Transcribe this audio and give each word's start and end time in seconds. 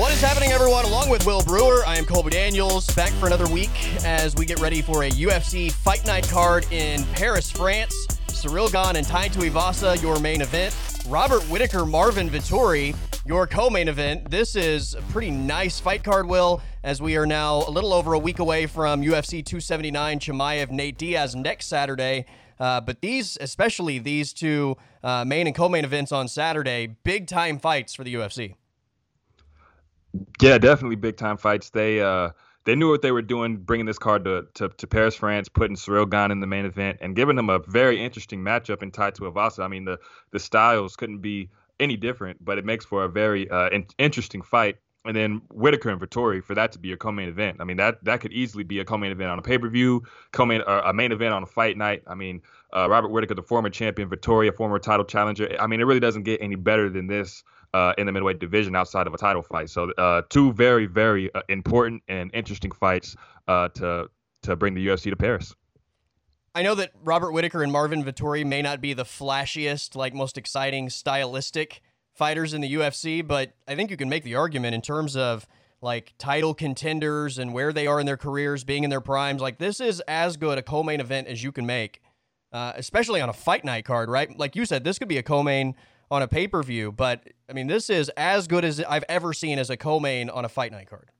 What 0.00 0.12
is 0.12 0.22
happening, 0.22 0.50
everyone? 0.50 0.86
Along 0.86 1.10
with 1.10 1.26
Will 1.26 1.42
Brewer, 1.42 1.84
I 1.86 1.98
am 1.98 2.06
Colby 2.06 2.30
Daniels, 2.30 2.86
back 2.94 3.12
for 3.12 3.26
another 3.26 3.46
week 3.46 3.68
as 4.02 4.34
we 4.34 4.46
get 4.46 4.58
ready 4.58 4.80
for 4.80 5.04
a 5.04 5.10
UFC 5.10 5.70
Fight 5.70 6.06
Night 6.06 6.26
card 6.26 6.64
in 6.72 7.04
Paris, 7.12 7.50
France. 7.50 7.94
Ciryl 8.28 8.72
Gane 8.72 8.96
and 8.96 9.06
Tai 9.06 9.28
Tuivasa, 9.28 10.00
your 10.00 10.18
main 10.18 10.40
event. 10.40 10.74
Robert 11.06 11.42
Whittaker, 11.50 11.84
Marvin 11.84 12.30
Vettori, 12.30 12.96
your 13.26 13.46
co-main 13.46 13.88
event. 13.88 14.30
This 14.30 14.56
is 14.56 14.94
a 14.94 15.02
pretty 15.12 15.30
nice 15.30 15.78
fight 15.78 16.02
card, 16.02 16.26
Will, 16.26 16.62
as 16.82 17.02
we 17.02 17.18
are 17.18 17.26
now 17.26 17.56
a 17.68 17.70
little 17.70 17.92
over 17.92 18.14
a 18.14 18.18
week 18.18 18.38
away 18.38 18.64
from 18.64 19.02
UFC 19.02 19.44
279 19.44 20.18
Chimaev 20.18 20.70
Nate 20.70 20.96
Diaz 20.96 21.36
next 21.36 21.66
Saturday. 21.66 22.24
Uh, 22.58 22.80
but 22.80 23.02
these, 23.02 23.36
especially 23.38 23.98
these 23.98 24.32
two 24.32 24.78
uh, 25.04 25.26
main 25.26 25.46
and 25.46 25.54
co-main 25.54 25.84
events 25.84 26.10
on 26.10 26.26
Saturday, 26.26 26.86
big 27.04 27.26
time 27.26 27.58
fights 27.58 27.94
for 27.94 28.02
the 28.02 28.14
UFC. 28.14 28.54
Yeah, 30.40 30.58
definitely 30.58 30.96
big 30.96 31.16
time 31.16 31.36
fights. 31.36 31.70
They 31.70 32.00
uh, 32.00 32.30
they 32.64 32.74
knew 32.74 32.90
what 32.90 33.02
they 33.02 33.12
were 33.12 33.22
doing, 33.22 33.58
bringing 33.58 33.86
this 33.86 33.98
card 33.98 34.24
to, 34.24 34.46
to, 34.54 34.68
to 34.68 34.86
Paris, 34.86 35.16
France, 35.16 35.48
putting 35.48 35.76
Ciryl 35.76 36.10
Gane 36.10 36.30
in 36.30 36.40
the 36.40 36.46
main 36.46 36.64
event, 36.66 36.98
and 37.00 37.16
giving 37.16 37.36
them 37.36 37.50
a 37.50 37.60
very 37.60 38.02
interesting 38.02 38.40
matchup 38.40 38.82
in 38.82 38.90
Tai 38.90 39.12
Tuivasa. 39.12 39.64
I 39.64 39.68
mean, 39.68 39.84
the 39.84 39.98
the 40.32 40.38
styles 40.40 40.96
couldn't 40.96 41.20
be 41.20 41.50
any 41.80 41.96
different, 41.96 42.44
but 42.44 42.58
it 42.58 42.64
makes 42.64 42.84
for 42.84 43.04
a 43.04 43.08
very 43.08 43.50
uh, 43.50 43.68
in- 43.70 43.86
interesting 43.98 44.42
fight. 44.42 44.76
And 45.06 45.16
then 45.16 45.42
Whittaker 45.50 45.90
and 45.90 46.00
Vettori 46.00 46.44
for 46.44 46.54
that 46.54 46.72
to 46.72 46.78
be 46.78 46.92
a 46.92 46.96
co-main 46.96 47.28
event. 47.28 47.58
I 47.60 47.64
mean, 47.64 47.78
that 47.78 48.04
that 48.04 48.20
could 48.20 48.32
easily 48.32 48.64
be 48.64 48.80
a 48.80 48.84
co-main 48.84 49.12
event 49.12 49.30
on 49.30 49.38
a 49.38 49.42
pay-per-view, 49.42 50.02
co-main 50.32 50.62
uh, 50.66 50.82
a 50.84 50.92
main 50.92 51.12
event 51.12 51.32
on 51.32 51.42
a 51.42 51.46
fight 51.46 51.78
night. 51.78 52.02
I 52.06 52.14
mean, 52.14 52.42
uh, 52.76 52.88
Robert 52.90 53.08
Whittaker, 53.10 53.34
the 53.34 53.42
former 53.42 53.70
champion, 53.70 54.10
Vettori, 54.10 54.48
a 54.48 54.52
former 54.52 54.78
title 54.78 55.06
challenger. 55.06 55.56
I 55.60 55.66
mean, 55.66 55.80
it 55.80 55.84
really 55.84 56.00
doesn't 56.00 56.24
get 56.24 56.42
any 56.42 56.56
better 56.56 56.90
than 56.90 57.06
this 57.06 57.42
uh, 57.74 57.94
in 57.98 58.06
the 58.06 58.12
middleweight 58.12 58.38
division 58.38 58.74
outside 58.74 59.06
of 59.06 59.14
a 59.14 59.18
title 59.18 59.42
fight. 59.42 59.70
So 59.70 59.90
uh, 59.92 60.22
two 60.28 60.52
very, 60.52 60.86
very 60.86 61.32
uh, 61.34 61.42
important 61.48 62.02
and 62.08 62.30
interesting 62.34 62.70
fights 62.70 63.16
uh, 63.48 63.68
to 63.68 64.08
to 64.42 64.56
bring 64.56 64.74
the 64.74 64.86
UFC 64.86 65.10
to 65.10 65.16
Paris. 65.16 65.54
I 66.54 66.62
know 66.62 66.74
that 66.76 66.92
Robert 67.04 67.32
Whittaker 67.32 67.62
and 67.62 67.70
Marvin 67.70 68.02
Vettori 68.02 68.44
may 68.44 68.62
not 68.62 68.80
be 68.80 68.92
the 68.94 69.04
flashiest, 69.04 69.94
like 69.94 70.14
most 70.14 70.38
exciting, 70.38 70.88
stylistic 70.88 71.82
fighters 72.14 72.54
in 72.54 72.60
the 72.60 72.74
UFC, 72.74 73.26
but 73.26 73.52
I 73.68 73.74
think 73.76 73.90
you 73.90 73.96
can 73.96 74.08
make 74.08 74.24
the 74.24 74.34
argument 74.34 74.74
in 74.74 74.80
terms 74.80 75.16
of 75.16 75.46
like 75.80 76.12
title 76.18 76.54
contenders 76.54 77.38
and 77.38 77.54
where 77.54 77.72
they 77.72 77.86
are 77.86 78.00
in 78.00 78.06
their 78.06 78.16
careers, 78.16 78.64
being 78.64 78.84
in 78.84 78.90
their 78.90 79.00
primes. 79.00 79.40
Like 79.40 79.58
this 79.58 79.80
is 79.80 80.00
as 80.08 80.36
good 80.36 80.58
a 80.58 80.62
co-main 80.62 81.00
event 81.00 81.28
as 81.28 81.42
you 81.42 81.52
can 81.52 81.66
make, 81.66 82.02
uh, 82.52 82.72
especially 82.76 83.20
on 83.20 83.28
a 83.28 83.32
fight 83.32 83.64
night 83.64 83.84
card, 83.84 84.08
right? 84.08 84.36
Like 84.38 84.56
you 84.56 84.64
said, 84.64 84.84
this 84.84 84.98
could 84.98 85.08
be 85.08 85.18
a 85.18 85.22
co-main 85.22 85.74
on 86.10 86.22
a 86.22 86.28
pay 86.28 86.48
per 86.48 86.62
view. 86.62 86.92
But 86.92 87.22
I 87.48 87.52
mean, 87.52 87.66
this 87.66 87.90
is 87.90 88.10
as 88.16 88.46
good 88.46 88.64
as 88.64 88.80
I've 88.80 89.04
ever 89.08 89.32
seen 89.32 89.58
as 89.58 89.70
a 89.70 89.76
co 89.76 90.00
main 90.00 90.30
on 90.30 90.44
a 90.44 90.48
fight 90.48 90.72
night 90.72 90.88
card. 90.88 91.10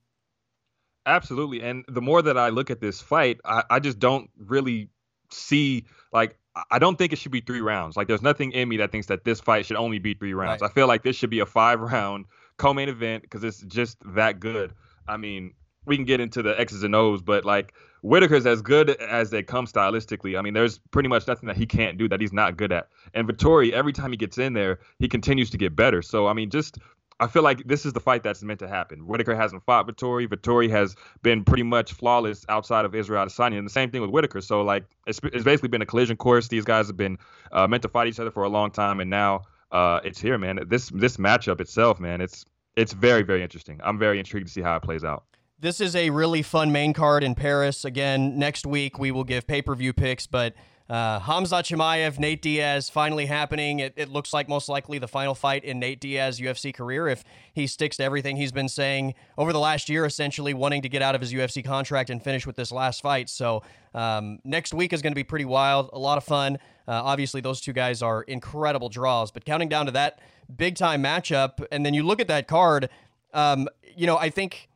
Absolutely. 1.06 1.62
And 1.62 1.84
the 1.88 2.02
more 2.02 2.22
that 2.22 2.36
I 2.36 2.50
look 2.50 2.70
at 2.70 2.80
this 2.80 3.00
fight, 3.00 3.40
I, 3.44 3.64
I 3.70 3.80
just 3.80 3.98
don't 3.98 4.30
really 4.36 4.88
see 5.30 5.84
like 6.12 6.36
I 6.70 6.78
don't 6.78 6.96
think 6.96 7.12
it 7.12 7.18
should 7.18 7.32
be 7.32 7.40
three 7.40 7.60
rounds. 7.60 7.96
Like 7.96 8.08
there's 8.08 8.22
nothing 8.22 8.52
in 8.52 8.68
me 8.68 8.76
that 8.78 8.90
thinks 8.90 9.06
that 9.06 9.24
this 9.24 9.40
fight 9.40 9.66
should 9.66 9.76
only 9.76 9.98
be 9.98 10.14
three 10.14 10.34
rounds. 10.34 10.62
Right. 10.62 10.70
I 10.70 10.74
feel 10.74 10.88
like 10.88 11.02
this 11.02 11.16
should 11.16 11.30
be 11.30 11.40
a 11.40 11.46
five 11.46 11.80
round 11.80 12.26
co-main 12.56 12.88
event 12.88 13.22
because 13.22 13.44
it's 13.44 13.60
just 13.62 13.98
that 14.14 14.40
good. 14.40 14.74
I 15.08 15.16
mean, 15.16 15.54
we 15.86 15.96
can 15.96 16.04
get 16.04 16.20
into 16.20 16.42
the 16.42 16.58
X's 16.60 16.82
and 16.82 16.94
O's, 16.94 17.22
but 17.22 17.44
like 17.44 17.72
Whittaker's 18.02 18.46
as 18.46 18.62
good 18.62 18.90
as 18.90 19.30
they 19.30 19.42
come 19.42 19.66
stylistically. 19.66 20.38
I 20.38 20.42
mean, 20.42 20.54
there's 20.54 20.78
pretty 20.90 21.08
much 21.08 21.26
nothing 21.26 21.46
that 21.48 21.56
he 21.56 21.66
can't 21.66 21.98
do 21.98 22.08
that 22.08 22.20
he's 22.20 22.32
not 22.32 22.56
good 22.56 22.72
at. 22.72 22.88
And 23.14 23.28
Vettori, 23.28 23.72
every 23.72 23.92
time 23.92 24.10
he 24.10 24.16
gets 24.16 24.38
in 24.38 24.52
there, 24.52 24.78
he 24.98 25.08
continues 25.08 25.50
to 25.50 25.58
get 25.58 25.76
better. 25.76 26.02
So 26.02 26.26
I 26.26 26.32
mean, 26.32 26.50
just 26.50 26.78
I 27.20 27.26
feel 27.26 27.42
like 27.42 27.66
this 27.66 27.84
is 27.84 27.92
the 27.92 28.00
fight 28.00 28.22
that's 28.22 28.42
meant 28.42 28.60
to 28.60 28.68
happen. 28.68 29.06
Whittaker 29.06 29.36
hasn't 29.36 29.62
fought 29.64 29.86
Vettori. 29.86 30.26
Vettori 30.26 30.70
has 30.70 30.96
been 31.22 31.44
pretty 31.44 31.62
much 31.62 31.92
flawless 31.92 32.46
outside 32.48 32.86
of 32.86 32.94
Israel 32.94 33.26
Adesanya, 33.26 33.58
and 33.58 33.66
the 33.66 33.70
same 33.70 33.90
thing 33.90 34.00
with 34.00 34.10
Whittaker. 34.10 34.40
So 34.40 34.62
like, 34.62 34.84
it's, 35.06 35.20
it's 35.24 35.44
basically 35.44 35.68
been 35.68 35.82
a 35.82 35.86
collision 35.86 36.16
course. 36.16 36.48
These 36.48 36.64
guys 36.64 36.86
have 36.86 36.96
been 36.96 37.18
uh, 37.52 37.66
meant 37.66 37.82
to 37.82 37.90
fight 37.90 38.08
each 38.08 38.18
other 38.18 38.30
for 38.30 38.44
a 38.44 38.48
long 38.48 38.70
time, 38.70 39.00
and 39.00 39.10
now 39.10 39.42
uh, 39.70 40.00
it's 40.02 40.18
here, 40.18 40.38
man. 40.38 40.60
This 40.66 40.88
this 40.88 41.18
matchup 41.18 41.60
itself, 41.60 42.00
man, 42.00 42.22
it's 42.22 42.46
it's 42.74 42.94
very 42.94 43.22
very 43.22 43.42
interesting. 43.42 43.80
I'm 43.84 43.98
very 43.98 44.18
intrigued 44.18 44.46
to 44.46 44.52
see 44.52 44.62
how 44.62 44.76
it 44.76 44.82
plays 44.82 45.04
out. 45.04 45.24
This 45.62 45.78
is 45.78 45.94
a 45.94 46.08
really 46.08 46.40
fun 46.40 46.72
main 46.72 46.94
card 46.94 47.22
in 47.22 47.34
Paris. 47.34 47.84
Again, 47.84 48.38
next 48.38 48.64
week 48.64 48.98
we 48.98 49.10
will 49.10 49.24
give 49.24 49.46
pay 49.46 49.60
per 49.60 49.74
view 49.74 49.92
picks, 49.92 50.26
but 50.26 50.54
uh, 50.88 51.20
Hamza 51.20 51.56
Chimaev, 51.56 52.18
Nate 52.18 52.40
Diaz, 52.40 52.88
finally 52.88 53.26
happening. 53.26 53.80
It, 53.80 53.92
it, 53.94 54.08
looks 54.08 54.32
like 54.32 54.48
most 54.48 54.70
likely 54.70 54.98
the 54.98 55.06
final 55.06 55.34
fight 55.34 55.62
in 55.62 55.78
Nate 55.78 56.00
Diaz's 56.00 56.40
UFC 56.40 56.72
career 56.72 57.08
if 57.08 57.24
he 57.52 57.66
sticks 57.66 57.98
to 57.98 58.02
everything 58.04 58.36
he's 58.36 58.52
been 58.52 58.70
saying 58.70 59.12
over 59.36 59.52
the 59.52 59.60
last 59.60 59.90
year, 59.90 60.06
essentially 60.06 60.54
wanting 60.54 60.80
to 60.80 60.88
get 60.88 61.02
out 61.02 61.14
of 61.14 61.20
his 61.20 61.30
UFC 61.30 61.62
contract 61.62 62.08
and 62.08 62.22
finish 62.24 62.46
with 62.46 62.56
this 62.56 62.72
last 62.72 63.02
fight. 63.02 63.28
So 63.28 63.62
um, 63.94 64.38
next 64.44 64.72
week 64.72 64.94
is 64.94 65.02
going 65.02 65.12
to 65.12 65.14
be 65.14 65.24
pretty 65.24 65.44
wild, 65.44 65.90
a 65.92 65.98
lot 65.98 66.16
of 66.16 66.24
fun. 66.24 66.56
Uh, 66.88 67.02
obviously, 67.04 67.42
those 67.42 67.60
two 67.60 67.74
guys 67.74 68.00
are 68.00 68.22
incredible 68.22 68.88
draws, 68.88 69.30
but 69.30 69.44
counting 69.44 69.68
down 69.68 69.84
to 69.84 69.92
that 69.92 70.20
big 70.56 70.76
time 70.76 71.02
matchup, 71.02 71.62
and 71.70 71.84
then 71.84 71.92
you 71.92 72.02
look 72.02 72.18
at 72.18 72.28
that 72.28 72.48
card, 72.48 72.88
um, 73.34 73.68
you 73.94 74.06
know, 74.06 74.16
I 74.16 74.30
think 74.30 74.69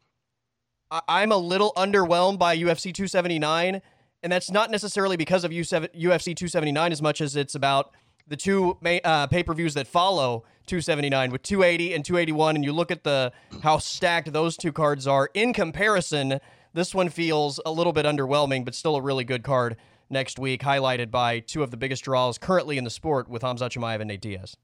I'm 1.08 1.32
a 1.32 1.36
little 1.36 1.72
underwhelmed 1.76 2.38
by 2.38 2.56
UFC 2.56 2.94
279, 2.94 3.82
and 4.22 4.32
that's 4.32 4.50
not 4.50 4.70
necessarily 4.70 5.16
because 5.16 5.44
of 5.44 5.50
UFC 5.50 6.36
279 6.36 6.92
as 6.92 7.02
much 7.02 7.20
as 7.20 7.36
it's 7.36 7.54
about 7.54 7.92
the 8.26 8.36
two 8.36 8.78
uh, 9.04 9.26
pay 9.26 9.42
per 9.42 9.54
views 9.54 9.74
that 9.74 9.86
follow 9.86 10.44
279 10.66 11.30
with 11.30 11.42
280 11.42 11.94
and 11.94 12.04
281. 12.04 12.56
And 12.56 12.64
you 12.64 12.72
look 12.72 12.90
at 12.90 13.04
the 13.04 13.32
how 13.62 13.78
stacked 13.78 14.32
those 14.32 14.56
two 14.56 14.72
cards 14.72 15.06
are 15.06 15.30
in 15.34 15.52
comparison. 15.52 16.40
This 16.72 16.94
one 16.94 17.08
feels 17.08 17.60
a 17.66 17.72
little 17.72 17.92
bit 17.92 18.06
underwhelming, 18.06 18.64
but 18.64 18.74
still 18.74 18.96
a 18.96 19.02
really 19.02 19.24
good 19.24 19.42
card 19.42 19.76
next 20.10 20.38
week, 20.38 20.62
highlighted 20.62 21.10
by 21.10 21.40
two 21.40 21.62
of 21.62 21.70
the 21.70 21.76
biggest 21.76 22.04
draws 22.04 22.38
currently 22.38 22.78
in 22.78 22.84
the 22.84 22.90
sport 22.90 23.28
with 23.28 23.42
Hamza 23.42 23.68
Chimaev 23.68 24.00
and 24.00 24.08
Nate 24.08 24.20
Diaz. 24.20 24.56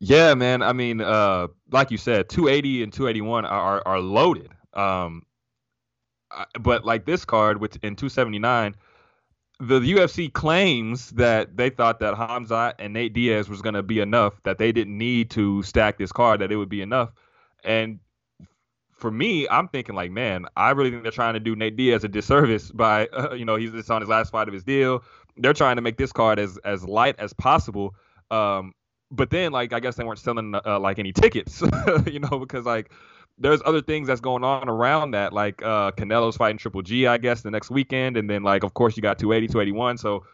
Yeah, 0.00 0.34
man. 0.34 0.62
I 0.62 0.72
mean, 0.72 1.00
uh, 1.00 1.48
like 1.70 1.90
you 1.90 1.98
said, 1.98 2.28
280 2.28 2.84
and 2.84 2.92
281 2.92 3.44
are, 3.44 3.82
are 3.84 4.00
loaded. 4.00 4.52
Um, 4.78 5.22
but 6.60 6.84
like 6.84 7.04
this 7.04 7.24
card, 7.24 7.60
which 7.60 7.76
in 7.76 7.96
279, 7.96 8.74
the 9.60 9.80
UFC 9.80 10.32
claims 10.32 11.10
that 11.10 11.56
they 11.56 11.68
thought 11.68 11.98
that 12.00 12.16
Hamza 12.16 12.74
and 12.78 12.92
Nate 12.92 13.12
Diaz 13.12 13.48
was 13.48 13.60
going 13.60 13.74
to 13.74 13.82
be 13.82 13.98
enough, 13.98 14.40
that 14.44 14.58
they 14.58 14.70
didn't 14.70 14.96
need 14.96 15.30
to 15.30 15.62
stack 15.64 15.98
this 15.98 16.12
card, 16.12 16.40
that 16.40 16.52
it 16.52 16.56
would 16.56 16.68
be 16.68 16.80
enough. 16.80 17.12
And 17.64 17.98
for 18.92 19.10
me, 19.10 19.48
I'm 19.48 19.66
thinking 19.66 19.96
like, 19.96 20.12
man, 20.12 20.46
I 20.56 20.70
really 20.70 20.90
think 20.90 21.02
they're 21.02 21.10
trying 21.10 21.34
to 21.34 21.40
do 21.40 21.56
Nate 21.56 21.76
Diaz 21.76 22.04
a 22.04 22.08
disservice 22.08 22.70
by, 22.74 23.08
uh, 23.08 23.34
you 23.34 23.44
know, 23.44 23.56
he's 23.56 23.72
just 23.72 23.90
on 23.90 24.00
his 24.00 24.08
last 24.08 24.30
fight 24.30 24.46
of 24.46 24.54
his 24.54 24.62
deal. 24.64 25.02
They're 25.36 25.54
trying 25.54 25.76
to 25.76 25.82
make 25.82 25.96
this 25.96 26.12
card 26.12 26.38
as 26.38 26.58
as 26.58 26.84
light 26.84 27.14
as 27.18 27.32
possible. 27.32 27.94
Um, 28.30 28.74
but 29.10 29.30
then, 29.30 29.52
like, 29.52 29.72
I 29.72 29.80
guess 29.80 29.94
they 29.94 30.04
weren't 30.04 30.18
selling 30.18 30.54
uh, 30.54 30.80
like 30.80 30.98
any 30.98 31.12
tickets, 31.12 31.62
you 32.06 32.18
know, 32.18 32.38
because 32.40 32.66
like 32.66 32.90
there's 33.38 33.60
other 33.64 33.80
things 33.80 34.08
that's 34.08 34.20
going 34.20 34.44
on 34.44 34.68
around 34.68 35.12
that, 35.12 35.32
like 35.32 35.62
uh, 35.62 35.92
Canelo's 35.92 36.36
fighting 36.36 36.58
Triple 36.58 36.82
G, 36.82 37.06
I 37.06 37.18
guess, 37.18 37.42
the 37.42 37.50
next 37.50 37.70
weekend, 37.70 38.16
and 38.16 38.28
then 38.28 38.42
like 38.42 38.64
of 38.64 38.74
course 38.74 38.96
you 38.96 39.02
got 39.02 39.18
280, 39.18 39.52
281. 39.52 39.98
So 39.98 40.24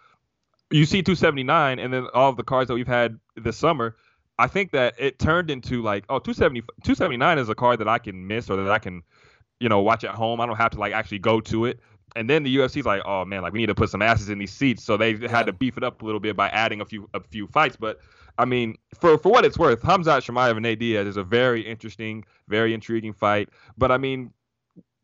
you 0.70 0.86
see 0.86 1.02
279, 1.02 1.78
and 1.78 1.92
then 1.92 2.06
all 2.14 2.30
of 2.30 2.36
the 2.36 2.42
cards 2.42 2.68
that 2.68 2.74
we've 2.74 2.86
had 2.86 3.18
this 3.36 3.56
summer. 3.56 3.96
I 4.36 4.48
think 4.48 4.72
that 4.72 4.94
it 4.98 5.20
turned 5.20 5.48
into 5.48 5.80
like, 5.80 6.04
oh, 6.08 6.18
270, 6.18 6.62
279 6.82 7.38
is 7.38 7.48
a 7.48 7.54
card 7.54 7.78
that 7.78 7.86
I 7.86 7.98
can 7.98 8.26
miss 8.26 8.50
or 8.50 8.56
that 8.56 8.68
I 8.68 8.80
can, 8.80 9.02
you 9.60 9.68
know, 9.68 9.80
watch 9.80 10.02
at 10.02 10.12
home. 10.12 10.40
I 10.40 10.46
don't 10.46 10.56
have 10.56 10.72
to 10.72 10.78
like 10.80 10.92
actually 10.92 11.20
go 11.20 11.40
to 11.42 11.66
it. 11.66 11.78
And 12.16 12.28
then 12.28 12.42
the 12.42 12.56
UFC's 12.56 12.86
like, 12.86 13.02
oh 13.04 13.24
man, 13.24 13.42
like 13.42 13.52
we 13.52 13.60
need 13.60 13.66
to 13.66 13.74
put 13.74 13.90
some 13.90 14.02
asses 14.02 14.28
in 14.28 14.38
these 14.38 14.52
seats, 14.52 14.82
so 14.84 14.96
they 14.96 15.16
had 15.28 15.46
to 15.46 15.52
beef 15.52 15.76
it 15.76 15.84
up 15.84 16.02
a 16.02 16.04
little 16.04 16.20
bit 16.20 16.36
by 16.36 16.48
adding 16.48 16.80
a 16.80 16.84
few 16.84 17.08
a 17.14 17.20
few 17.20 17.46
fights. 17.48 17.76
But 17.76 18.00
I 18.38 18.44
mean, 18.44 18.76
for 18.98 19.16
for 19.18 19.30
what 19.30 19.44
it's 19.44 19.58
worth, 19.58 19.82
Hamzat 19.82 20.22
Chimaev 20.22 20.52
and 20.52 20.62
Nate 20.62 20.78
Diaz 20.78 21.06
is 21.06 21.16
a 21.16 21.24
very 21.24 21.60
interesting, 21.62 22.24
very 22.48 22.74
intriguing 22.74 23.12
fight. 23.12 23.48
But 23.78 23.92
I 23.92 23.98
mean, 23.98 24.32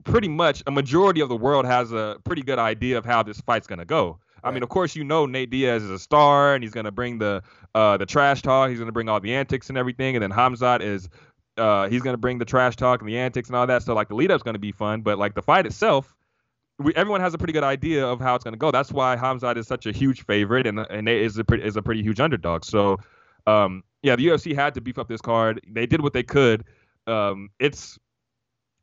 pretty 0.05 0.29
much 0.29 0.63
a 0.67 0.71
majority 0.71 1.21
of 1.21 1.29
the 1.29 1.37
world 1.37 1.65
has 1.67 1.93
a 1.93 2.19
pretty 2.25 2.43
good 2.43 2.59
idea 2.59 2.99
of 2.99 3.05
how 3.05 3.23
this 3.23 3.41
fight's 3.41 3.67
gonna 3.67 3.85
go. 3.85 4.19
I 4.43 4.51
mean, 4.51 4.63
of 4.63 4.69
course, 4.69 4.97
you 4.97 5.05
know 5.05 5.27
Nate 5.27 5.51
Diaz 5.51 5.83
is 5.83 5.91
a 5.91 5.99
star, 5.99 6.55
and 6.55 6.65
he's 6.65 6.73
gonna 6.73 6.91
bring 6.91 7.19
the 7.19 7.43
uh, 7.75 7.97
the 7.97 8.07
trash 8.07 8.43
talk. 8.43 8.71
He's 8.71 8.79
gonna 8.79 8.93
bring 8.93 9.09
all 9.09 9.21
the 9.21 9.35
antics 9.35 9.69
and 9.69 9.79
everything. 9.79 10.17
And 10.17 10.23
then 10.23 10.33
Hamzat 10.33 10.81
is 10.81 11.09
uh, 11.57 11.89
he's 11.89 12.03
gonna 12.03 12.17
bring 12.17 12.39
the 12.39 12.45
trash 12.45 12.77
talk 12.77 13.01
and 13.01 13.09
the 13.09 13.19
antics 13.19 13.49
and 13.49 13.57
all 13.57 13.67
that. 13.67 13.83
So 13.83 13.95
like 13.95 14.09
the 14.09 14.15
lead 14.15 14.31
up's 14.31 14.43
gonna 14.43 14.59
be 14.59 14.73
fun, 14.73 15.03
but 15.03 15.19
like 15.19 15.35
the 15.35 15.43
fight 15.43 15.67
itself, 15.67 16.17
we, 16.79 16.95
everyone 16.95 17.21
has 17.21 17.35
a 17.35 17.39
pretty 17.39 17.53
good 17.53 17.65
idea 17.65 18.07
of 18.07 18.21
how 18.21 18.35
it's 18.35 18.45
gonna 18.45 18.57
go. 18.57 18.71
That's 18.71 18.91
why 18.91 19.17
Hamzat 19.17 19.57
is 19.57 19.67
such 19.67 19.87
a 19.87 19.93
huge 19.93 20.25
favorite, 20.25 20.67
and 20.67 20.81
and 20.81 21.05
Nate 21.05 21.23
is 21.23 21.39
a 21.39 21.45
pretty, 21.45 21.65
is 21.65 21.77
a 21.77 21.83
pretty 21.83 22.03
huge 22.03 22.21
underdog. 22.21 22.65
So 22.65 22.99
um, 23.51 23.83
yeah, 24.03 24.17
the 24.17 24.27
UFC 24.27 24.55
had 24.55 24.75
to 24.75 24.81
beef 24.81 24.99
up 24.99 25.09
this 25.09 25.21
card. 25.21 25.61
They 25.69 25.87
did 25.87 26.01
what 26.01 26.13
they 26.13 26.23
could. 26.23 26.65
Um, 27.07 27.51
it's 27.59 27.99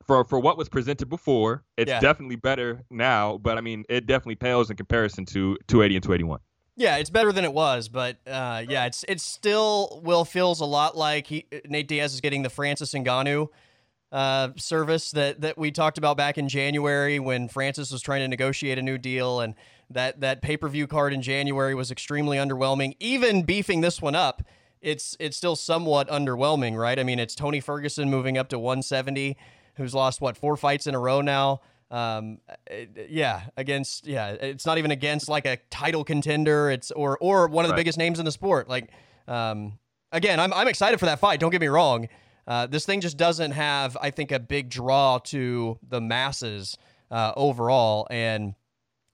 for 0.06 0.24
for 0.26 0.40
what 0.40 0.58
was 0.58 0.70
presented 0.70 1.10
before. 1.10 1.64
It's 1.78 1.90
yeah. 1.90 2.00
definitely 2.00 2.36
better 2.36 2.82
now, 2.90 3.38
but 3.38 3.58
I 3.58 3.62
mean, 3.62 3.86
it 3.90 4.06
definitely 4.06 4.36
pales 4.36 4.70
in 4.70 4.78
comparison 4.78 5.26
to 5.28 5.58
280 5.68 5.96
and 5.96 6.04
281. 6.04 6.40
Yeah, 6.76 6.98
it's 6.98 7.10
better 7.10 7.32
than 7.32 7.44
it 7.44 7.54
was, 7.54 7.90
but 7.90 8.18
uh, 8.28 8.64
yeah, 8.68 8.86
it's 8.86 9.04
it 9.08 9.20
still 9.20 10.00
will 10.04 10.26
feels 10.26 10.60
a 10.62 10.66
lot 10.66 10.96
like 10.96 11.28
he, 11.28 11.46
Nate 11.66 11.88
Diaz 11.88 12.14
is 12.14 12.22
getting 12.22 12.44
the 12.44 12.52
Francis 12.52 12.94
Ngannou 12.94 13.50
uh, 14.12 14.50
service 14.58 15.12
that 15.12 15.42
that 15.42 15.58
we 15.58 15.72
talked 15.72 15.98
about 15.98 16.18
back 16.18 16.38
in 16.38 16.48
January 16.48 17.20
when 17.20 17.48
Francis 17.48 17.92
was 17.92 18.02
trying 18.02 18.22
to 18.22 18.28
negotiate 18.28 18.78
a 18.78 18.82
new 18.82 19.00
deal, 19.00 19.40
and 19.40 19.56
that 19.90 20.20
that 20.22 20.42
pay 20.42 20.56
per 20.56 20.70
view 20.70 20.86
card 20.86 21.14
in 21.14 21.22
January 21.22 21.74
was 21.74 21.90
extremely 21.90 22.38
underwhelming. 22.38 22.96
Even 23.00 23.42
beefing 23.42 23.82
this 23.82 24.00
one 24.00 24.16
up, 24.16 24.44
it's 24.82 25.16
it's 25.20 25.38
still 25.38 25.56
somewhat 25.56 26.08
underwhelming, 26.10 26.78
right? 26.78 26.98
I 27.00 27.04
mean, 27.04 27.20
it's 27.20 27.36
Tony 27.36 27.60
Ferguson 27.60 28.10
moving 28.10 28.38
up 28.38 28.50
to 28.50 28.60
170, 28.60 29.38
who's 29.76 29.94
lost 29.94 30.22
what 30.22 30.38
four 30.38 30.58
fights 30.58 30.88
in 30.88 30.96
a 30.96 31.00
row 31.00 31.22
now. 31.22 31.62
Um 31.90 32.40
yeah 33.08 33.44
against 33.56 34.06
yeah 34.06 34.32
it's 34.32 34.66
not 34.66 34.78
even 34.78 34.92
against 34.92 35.30
like 35.30 35.46
a 35.46 35.58
title 35.70 36.04
contender. 36.04 36.70
It's 36.70 36.92
or 36.92 37.18
or 37.20 37.48
one 37.48 37.64
of 37.64 37.70
the 37.70 37.74
right. 37.74 37.78
biggest 37.78 37.98
names 37.98 38.20
in 38.20 38.26
the 38.26 38.32
sport. 38.32 38.68
Like 38.68 38.90
um 39.28 39.80
again 40.12 40.40
i'm, 40.40 40.54
I'm 40.54 40.68
excited 40.68 41.00
for 41.00 41.06
that 41.06 41.20
fight 41.20 41.40
don't 41.40 41.52
get 41.52 41.62
me 41.62 41.68
wrong. 41.68 42.10
Uh, 42.46 42.66
this 42.66 42.86
thing 42.86 43.02
just 43.02 43.18
doesn't 43.18 43.52
have 43.52 43.96
i 44.02 44.10
think 44.10 44.34
a 44.34 44.40
big 44.40 44.70
draw 44.70 45.20
to 45.20 45.80
the 45.88 46.02
masses 46.02 46.78
uh, 47.10 47.32
overall. 47.38 48.06
And 48.10 48.56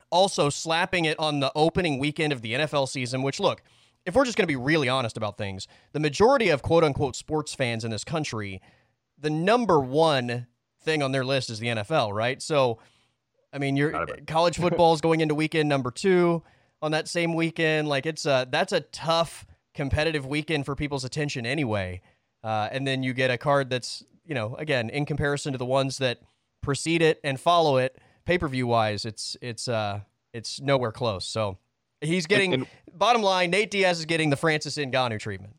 also 0.09 0.49
slapping 0.49 1.05
it 1.05 1.17
on 1.19 1.39
the 1.39 1.51
opening 1.55 1.99
weekend 1.99 2.31
of 2.33 2.41
the 2.41 2.53
nfl 2.53 2.87
season 2.87 3.23
which 3.23 3.39
look 3.39 3.63
if 4.05 4.15
we're 4.15 4.25
just 4.25 4.37
going 4.37 4.43
to 4.43 4.51
be 4.51 4.55
really 4.55 4.89
honest 4.89 5.17
about 5.17 5.37
things 5.37 5.67
the 5.91 5.99
majority 5.99 6.49
of 6.49 6.61
quote 6.61 6.83
unquote 6.83 7.15
sports 7.15 7.53
fans 7.53 7.83
in 7.85 7.91
this 7.91 8.03
country 8.03 8.61
the 9.23 9.29
number 9.29 9.79
one 9.79 10.47
thing 10.83 11.01
on 11.01 11.11
their 11.11 11.25
list 11.25 11.49
is 11.49 11.59
the 11.59 11.67
NFL, 11.67 12.13
right? 12.13 12.41
So, 12.41 12.79
I 13.51 13.57
mean, 13.57 13.75
your 13.75 14.05
college 14.27 14.57
football 14.59 14.93
is 14.93 15.01
going 15.01 15.21
into 15.21 15.33
weekend 15.33 15.69
number 15.69 15.89
two 15.91 16.43
on 16.81 16.91
that 16.91 17.07
same 17.07 17.33
weekend. 17.33 17.87
Like 17.87 18.05
it's 18.05 18.25
a 18.25 18.47
that's 18.49 18.73
a 18.73 18.81
tough 18.81 19.45
competitive 19.73 20.25
weekend 20.25 20.65
for 20.65 20.75
people's 20.75 21.05
attention 21.05 21.45
anyway. 21.45 22.01
Uh, 22.43 22.67
and 22.71 22.85
then 22.85 23.01
you 23.01 23.13
get 23.13 23.31
a 23.31 23.37
card 23.37 23.69
that's 23.69 24.03
you 24.25 24.35
know 24.35 24.55
again 24.55 24.89
in 24.89 25.05
comparison 25.05 25.53
to 25.53 25.57
the 25.57 25.65
ones 25.65 25.97
that 25.97 26.19
precede 26.61 27.01
it 27.01 27.19
and 27.23 27.39
follow 27.39 27.77
it 27.77 27.97
pay 28.25 28.37
per 28.37 28.47
view 28.47 28.67
wise, 28.67 29.05
it's 29.05 29.37
it's 29.41 29.67
uh 29.67 30.01
it's 30.33 30.59
nowhere 30.59 30.91
close. 30.91 31.25
So 31.25 31.57
he's 32.03 32.27
getting 32.27 32.53
and, 32.53 32.63
and, 32.63 32.99
bottom 32.99 33.21
line. 33.21 33.49
Nate 33.51 33.71
Diaz 33.71 33.99
is 33.99 34.05
getting 34.05 34.29
the 34.29 34.35
Francis 34.35 34.77
Ngannou 34.77 35.19
treatment. 35.19 35.55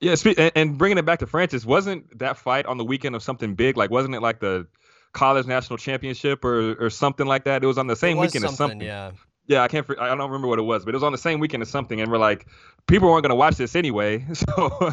Yeah, 0.00 0.14
and 0.54 0.78
bringing 0.78 0.96
it 0.96 1.04
back 1.04 1.18
to 1.18 1.26
Francis, 1.26 1.66
wasn't 1.66 2.18
that 2.18 2.38
fight 2.38 2.64
on 2.64 2.78
the 2.78 2.84
weekend 2.84 3.14
of 3.14 3.22
something 3.22 3.54
big? 3.54 3.76
Like, 3.76 3.90
wasn't 3.90 4.14
it 4.14 4.22
like 4.22 4.40
the 4.40 4.66
college 5.12 5.46
national 5.46 5.76
championship 5.76 6.44
or 6.44 6.82
or 6.82 6.88
something 6.88 7.26
like 7.26 7.44
that? 7.44 7.62
It 7.62 7.66
was 7.66 7.76
on 7.76 7.86
the 7.86 7.96
same 7.96 8.16
weekend 8.16 8.44
something, 8.44 8.52
as 8.52 8.56
something. 8.56 8.80
Yeah. 8.80 9.12
Yeah, 9.46 9.62
I 9.62 9.68
can't. 9.68 9.84
I 9.98 10.06
don't 10.08 10.20
remember 10.20 10.46
what 10.46 10.60
it 10.60 10.62
was, 10.62 10.84
but 10.84 10.94
it 10.94 10.96
was 10.96 11.02
on 11.02 11.10
the 11.10 11.18
same 11.18 11.40
weekend 11.40 11.62
as 11.62 11.68
something, 11.68 12.00
and 12.00 12.08
we're 12.08 12.18
like, 12.18 12.46
people 12.86 13.10
weren't 13.10 13.24
going 13.24 13.30
to 13.30 13.36
watch 13.36 13.56
this 13.56 13.74
anyway. 13.74 14.24
So. 14.34 14.92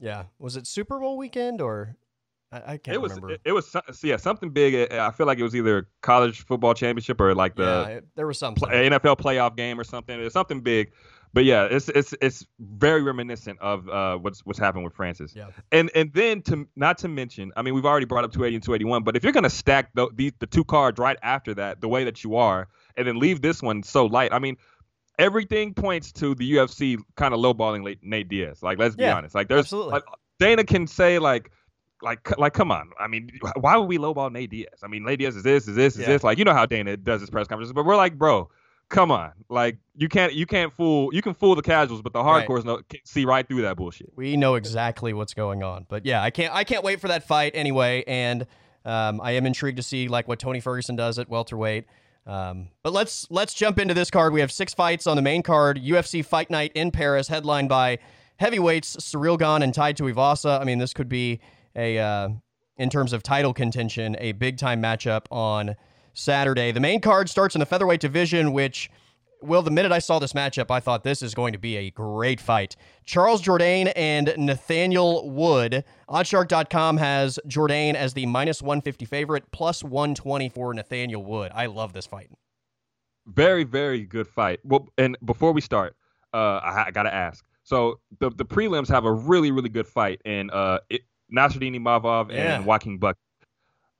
yeah, 0.00 0.24
was 0.40 0.56
it 0.56 0.66
Super 0.66 0.98
Bowl 0.98 1.16
weekend 1.16 1.60
or? 1.60 1.96
I, 2.52 2.72
I 2.74 2.76
can't 2.76 2.94
it 2.94 3.00
was, 3.00 3.12
remember. 3.12 3.34
It, 3.34 3.40
it 3.44 3.52
was 3.52 3.74
yeah 4.02 4.16
something 4.16 4.50
big. 4.50 4.92
I 4.92 5.10
feel 5.10 5.26
like 5.26 5.38
it 5.38 5.42
was 5.42 5.56
either 5.56 5.88
college 6.02 6.44
football 6.44 6.74
championship 6.74 7.20
or 7.20 7.34
like 7.34 7.56
the 7.56 7.62
yeah, 7.62 7.86
it, 7.96 8.06
there 8.14 8.26
was 8.26 8.38
something 8.38 8.68
NFL 8.68 9.18
playoff 9.18 9.56
game 9.56 9.80
or 9.80 9.84
something. 9.84 10.18
It 10.18 10.22
was 10.22 10.32
something 10.32 10.60
big 10.60 10.92
but 11.34 11.44
yeah, 11.44 11.66
it's 11.70 11.88
it's 11.88 12.14
it's 12.20 12.46
very 12.60 13.02
reminiscent 13.02 13.58
of 13.60 13.88
uh, 13.88 14.18
what's 14.18 14.44
what's 14.44 14.58
happened 14.58 14.84
with 14.84 14.94
Francis. 14.94 15.34
Yeah. 15.34 15.46
And 15.70 15.90
and 15.94 16.12
then 16.12 16.42
to 16.42 16.68
not 16.76 16.98
to 16.98 17.08
mention, 17.08 17.52
I 17.56 17.62
mean, 17.62 17.74
we've 17.74 17.86
already 17.86 18.06
brought 18.06 18.24
up 18.24 18.32
280 18.32 18.56
and 18.56 18.62
281, 18.62 19.02
but 19.02 19.16
if 19.16 19.22
you're 19.22 19.32
gonna 19.32 19.48
stack 19.48 19.90
the, 19.94 20.08
the 20.14 20.32
the 20.40 20.46
two 20.46 20.64
cards 20.64 20.98
right 20.98 21.16
after 21.22 21.54
that, 21.54 21.80
the 21.80 21.88
way 21.88 22.04
that 22.04 22.22
you 22.22 22.36
are, 22.36 22.68
and 22.96 23.06
then 23.06 23.18
leave 23.18 23.40
this 23.40 23.62
one 23.62 23.82
so 23.82 24.04
light, 24.04 24.32
I 24.32 24.38
mean, 24.38 24.58
everything 25.18 25.72
points 25.72 26.12
to 26.12 26.34
the 26.34 26.52
UFC 26.52 26.98
kind 27.16 27.32
of 27.32 27.40
lowballing 27.40 27.96
Nate 28.02 28.28
Diaz. 28.28 28.62
Like, 28.62 28.78
let's 28.78 28.94
be 28.94 29.06
honest. 29.06 29.34
Like, 29.34 29.48
there's 29.48 29.60
absolutely. 29.60 29.92
Like, 29.92 30.04
Dana 30.38 30.64
can 30.64 30.86
say 30.86 31.18
like. 31.18 31.50
Like, 32.02 32.36
like, 32.38 32.52
come 32.52 32.70
on. 32.70 32.90
I 32.98 33.06
mean, 33.06 33.30
why 33.56 33.76
would 33.76 33.88
we 33.88 33.98
lowball 33.98 34.32
Nate 34.32 34.50
Diaz? 34.50 34.80
I 34.82 34.88
mean, 34.88 35.04
Nate 35.04 35.20
Diaz 35.20 35.36
is 35.36 35.42
this, 35.42 35.68
is 35.68 35.76
this, 35.76 35.94
is 35.94 36.00
yeah. 36.00 36.06
this. 36.08 36.24
Like, 36.24 36.38
you 36.38 36.44
know 36.44 36.52
how 36.52 36.66
Dana 36.66 36.96
does 36.96 37.20
his 37.20 37.30
press 37.30 37.46
conferences, 37.46 37.72
but 37.72 37.84
we're 37.84 37.96
like, 37.96 38.18
bro, 38.18 38.50
come 38.92 39.10
on, 39.10 39.32
like 39.48 39.78
you 39.96 40.08
can't 40.08 40.34
you 40.34 40.46
can't 40.46 40.72
fool 40.72 41.12
you 41.12 41.22
can 41.22 41.34
fool 41.34 41.56
the 41.56 41.62
casuals, 41.62 42.02
but 42.02 42.12
the 42.12 42.20
hardcores 42.20 42.56
right. 42.56 42.64
know 42.66 42.80
see 43.04 43.24
right 43.24 43.48
through 43.48 43.62
that 43.62 43.76
bullshit. 43.76 44.12
We 44.14 44.36
know 44.36 44.54
exactly 44.54 45.12
what's 45.14 45.34
going 45.34 45.62
on, 45.62 45.86
but 45.88 46.04
yeah, 46.06 46.22
I 46.22 46.30
can't 46.30 46.54
I 46.54 46.62
can't 46.62 46.84
wait 46.84 47.00
for 47.00 47.08
that 47.08 47.26
fight 47.26 47.52
anyway, 47.54 48.04
and 48.06 48.46
um, 48.84 49.20
I 49.20 49.32
am 49.32 49.46
intrigued 49.46 49.78
to 49.78 49.82
see 49.82 50.08
like 50.08 50.28
what 50.28 50.38
Tony 50.38 50.60
Ferguson 50.60 50.94
does 50.94 51.18
at 51.18 51.28
welterweight. 51.28 51.86
Um, 52.26 52.68
but 52.82 52.92
let's 52.92 53.26
let's 53.30 53.54
jump 53.54 53.80
into 53.80 53.94
this 53.94 54.10
card. 54.10 54.32
We 54.32 54.40
have 54.40 54.52
six 54.52 54.74
fights 54.74 55.06
on 55.06 55.16
the 55.16 55.22
main 55.22 55.42
card. 55.42 55.80
UFC 55.82 56.24
Fight 56.24 56.50
Night 56.50 56.70
in 56.74 56.90
Paris, 56.90 57.28
headlined 57.28 57.68
by 57.68 57.98
heavyweights 58.36 58.96
Ciryl 58.96 59.38
Gane 59.38 59.62
and 59.62 59.74
Tai 59.74 59.94
Tuivasa. 59.94 60.60
I 60.60 60.64
mean, 60.64 60.78
this 60.78 60.92
could 60.92 61.08
be 61.08 61.40
a 61.76 61.98
uh, 61.98 62.28
in 62.76 62.90
terms 62.90 63.12
of 63.12 63.22
title 63.22 63.52
contention, 63.54 64.16
a 64.18 64.32
big 64.32 64.58
time 64.58 64.82
matchup 64.82 65.26
on 65.30 65.76
Saturday. 66.14 66.72
The 66.72 66.80
main 66.80 67.00
card 67.00 67.28
starts 67.28 67.54
in 67.54 67.60
the 67.60 67.66
featherweight 67.66 68.00
division, 68.00 68.52
which, 68.52 68.90
well, 69.40 69.62
the 69.62 69.70
minute 69.70 69.92
I 69.92 69.98
saw 69.98 70.18
this 70.18 70.32
matchup, 70.32 70.70
I 70.70 70.80
thought 70.80 71.04
this 71.04 71.22
is 71.22 71.34
going 71.34 71.52
to 71.52 71.58
be 71.58 71.76
a 71.76 71.90
great 71.90 72.40
fight. 72.40 72.76
Charles 73.04 73.42
Jourdain 73.42 73.92
and 73.96 74.34
Nathaniel 74.36 75.30
Wood. 75.30 75.84
Oddshark.com 76.08 76.96
has 76.98 77.38
Jourdain 77.46 77.94
as 77.94 78.14
the 78.14 78.26
minus 78.26 78.62
150 78.62 79.04
favorite, 79.04 79.44
plus 79.52 79.82
120 79.82 80.48
for 80.48 80.74
Nathaniel 80.74 81.24
Wood. 81.24 81.52
I 81.54 81.66
love 81.66 81.92
this 81.92 82.06
fight. 82.06 82.30
Very, 83.26 83.64
very 83.64 84.02
good 84.02 84.26
fight. 84.26 84.60
Well, 84.64 84.88
and 84.98 85.16
before 85.24 85.52
we 85.52 85.60
start, 85.60 85.96
uh, 86.34 86.60
I, 86.62 86.84
I 86.86 86.90
got 86.90 87.04
to 87.04 87.14
ask. 87.14 87.44
So 87.64 88.00
the 88.18 88.30
the 88.30 88.44
prelims 88.44 88.88
have 88.88 89.04
a 89.04 89.12
really, 89.12 89.52
really 89.52 89.68
good 89.68 89.86
fight 89.86 90.20
and 90.24 90.50
uh, 90.50 90.80
it, 90.90 91.02
Nassourdine 91.34 91.80
Imavov 91.80 92.30
yeah. 92.30 92.56
and 92.56 92.66
Joaquin 92.66 92.98
Buck. 92.98 93.16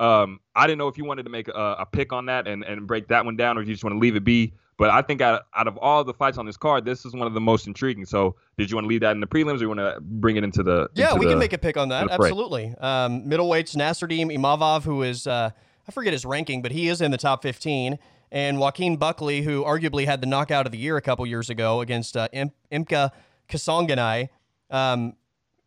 Um, 0.00 0.40
I 0.56 0.66
didn't 0.66 0.78
know 0.78 0.88
if 0.88 0.98
you 0.98 1.04
wanted 1.04 1.24
to 1.24 1.30
make 1.30 1.48
a, 1.48 1.76
a, 1.78 1.86
pick 1.86 2.12
on 2.12 2.26
that 2.26 2.48
and, 2.48 2.64
and 2.64 2.88
break 2.88 3.06
that 3.08 3.24
one 3.24 3.36
down, 3.36 3.56
or 3.56 3.62
if 3.62 3.68
you 3.68 3.74
just 3.74 3.84
want 3.84 3.94
to 3.94 4.00
leave 4.00 4.16
it 4.16 4.24
be. 4.24 4.52
But 4.76 4.90
I 4.90 5.00
think 5.00 5.20
out, 5.20 5.42
out 5.54 5.68
of 5.68 5.76
all 5.76 6.02
the 6.02 6.14
fights 6.14 6.38
on 6.38 6.46
this 6.46 6.56
card, 6.56 6.84
this 6.84 7.04
is 7.04 7.12
one 7.12 7.28
of 7.28 7.34
the 7.34 7.40
most 7.40 7.68
intriguing. 7.68 8.04
So, 8.04 8.34
did 8.58 8.68
you 8.68 8.76
want 8.76 8.86
to 8.86 8.88
leave 8.88 9.02
that 9.02 9.12
in 9.12 9.20
the 9.20 9.28
prelims, 9.28 9.58
or 9.58 9.62
you 9.62 9.68
want 9.68 9.78
to 9.78 9.98
bring 10.00 10.36
it 10.36 10.42
into 10.42 10.64
the? 10.64 10.88
Yeah, 10.94 11.10
into 11.10 11.20
we 11.20 11.26
the, 11.26 11.32
can 11.32 11.38
make 11.38 11.52
a 11.52 11.58
pick 11.58 11.76
on 11.76 11.90
that. 11.90 12.10
Absolutely. 12.10 12.74
Um, 12.80 13.22
middleweights 13.22 13.76
Nassourdine 13.76 14.36
Imavov, 14.36 14.82
who 14.82 15.02
is 15.02 15.28
uh, 15.28 15.50
I 15.86 15.92
forget 15.92 16.12
his 16.12 16.24
ranking, 16.24 16.62
but 16.62 16.72
he 16.72 16.88
is 16.88 17.00
in 17.00 17.10
the 17.10 17.18
top 17.18 17.42
15, 17.42 17.98
and 18.32 18.58
Joaquin 18.58 18.96
Buckley, 18.96 19.42
who 19.42 19.62
arguably 19.62 20.04
had 20.04 20.20
the 20.20 20.26
knockout 20.26 20.66
of 20.66 20.72
the 20.72 20.78
year 20.78 20.96
a 20.96 21.02
couple 21.02 21.26
years 21.26 21.50
ago 21.50 21.80
against 21.80 22.16
uh, 22.16 22.28
Im- 22.32 22.52
Impa 22.72 23.10
Kasanganay. 23.48 24.30
Um, 24.70 25.14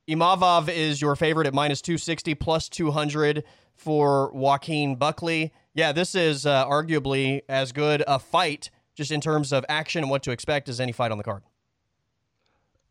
Imavov 0.08 0.70
is 0.70 1.02
your 1.02 1.16
favorite 1.16 1.48
at 1.48 1.54
minus 1.54 1.82
260 1.82 2.36
plus 2.36 2.70
200 2.70 3.44
for 3.76 4.32
Joaquin 4.34 4.96
Buckley. 4.96 5.52
Yeah, 5.74 5.92
this 5.92 6.14
is 6.14 6.46
uh, 6.46 6.66
arguably 6.66 7.42
as 7.50 7.72
good 7.72 8.04
a 8.08 8.20
fight 8.20 8.70
just 8.94 9.12
in 9.12 9.20
terms 9.20 9.52
of 9.52 9.66
action 9.68 10.04
and 10.04 10.10
what 10.12 10.24
to 10.24 10.32
expect 10.32 10.70
as 10.70 10.80
any 10.80 10.92
fight 10.92 11.12
on 11.12 11.18
the 11.18 11.24
card. 11.24 11.44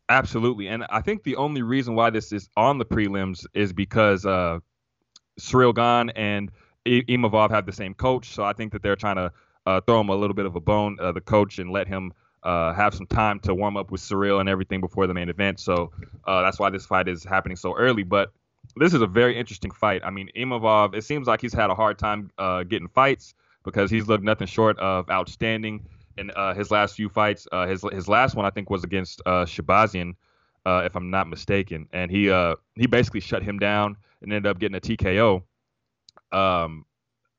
Absolutely. 0.09 0.67
And 0.67 0.85
I 0.89 1.01
think 1.01 1.23
the 1.23 1.35
only 1.37 1.63
reason 1.63 1.95
why 1.95 2.09
this 2.11 2.31
is 2.31 2.49
on 2.55 2.77
the 2.77 2.85
prelims 2.85 3.45
is 3.53 3.73
because 3.73 4.25
uh, 4.25 4.59
Ciryl 5.39 5.73
Gane 5.73 6.11
and 6.15 6.51
Imavov 6.85 7.49
have 7.49 7.65
the 7.65 7.71
same 7.71 7.93
coach. 7.95 8.29
So 8.29 8.43
I 8.43 8.53
think 8.53 8.73
that 8.73 8.83
they're 8.83 8.95
trying 8.95 9.15
to 9.15 9.31
uh, 9.65 9.81
throw 9.81 10.01
him 10.01 10.09
a 10.09 10.15
little 10.15 10.35
bit 10.35 10.45
of 10.45 10.55
a 10.55 10.59
bone, 10.59 10.97
uh, 10.99 11.11
the 11.11 11.21
coach, 11.21 11.57
and 11.57 11.71
let 11.71 11.87
him 11.87 12.13
uh, 12.45 12.73
have 12.73 12.93
some 12.93 13.07
time 13.07 13.39
to 13.39 13.53
warm 13.53 13.75
up 13.75 13.91
with 13.91 14.01
Ciryl 14.01 14.39
and 14.39 14.47
everything 14.47 14.79
before 14.79 15.07
the 15.07 15.13
main 15.13 15.29
event. 15.29 15.59
So 15.59 15.91
uh, 16.25 16.43
that's 16.43 16.59
why 16.59 16.69
this 16.69 16.85
fight 16.85 17.07
is 17.07 17.23
happening 17.23 17.57
so 17.57 17.75
early. 17.75 18.03
But 18.03 18.31
this 18.77 18.93
is 18.93 19.01
a 19.01 19.07
very 19.07 19.37
interesting 19.37 19.71
fight. 19.71 20.01
I 20.05 20.11
mean, 20.11 20.29
Imavov, 20.37 20.95
it 20.95 21.03
seems 21.03 21.27
like 21.27 21.41
he's 21.41 21.53
had 21.53 21.69
a 21.71 21.75
hard 21.75 21.97
time 21.97 22.29
uh, 22.37 22.63
getting 22.63 22.87
fights 22.87 23.33
because 23.63 23.89
he's 23.89 24.07
looked 24.07 24.23
nothing 24.23 24.47
short 24.47 24.77
of 24.77 25.09
outstanding 25.09 25.87
in 26.17 26.31
uh, 26.31 26.53
his 26.53 26.69
last 26.69 26.95
few 26.95 27.09
fights. 27.09 27.47
Uh, 27.51 27.65
his 27.65 27.83
his 27.91 28.07
last 28.07 28.35
one, 28.35 28.45
I 28.45 28.51
think, 28.51 28.69
was 28.69 28.83
against 28.83 29.21
uh, 29.25 29.45
Shahbazyan, 29.45 30.13
uh, 30.65 30.83
if 30.85 30.95
I'm 30.95 31.09
not 31.09 31.27
mistaken, 31.27 31.87
and 31.91 32.11
he 32.11 32.25
he 32.75 32.85
basically 32.85 33.21
shut 33.21 33.41
him 33.41 33.57
down 33.57 33.97
and 34.21 34.31
ended 34.31 34.49
up 34.49 34.59
getting 34.59 34.75
a 34.75 34.81
TKO. 34.81 35.41
Um, 36.31 36.85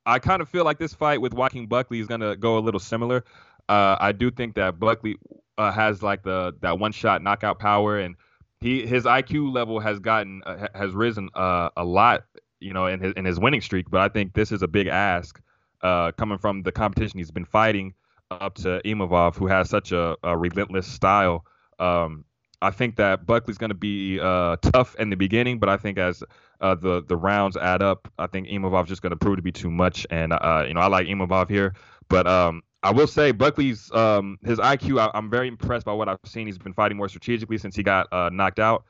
I 0.05 0.19
kind 0.21 0.41
of 0.41 0.49
feel 0.49 0.65
like 0.65 0.79
this 0.79 0.95
fight 0.95 1.21
with 1.21 1.35
Joaquin 1.35 1.67
Buckley 1.67 2.01
is 2.01 2.07
gonna 2.07 2.37
go 2.37 2.59
a 2.59 2.61
little 2.61 2.81
similar. 2.81 3.25
Uh, 3.69 3.97
I 3.99 4.13
do 4.13 4.31
think 4.31 4.55
that 4.55 4.79
Buckley 4.79 5.17
uh, 5.59 5.73
has 5.73 6.03
like 6.03 6.23
the 6.23 6.55
that 6.61 6.79
one 6.79 6.93
shot 6.93 7.23
knockout 7.23 7.59
power 7.59 7.99
and 7.99 8.15
he 8.61 8.87
his 8.87 9.05
IQ 9.05 9.53
level 9.53 9.81
has 9.81 9.99
gotten 9.99 10.43
uh, 10.45 10.69
has 10.75 10.93
risen 10.93 11.29
uh, 11.35 11.71
a 11.77 11.85
lot, 11.85 12.25
you 12.61 12.73
know, 12.73 12.87
in 12.87 13.01
his 13.01 13.13
in 13.17 13.25
his 13.25 13.39
winning 13.39 13.61
streak. 13.61 13.91
But 13.91 14.01
I 14.01 14.09
think 14.09 14.35
this 14.35 14.53
is 14.53 14.63
a 14.63 14.69
big 14.69 14.87
ask 14.87 15.41
uh, 15.83 16.13
coming 16.13 16.39
from 16.39 16.63
the 16.63 16.73
competition 16.73 17.19
he's 17.19 17.31
been 17.31 17.45
fighting 17.45 17.95
up 18.31 18.55
to 18.57 18.81
Imavov, 18.85 19.37
who 19.37 19.47
has 19.47 19.69
such 19.71 19.93
a, 19.93 20.17
a 20.23 20.37
relentless 20.37 20.87
style. 20.87 21.45
Um, 21.79 22.25
I 22.63 22.71
think 22.71 22.97
that 22.97 23.27
Buckley's 23.27 23.59
going 23.59 23.71
to 23.71 23.75
be 23.77 24.19
uh, 24.19 24.57
tough 24.63 24.97
in 24.97 25.11
the 25.11 25.17
beginning, 25.17 25.59
but 25.59 25.69
I 25.69 25.77
think 25.77 25.99
as 25.99 26.25
uh, 26.61 26.75
the 26.75 27.03
the 27.07 27.17
rounds 27.17 27.57
add 27.57 27.83
up, 27.83 28.09
I 28.19 28.27
think 28.27 28.49
Imavov's 28.49 28.89
just 28.89 29.03
going 29.03 29.11
to 29.11 29.17
prove 29.17 29.37
to 29.37 29.43
be 29.43 29.53
too 29.53 29.71
much. 29.71 30.07
And 30.11 30.33
uh, 30.33 30.65
you 30.67 30.75
know, 30.75 30.81
I 30.81 30.87
like 30.87 31.07
Imavov 31.07 31.51
here, 31.51 31.75
but 32.09 32.27
um, 32.27 32.63
I 32.83 32.93
will 32.93 33.07
say 33.07 33.33
Buckley's 33.33 33.91
um, 33.93 34.39
his 34.45 34.59
IQ. 34.59 35.01
I, 35.01 35.17
am 35.17 35.31
very 35.31 35.49
impressed 35.49 35.87
by 35.87 35.93
what 35.93 36.09
I've 36.09 36.19
seen. 36.25 36.47
He's 36.47 36.59
been 36.59 36.75
fighting 36.75 36.97
more 36.97 37.09
strategically 37.09 37.59
since 37.59 37.75
he 37.75 37.83
got 37.83 38.13
uh, 38.13 38.31
knocked 38.33 38.61
out. 38.61 38.85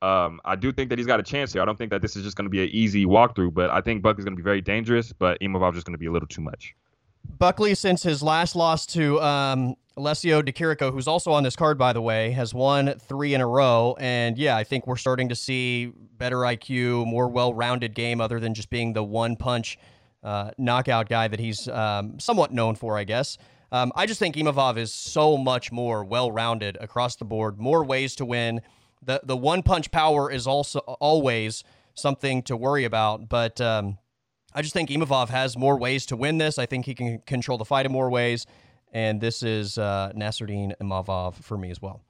Um, 0.00 0.40
I 0.44 0.54
do 0.54 0.72
think 0.72 0.90
that 0.90 0.98
he's 0.98 1.06
got 1.06 1.18
a 1.18 1.24
chance 1.24 1.52
here. 1.52 1.62
I 1.62 1.64
don't 1.64 1.76
think 1.76 1.90
that 1.90 2.02
this 2.02 2.14
is 2.14 2.22
just 2.22 2.36
going 2.36 2.44
to 2.44 2.50
be 2.50 2.62
an 2.62 2.68
easy 2.70 3.04
walkthrough, 3.04 3.54
but 3.54 3.70
I 3.70 3.80
think 3.80 4.02
Buckley's 4.02 4.24
going 4.24 4.36
to 4.36 4.40
be 4.40 4.44
very 4.44 4.60
dangerous. 4.60 5.12
But 5.12 5.40
Imavov 5.40 5.74
just 5.74 5.86
going 5.86 5.94
to 5.94 5.98
be 5.98 6.06
a 6.06 6.12
little 6.12 6.28
too 6.28 6.42
much. 6.42 6.74
Buckley, 7.38 7.74
since 7.74 8.02
his 8.02 8.22
last 8.22 8.56
loss 8.56 8.86
to 8.86 9.20
um, 9.20 9.74
Alessio 9.96 10.40
Di 10.42 10.52
Chirico, 10.52 10.92
who's 10.92 11.08
also 11.08 11.32
on 11.32 11.42
this 11.42 11.56
card, 11.56 11.78
by 11.78 11.92
the 11.92 12.00
way, 12.00 12.30
has 12.30 12.54
won 12.54 12.94
three 12.98 13.34
in 13.34 13.40
a 13.40 13.46
row. 13.46 13.96
And 13.98 14.38
yeah, 14.38 14.56
I 14.56 14.64
think 14.64 14.86
we're 14.86 14.96
starting 14.96 15.28
to 15.28 15.34
see 15.34 15.92
better 16.16 16.38
IQ, 16.38 17.06
more 17.06 17.28
well 17.28 17.52
rounded 17.54 17.94
game, 17.94 18.20
other 18.20 18.40
than 18.40 18.54
just 18.54 18.70
being 18.70 18.92
the 18.92 19.04
one 19.04 19.36
punch 19.36 19.78
uh, 20.22 20.50
knockout 20.58 21.08
guy 21.08 21.28
that 21.28 21.40
he's 21.40 21.68
um, 21.68 22.18
somewhat 22.18 22.52
known 22.52 22.74
for, 22.74 22.98
I 22.98 23.04
guess. 23.04 23.38
Um, 23.70 23.92
I 23.94 24.06
just 24.06 24.18
think 24.18 24.36
Imavov 24.36 24.78
is 24.78 24.92
so 24.92 25.36
much 25.36 25.70
more 25.70 26.04
well 26.04 26.32
rounded 26.32 26.78
across 26.80 27.16
the 27.16 27.24
board, 27.24 27.58
more 27.58 27.84
ways 27.84 28.14
to 28.16 28.24
win 28.24 28.62
the 29.02 29.20
the 29.24 29.36
one 29.36 29.62
punch 29.62 29.90
power 29.90 30.30
is 30.30 30.46
also 30.46 30.80
always 30.80 31.64
something 31.94 32.42
to 32.42 32.56
worry 32.56 32.84
about. 32.84 33.28
But 33.28 33.60
um, 33.60 33.98
I 34.54 34.62
just 34.62 34.74
think 34.74 34.90
Imavov 34.90 35.28
has 35.28 35.56
more 35.56 35.78
ways 35.78 36.06
to 36.06 36.16
win 36.16 36.38
this. 36.38 36.58
I 36.58 36.66
think 36.66 36.86
he 36.86 36.94
can 36.94 37.20
control 37.20 37.58
the 37.58 37.64
fight 37.64 37.86
in 37.86 37.92
more 37.92 38.10
ways, 38.10 38.46
and 38.92 39.20
this 39.20 39.42
is 39.42 39.78
uh, 39.78 40.12
Nassourdine 40.16 40.72
Imavov 40.80 41.34
for 41.36 41.58
me 41.58 41.70
as 41.70 41.80
well. 41.80 42.02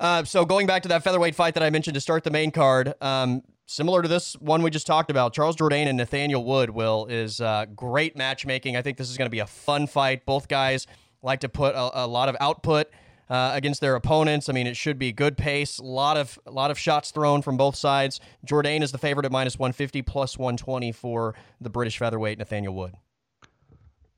Uh, 0.00 0.24
so 0.24 0.44
going 0.44 0.66
back 0.66 0.82
to 0.82 0.88
that 0.88 1.04
featherweight 1.04 1.34
fight 1.34 1.54
that 1.54 1.62
I 1.62 1.70
mentioned 1.70 1.94
to 1.94 2.00
start 2.00 2.24
the 2.24 2.30
main 2.30 2.50
card, 2.50 2.94
um, 3.00 3.42
similar 3.66 4.02
to 4.02 4.08
this 4.08 4.34
one 4.34 4.62
we 4.62 4.70
just 4.70 4.86
talked 4.86 5.10
about, 5.10 5.32
Charles 5.32 5.56
Jourdain 5.56 5.86
and 5.86 5.96
Nathaniel 5.96 6.44
Wood 6.44 6.70
will 6.70 7.06
is 7.06 7.40
uh, 7.40 7.66
great 7.74 8.16
matchmaking. 8.16 8.76
I 8.76 8.82
think 8.82 8.98
this 8.98 9.10
is 9.10 9.16
going 9.16 9.26
to 9.26 9.30
be 9.30 9.40
a 9.40 9.46
fun 9.46 9.86
fight. 9.86 10.26
Both 10.26 10.48
guys 10.48 10.86
like 11.22 11.40
to 11.40 11.48
put 11.48 11.74
a, 11.74 12.04
a 12.04 12.06
lot 12.06 12.28
of 12.28 12.36
output 12.40 12.88
uh, 13.28 13.52
against 13.54 13.80
their 13.80 13.94
opponents. 13.94 14.48
I 14.48 14.52
mean, 14.52 14.66
it 14.66 14.76
should 14.76 14.98
be 14.98 15.12
good 15.12 15.36
pace. 15.36 15.78
A 15.78 15.84
lot 15.84 16.16
of 16.16 16.38
a 16.46 16.50
lot 16.50 16.70
of 16.70 16.78
shots 16.78 17.10
thrown 17.10 17.42
from 17.42 17.56
both 17.56 17.76
sides. 17.76 18.20
Jourdain 18.46 18.82
is 18.82 18.92
the 18.92 18.98
favorite 18.98 19.26
at 19.26 19.32
minus 19.32 19.58
150 19.58 20.02
plus 20.02 20.38
120 20.38 20.92
for 20.92 21.34
the 21.60 21.70
British 21.70 21.98
featherweight 21.98 22.38
Nathaniel 22.38 22.74
Wood. 22.74 22.94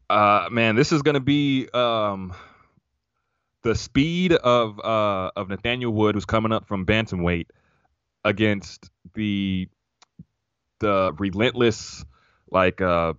Uh, 0.09 0.49
man, 0.51 0.77
this 0.77 0.93
is 0.93 1.03
going 1.03 1.15
to 1.15 1.21
be 1.21 1.69
um, 1.75 2.33
the 3.63 3.75
speed 3.75 4.33
of 4.33 4.79
uh, 4.81 5.31
of 5.37 5.49
Nathaniel 5.49 5.93
Wood, 5.93 6.15
who's 6.15 6.25
coming 6.25 6.53
up 6.53 6.67
from 6.67 6.87
bantamweight, 6.87 7.47
against 8.27 8.91
the 9.15 9.69
the 10.81 11.13
relentless 11.19 12.05
like 12.51 12.81
uh 12.81 13.15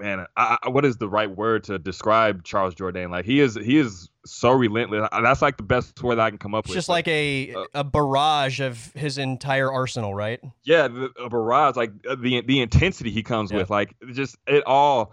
man, 0.00 0.26
I, 0.36 0.56
I, 0.62 0.68
what 0.70 0.84
is 0.84 0.96
the 0.96 1.08
right 1.08 1.30
word 1.30 1.64
to 1.64 1.78
describe 1.78 2.42
Charles 2.42 2.74
Jourdain 2.74 3.10
Like 3.10 3.24
he 3.24 3.38
is, 3.38 3.54
he 3.54 3.76
is 3.76 4.08
so 4.24 4.50
relentless. 4.50 5.08
That's 5.12 5.42
like 5.42 5.58
the 5.58 5.62
best 5.62 6.02
word 6.02 6.18
I 6.18 6.30
can 6.30 6.38
come 6.38 6.54
up 6.54 6.64
it's 6.64 6.70
with. 6.70 6.76
Just 6.76 6.88
like, 6.88 7.06
like 7.06 7.12
a 7.12 7.54
uh, 7.54 7.64
a 7.74 7.84
barrage 7.84 8.60
of 8.60 8.92
his 8.94 9.18
entire 9.18 9.70
arsenal, 9.70 10.14
right? 10.14 10.40
Yeah, 10.64 10.88
the, 10.88 11.10
a 11.22 11.28
barrage, 11.28 11.76
like 11.76 11.92
uh, 12.08 12.16
the 12.16 12.40
the 12.40 12.60
intensity 12.60 13.10
he 13.10 13.22
comes 13.22 13.52
yeah. 13.52 13.58
with, 13.58 13.70
like 13.70 13.94
just 14.12 14.36
it 14.46 14.64
all. 14.66 15.12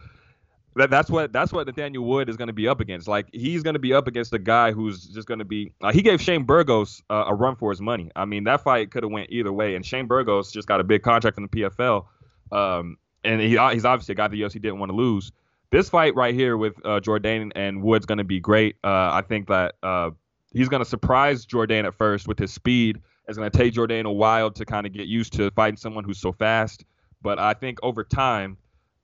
That, 0.77 0.89
that's 0.89 1.09
what 1.09 1.33
that's 1.33 1.51
what 1.51 1.65
Nathaniel 1.67 2.05
Wood 2.05 2.29
is 2.29 2.37
going 2.37 2.47
to 2.47 2.53
be 2.53 2.67
up 2.67 2.79
against. 2.79 3.07
Like 3.07 3.27
he's 3.33 3.63
going 3.63 3.73
to 3.73 3.79
be 3.79 3.93
up 3.93 4.07
against 4.07 4.33
a 4.33 4.39
guy 4.39 4.71
who's 4.71 5.05
just 5.07 5.27
going 5.27 5.39
to 5.39 5.45
be. 5.45 5.73
Uh, 5.81 5.91
he 5.91 6.01
gave 6.01 6.21
Shane 6.21 6.43
Burgos 6.43 7.01
uh, 7.09 7.25
a 7.27 7.35
run 7.35 7.55
for 7.55 7.71
his 7.71 7.81
money. 7.81 8.11
I 8.15 8.25
mean, 8.25 8.43
that 8.45 8.61
fight 8.61 8.91
could 8.91 9.03
have 9.03 9.11
went 9.11 9.31
either 9.31 9.51
way. 9.51 9.75
And 9.75 9.85
Shane 9.85 10.05
Burgos 10.05 10.51
just 10.51 10.67
got 10.67 10.79
a 10.79 10.83
big 10.83 11.01
contract 11.01 11.37
in 11.37 11.43
the 11.43 11.49
PFL. 11.49 12.05
Um, 12.51 12.97
and 13.23 13.41
he, 13.41 13.49
he's 13.49 13.85
obviously 13.85 14.13
a 14.13 14.15
guy 14.15 14.27
the 14.27 14.41
UFC 14.41 14.53
didn't 14.53 14.79
want 14.79 14.91
to 14.91 14.95
lose. 14.95 15.31
This 15.71 15.89
fight 15.89 16.15
right 16.15 16.33
here 16.33 16.55
with 16.55 16.77
uh, 16.85 17.01
Jourdain 17.01 17.51
and 17.55 17.81
Wood's 17.81 18.05
going 18.05 18.19
to 18.19 18.23
be 18.23 18.39
great. 18.39 18.77
Uh, 18.83 19.09
I 19.11 19.23
think 19.27 19.47
that 19.47 19.75
uh, 19.83 20.11
he's 20.53 20.69
going 20.69 20.81
to 20.81 20.89
surprise 20.89 21.45
Jourdain 21.45 21.85
at 21.85 21.93
first 21.93 22.27
with 22.27 22.39
his 22.39 22.53
speed. 22.53 23.01
It's 23.27 23.37
going 23.37 23.51
to 23.51 23.57
take 23.57 23.73
Jourdain 23.73 24.05
a 24.05 24.11
while 24.11 24.51
to 24.51 24.65
kind 24.65 24.87
of 24.87 24.93
get 24.93 25.07
used 25.07 25.33
to 25.33 25.51
fighting 25.51 25.75
someone 25.75 26.05
who's 26.05 26.19
so 26.19 26.31
fast. 26.31 26.85
But 27.21 27.39
I 27.39 27.53
think 27.53 27.79
over 27.83 28.03
time, 28.05 28.57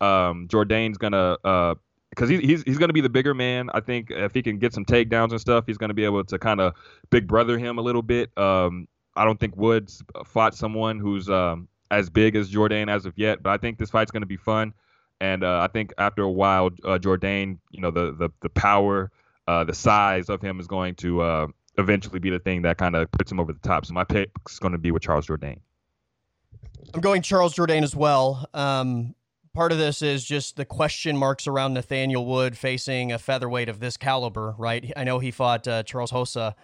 um, 0.04 0.48
Jourdain's 0.48 0.98
going 0.98 1.14
to 1.14 1.38
because 2.10 2.30
uh, 2.30 2.40
he's 2.40 2.64
he's 2.64 2.78
to 2.90 2.94
be 2.94 3.02
the 3.02 3.10
bigger 3.10 3.34
man. 3.34 3.70
I 3.74 3.80
think 3.80 4.12
if 4.12 4.34
he 4.34 4.42
can 4.42 4.60
get 4.60 4.74
some 4.74 4.86
takedowns 4.86 5.32
and 5.32 5.40
stuff, 5.40 5.66
he's 5.66 5.78
to 5.90 5.94
be 5.94 6.06
able 6.06 6.24
to 6.24 6.40
kind 6.40 6.60
of 6.60 6.74
big 7.10 7.28
brother 7.28 7.58
him 7.58 7.78
a 7.78 7.82
little 7.82 8.02
bit. 8.02 8.36
Um, 8.38 8.88
I 9.16 9.26
don't 9.26 9.40
think 9.40 9.56
Woods 9.56 10.04
fought 10.26 10.56
someone 10.56 11.00
who's 11.00 11.30
um, 11.30 11.68
as 11.92 12.10
big 12.10 12.36
as 12.36 12.52
Jourdain 12.52 12.90
as 12.90 13.06
of 13.06 13.14
yet, 13.18 13.44
but 13.44 13.52
I 13.52 13.58
think 13.58 13.78
this 13.78 13.92
fight's 13.92 14.12
to 14.22 14.28
be 14.28 14.38
fun. 14.38 14.74
And 15.22 15.44
uh, 15.44 15.60
I 15.60 15.68
think 15.72 15.94
after 15.98 16.24
a 16.24 16.32
while, 16.32 16.68
uh, 16.84 16.98
Jourdain, 16.98 17.60
you 17.72 17.82
know, 17.82 17.92
the 17.92 18.12
the 18.12 18.30
the 18.42 18.50
power, 18.50 19.12
uh, 19.48 19.64
the 19.64 19.74
size 19.74 20.30
of 20.30 20.42
him 20.42 20.60
is 20.60 20.68
going 20.68 20.96
to 20.96 21.22
uh, 21.22 21.48
eventually 21.78 22.20
be 22.20 22.30
the 22.30 22.40
thing 22.40 22.64
that 22.64 22.78
kind 22.78 22.96
of 22.96 23.10
puts 23.12 23.32
him 23.32 23.40
over 23.40 23.54
the 23.54 23.60
top. 23.60 23.86
So 23.86 23.94
my 23.94 24.04
pick 24.04 24.32
is 24.50 24.60
going 24.60 24.74
to 24.74 24.78
be 24.78 24.92
with 24.92 25.04
Charles 25.04 25.28
Jourdain. 25.28 25.60
I'm 26.94 27.00
going 27.02 27.22
Charles 27.22 27.56
Jourdain 27.56 27.84
as 27.84 27.96
well. 27.96 28.50
Um, 28.54 29.16
part 29.54 29.72
of 29.72 29.78
this 29.78 30.02
is 30.02 30.24
just 30.24 30.56
the 30.56 30.66
question 30.66 31.16
marks 31.18 31.48
around 31.48 31.74
Nathaniel 31.74 32.26
Wood 32.26 32.58
facing 32.58 33.12
a 33.12 33.20
featherweight 33.20 33.70
of 33.70 33.80
this 33.80 33.98
caliber, 33.98 34.56
right? 34.58 34.92
I 34.96 35.04
know 35.04 35.20
he 35.20 35.32
fought 35.32 35.68
uh, 35.68 35.84
Charles 35.84 36.12
Rosa 36.12 36.56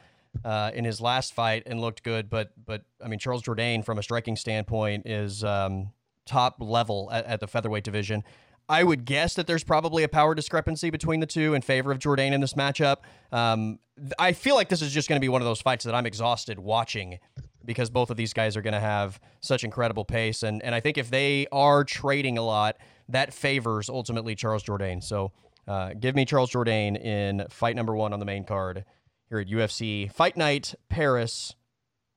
uh, 0.43 0.72
in 0.74 0.86
his 0.86 1.01
last 1.01 1.34
fight 1.34 1.63
and 1.65 1.81
looked 1.81 2.03
good. 2.03 2.29
But 2.29 2.51
but 2.65 2.84
I 3.03 3.08
mean 3.08 3.19
Charles 3.19 3.43
Jourdain 3.43 3.84
from 3.84 3.98
a 3.98 4.03
striking 4.03 4.36
standpoint 4.36 5.08
is 5.08 5.43
um, 5.43 5.91
top 6.25 6.58
level 6.60 7.10
at, 7.12 7.25
at, 7.25 7.39
the 7.39 7.48
featherweight 7.48 7.84
division. 7.84 8.24
I 8.67 8.84
would 8.84 9.05
guess 9.05 9.34
that 9.34 9.48
there's 9.48 9.63
probably 9.63 10.03
a 10.03 10.08
power 10.08 10.36
discrepancy 10.36 10.91
between 10.91 11.22
the 11.22 11.25
two 11.25 11.55
in 11.55 11.63
favor 11.63 11.91
of 11.91 11.98
Jourdain 11.98 12.34
in 12.34 12.41
this 12.41 12.53
matchup. 12.53 12.98
Um, 13.31 13.79
I 14.19 14.34
feel 14.34 14.55
like 14.55 14.69
this 14.69 14.84
is 14.84 14.93
just 14.93 15.10
going 15.10 15.17
to 15.17 15.22
be 15.22 15.29
one 15.29 15.41
of 15.41 15.46
those 15.46 15.60
fights 15.60 15.86
that 15.86 15.96
I'm 15.96 16.05
exhausted 16.05 16.60
watching 16.60 17.17
because 17.66 17.89
both 17.89 18.10
of 18.10 18.18
these 18.18 18.34
guys 18.34 18.56
are 18.58 18.62
going 18.62 18.74
to 18.74 18.80
have 18.80 19.20
such 19.42 19.63
incredible 19.63 20.06
pace, 20.06 20.44
and 20.44 20.63
and 20.63 20.74
I 20.74 20.80
think 20.80 20.98
if 20.98 21.10
they 21.10 21.48
are 21.51 21.84
trading 21.84 22.38
a 22.38 22.44
lot, 22.44 22.78
that 23.10 23.34
favors 23.34 23.89
ultimately 23.89 24.36
Charles 24.36 24.63
Jourdain. 24.63 25.04
So. 25.04 25.32
Uh, 25.68 25.94
give 25.94 26.16
me 26.16 26.25
Charles 26.25 26.50
Jourdain 26.50 27.00
in 27.00 27.46
fight 27.51 27.75
number 27.75 27.96
one 27.96 28.12
on 28.12 28.18
the 28.18 28.25
main 28.25 28.44
card 28.44 28.86
here 29.30 29.38
at 29.38 29.48
UFC 29.48 30.12
Fight 30.12 30.36
Night 30.36 30.74
Paris 30.89 31.54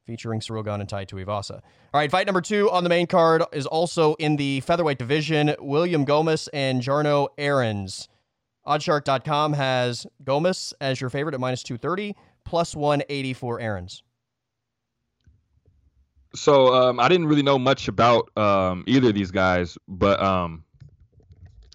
featuring 0.07 0.41
Ciryl 0.41 0.65
Gane 0.65 0.81
and 0.81 0.89
Tai 0.89 1.05
Tuivasa. 1.05 1.61
All 1.95 2.01
right, 2.01 2.11
fight 2.11 2.27
number 2.27 2.41
two 2.41 2.71
on 2.71 2.85
the 2.85 2.91
main 2.91 3.07
card 3.07 3.43
is 3.53 3.67
also 3.67 4.15
in 4.15 4.37
the 4.37 4.61
featherweight 4.61 4.99
division. 4.99 5.55
William 5.61 6.05
Gomez 6.05 6.49
and 6.53 6.83
Jarno 6.83 7.29
Errens. 7.39 8.09
Oddshark.com 8.67 9.53
has 9.55 10.07
Gomez 10.25 10.73
as 10.81 11.01
your 11.01 11.11
favorite 11.11 11.35
at 11.35 11.41
minus 11.41 11.63
230, 11.63 12.15
plus 12.45 12.75
180 12.77 13.35
for 13.35 13.61
Errens. 13.61 14.03
So 16.35 16.75
um, 16.75 17.01
I 17.01 17.09
didn't 17.09 17.27
really 17.27 17.43
know 17.43 17.59
much 17.59 17.89
about 17.89 18.37
um, 18.37 18.85
either 18.87 19.09
of 19.09 19.15
these 19.15 19.31
guys, 19.31 19.77
but 19.87 20.23
um, 20.23 20.65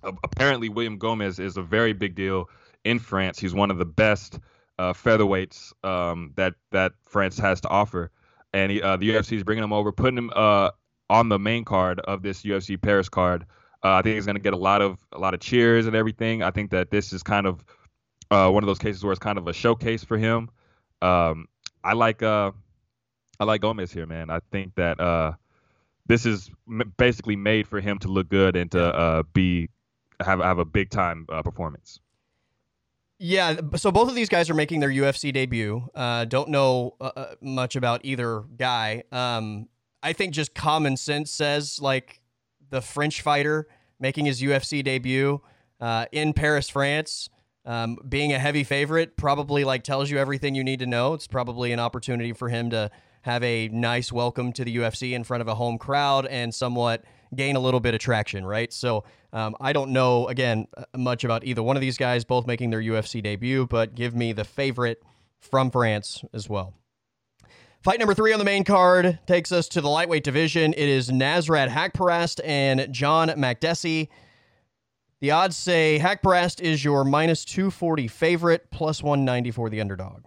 apparently 0.04 0.70
William 0.70 0.98
Gomez 0.98 1.40
is 1.40 1.58
a 1.58 1.62
very 1.62 1.94
big 1.94 2.16
deal 2.16 2.50
in 2.84 3.00
France. 3.00 3.40
He's 3.40 3.54
one 3.54 3.72
of 3.72 3.78
the 3.78 3.86
best– 3.86 4.40
uh, 4.80 4.94
featherweights 4.94 5.74
um, 5.86 6.34
that 6.36 6.54
that 6.72 6.94
France 7.06 7.38
has 7.38 7.62
to 7.62 7.70
offer, 7.70 8.12
and 8.54 8.72
he, 8.72 8.82
uh, 8.82 8.98
the 8.98 9.10
UFC 9.10 9.34
is 9.34 9.44
bringing 9.44 9.64
him 9.64 9.74
over, 9.74 9.92
putting 9.92 10.18
him 10.18 10.32
uh, 10.36 10.72
on 11.10 11.30
the 11.30 11.40
main 11.40 11.66
card 11.66 12.00
of 12.02 12.22
this 12.22 12.44
UFC 12.44 12.82
Paris 12.82 13.10
card. 13.10 13.46
Uh, 13.84 13.94
I 13.94 14.02
think 14.02 14.16
he's 14.16 14.26
going 14.26 14.36
to 14.36 14.42
get 14.42 14.54
a 14.54 14.58
lot 14.58 14.82
of 14.82 15.00
a 15.12 15.20
lot 15.20 15.34
of 15.34 15.40
cheers 15.40 15.88
and 15.88 15.96
everything. 15.96 16.44
I 16.44 16.52
think 16.52 16.72
that 16.72 16.92
this 16.92 17.14
is 17.14 17.24
kind 17.24 17.48
of 17.48 17.64
uh, 18.30 18.50
one 18.50 18.64
of 18.64 18.68
those 18.68 18.80
cases 18.80 19.04
where 19.04 19.12
it's 19.12 19.20
kind 19.20 19.38
of 19.38 19.48
a 19.48 19.54
showcase 19.54 20.04
for 20.04 20.18
him. 20.18 20.50
Um, 21.02 21.48
I 21.84 21.94
like 21.94 22.22
uh, 22.22 22.52
I 23.40 23.46
like 23.46 23.62
Gomez 23.62 23.92
here, 23.92 24.06
man. 24.06 24.30
I 24.30 24.40
think 24.52 24.76
that 24.76 25.38
this 26.08 26.26
is 26.26 26.50
m- 26.68 26.94
basically 26.98 27.36
made 27.36 27.68
for 27.68 27.80
him 27.80 28.00
to 28.00 28.08
look 28.08 28.30
good 28.30 28.56
and 28.56 28.72
to 28.72 29.26
be 29.34 29.70
have 30.20 30.40
have 30.40 30.60
a 30.60 30.66
big 30.66 30.90
time 30.90 31.26
performance. 31.44 32.00
Yeah, 33.20 33.56
so 33.76 33.92
both 33.92 34.10
of 34.10 34.16
these 34.16 34.30
guys 34.30 34.50
are 34.50 34.54
making 34.54 34.80
their 34.80 34.92
UFC 34.92 35.34
debut. 35.34 35.90
Uh, 35.96 36.26
don't 36.26 36.50
know 36.50 36.96
uh, 37.02 37.12
uh, 37.16 37.36
much 37.42 37.76
about 37.76 38.02
either 38.04 38.44
guy. 38.58 39.04
Um, 39.12 39.70
I 40.04 40.14
think 40.14 40.36
just 40.36 40.54
common 40.54 40.98
sense 40.98 41.32
says 41.32 41.82
like 41.82 42.22
the 42.70 42.80
French 42.80 43.24
fighter 43.24 43.68
making 44.00 44.26
his 44.26 44.40
UFC 44.42 44.84
debut 44.84 45.42
uh, 45.82 46.06
in 46.12 46.34
Paris, 46.34 46.70
France, 46.70 47.30
um, 47.66 47.98
being 48.08 48.34
a 48.34 48.40
heavy 48.40 48.64
favorite 48.64 49.18
probably 49.18 49.64
like 49.64 49.84
tells 49.84 50.12
you 50.12 50.20
everything 50.20 50.54
you 50.54 50.64
need 50.64 50.80
to 50.80 50.86
know. 50.86 51.16
It's 51.16 51.28
probably 51.28 51.72
an 51.72 51.80
opportunity 51.80 52.34
for 52.34 52.50
him 52.50 52.70
to 52.70 52.92
have 53.28 53.44
a 53.44 53.68
nice 53.68 54.10
welcome 54.10 54.54
to 54.54 54.64
the 54.64 54.78
UFC 54.78 55.12
in 55.12 55.26
front 55.26 55.42
of 55.42 55.50
a 55.50 55.56
home 55.56 55.78
crowd 55.78 56.26
and 56.28 56.56
somewhat 56.56 57.04
gain 57.36 57.58
a 57.58 57.60
little 57.60 57.82
bit 57.82 57.94
of 57.94 58.00
traction, 58.00 58.46
right? 58.46 58.72
So 58.72 59.04
um, 59.34 59.54
I 59.60 59.74
don't 59.74 59.92
know, 59.92 60.30
again, 60.30 60.66
uh, 60.78 60.86
much 60.96 61.26
about 61.26 61.44
either 61.44 61.62
one 61.62 61.76
of 61.76 61.82
these 61.82 61.98
guys, 61.98 62.24
both 62.24 62.48
making 62.48 62.70
their 62.70 62.80
UFC 62.82 63.22
debut, 63.22 63.68
but 63.68 63.96
give 63.96 64.16
me 64.16 64.32
the 64.32 64.46
favorite 64.46 65.04
from 65.42 65.72
France 65.72 66.24
as 66.34 66.48
well. 66.48 66.74
Fight 67.84 68.00
number 68.00 68.14
three 68.14 68.32
on 68.32 68.40
the 68.40 68.46
main 68.46 68.64
card 68.64 69.20
takes 69.28 69.52
us 69.52 69.68
to 69.70 69.82
the 69.82 69.90
lightweight 69.90 70.24
division. 70.24 70.74
It 70.78 70.88
is 70.88 71.10
Nasrat 71.10 71.68
Haqparast 71.68 72.40
and 72.46 72.94
John 72.94 73.28
Makdessi. 73.28 74.08
The 75.20 75.32
odds 75.32 75.58
say 75.58 76.00
Haqparast 76.02 76.62
is 76.62 76.82
your 76.82 77.04
minus 77.04 77.44
240 77.44 78.08
favorite, 78.08 78.72
plus 78.72 79.04
190 79.04 79.52
for 79.52 79.70
the 79.70 79.82
underdog. 79.82 80.24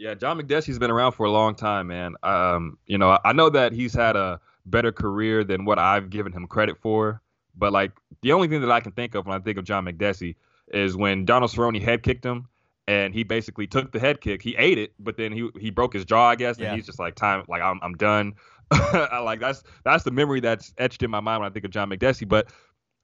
Yeah, 0.00 0.14
John 0.14 0.40
Makdessi's 0.40 0.78
been 0.78 0.90
around 0.90 1.12
for 1.12 1.26
a 1.26 1.30
long 1.30 1.54
time, 1.54 1.88
man. 1.88 2.14
Um, 2.22 2.78
you 2.86 2.96
know, 2.96 3.18
I 3.22 3.34
know 3.34 3.50
that 3.50 3.72
he's 3.74 3.92
had 3.92 4.16
a 4.16 4.40
better 4.64 4.92
career 4.92 5.44
than 5.44 5.66
what 5.66 5.78
I've 5.78 6.08
given 6.08 6.32
him 6.32 6.46
credit 6.46 6.78
for, 6.80 7.20
but 7.54 7.70
like 7.70 7.92
the 8.22 8.32
only 8.32 8.48
thing 8.48 8.62
that 8.62 8.70
I 8.70 8.80
can 8.80 8.92
think 8.92 9.14
of 9.14 9.26
when 9.26 9.38
I 9.38 9.44
think 9.44 9.58
of 9.58 9.64
John 9.64 9.84
Makdessi 9.84 10.36
is 10.68 10.96
when 10.96 11.26
Donald 11.26 11.50
Cerrone 11.50 11.78
head 11.82 12.02
kicked 12.02 12.24
him 12.24 12.48
and 12.88 13.12
he 13.12 13.24
basically 13.24 13.66
took 13.66 13.92
the 13.92 14.00
head 14.00 14.22
kick. 14.22 14.40
He 14.40 14.56
ate 14.56 14.78
it, 14.78 14.94
but 14.98 15.18
then 15.18 15.32
he 15.32 15.50
he 15.60 15.68
broke 15.68 15.92
his 15.92 16.06
jaw, 16.06 16.30
I 16.30 16.34
guess, 16.34 16.56
and 16.56 16.64
Yeah. 16.64 16.74
he's 16.76 16.86
just 16.86 16.98
like 16.98 17.14
time 17.14 17.44
like 17.46 17.60
I'm 17.60 17.78
I'm 17.82 17.92
done. 17.94 18.32
Like 18.94 19.40
that's 19.40 19.62
that's 19.84 20.04
the 20.04 20.12
memory 20.12 20.40
that's 20.40 20.72
etched 20.78 21.02
in 21.02 21.10
my 21.10 21.20
mind 21.20 21.42
when 21.42 21.50
I 21.50 21.52
think 21.52 21.66
of 21.66 21.72
John 21.72 21.90
Makdessi. 21.90 22.26
But 22.26 22.50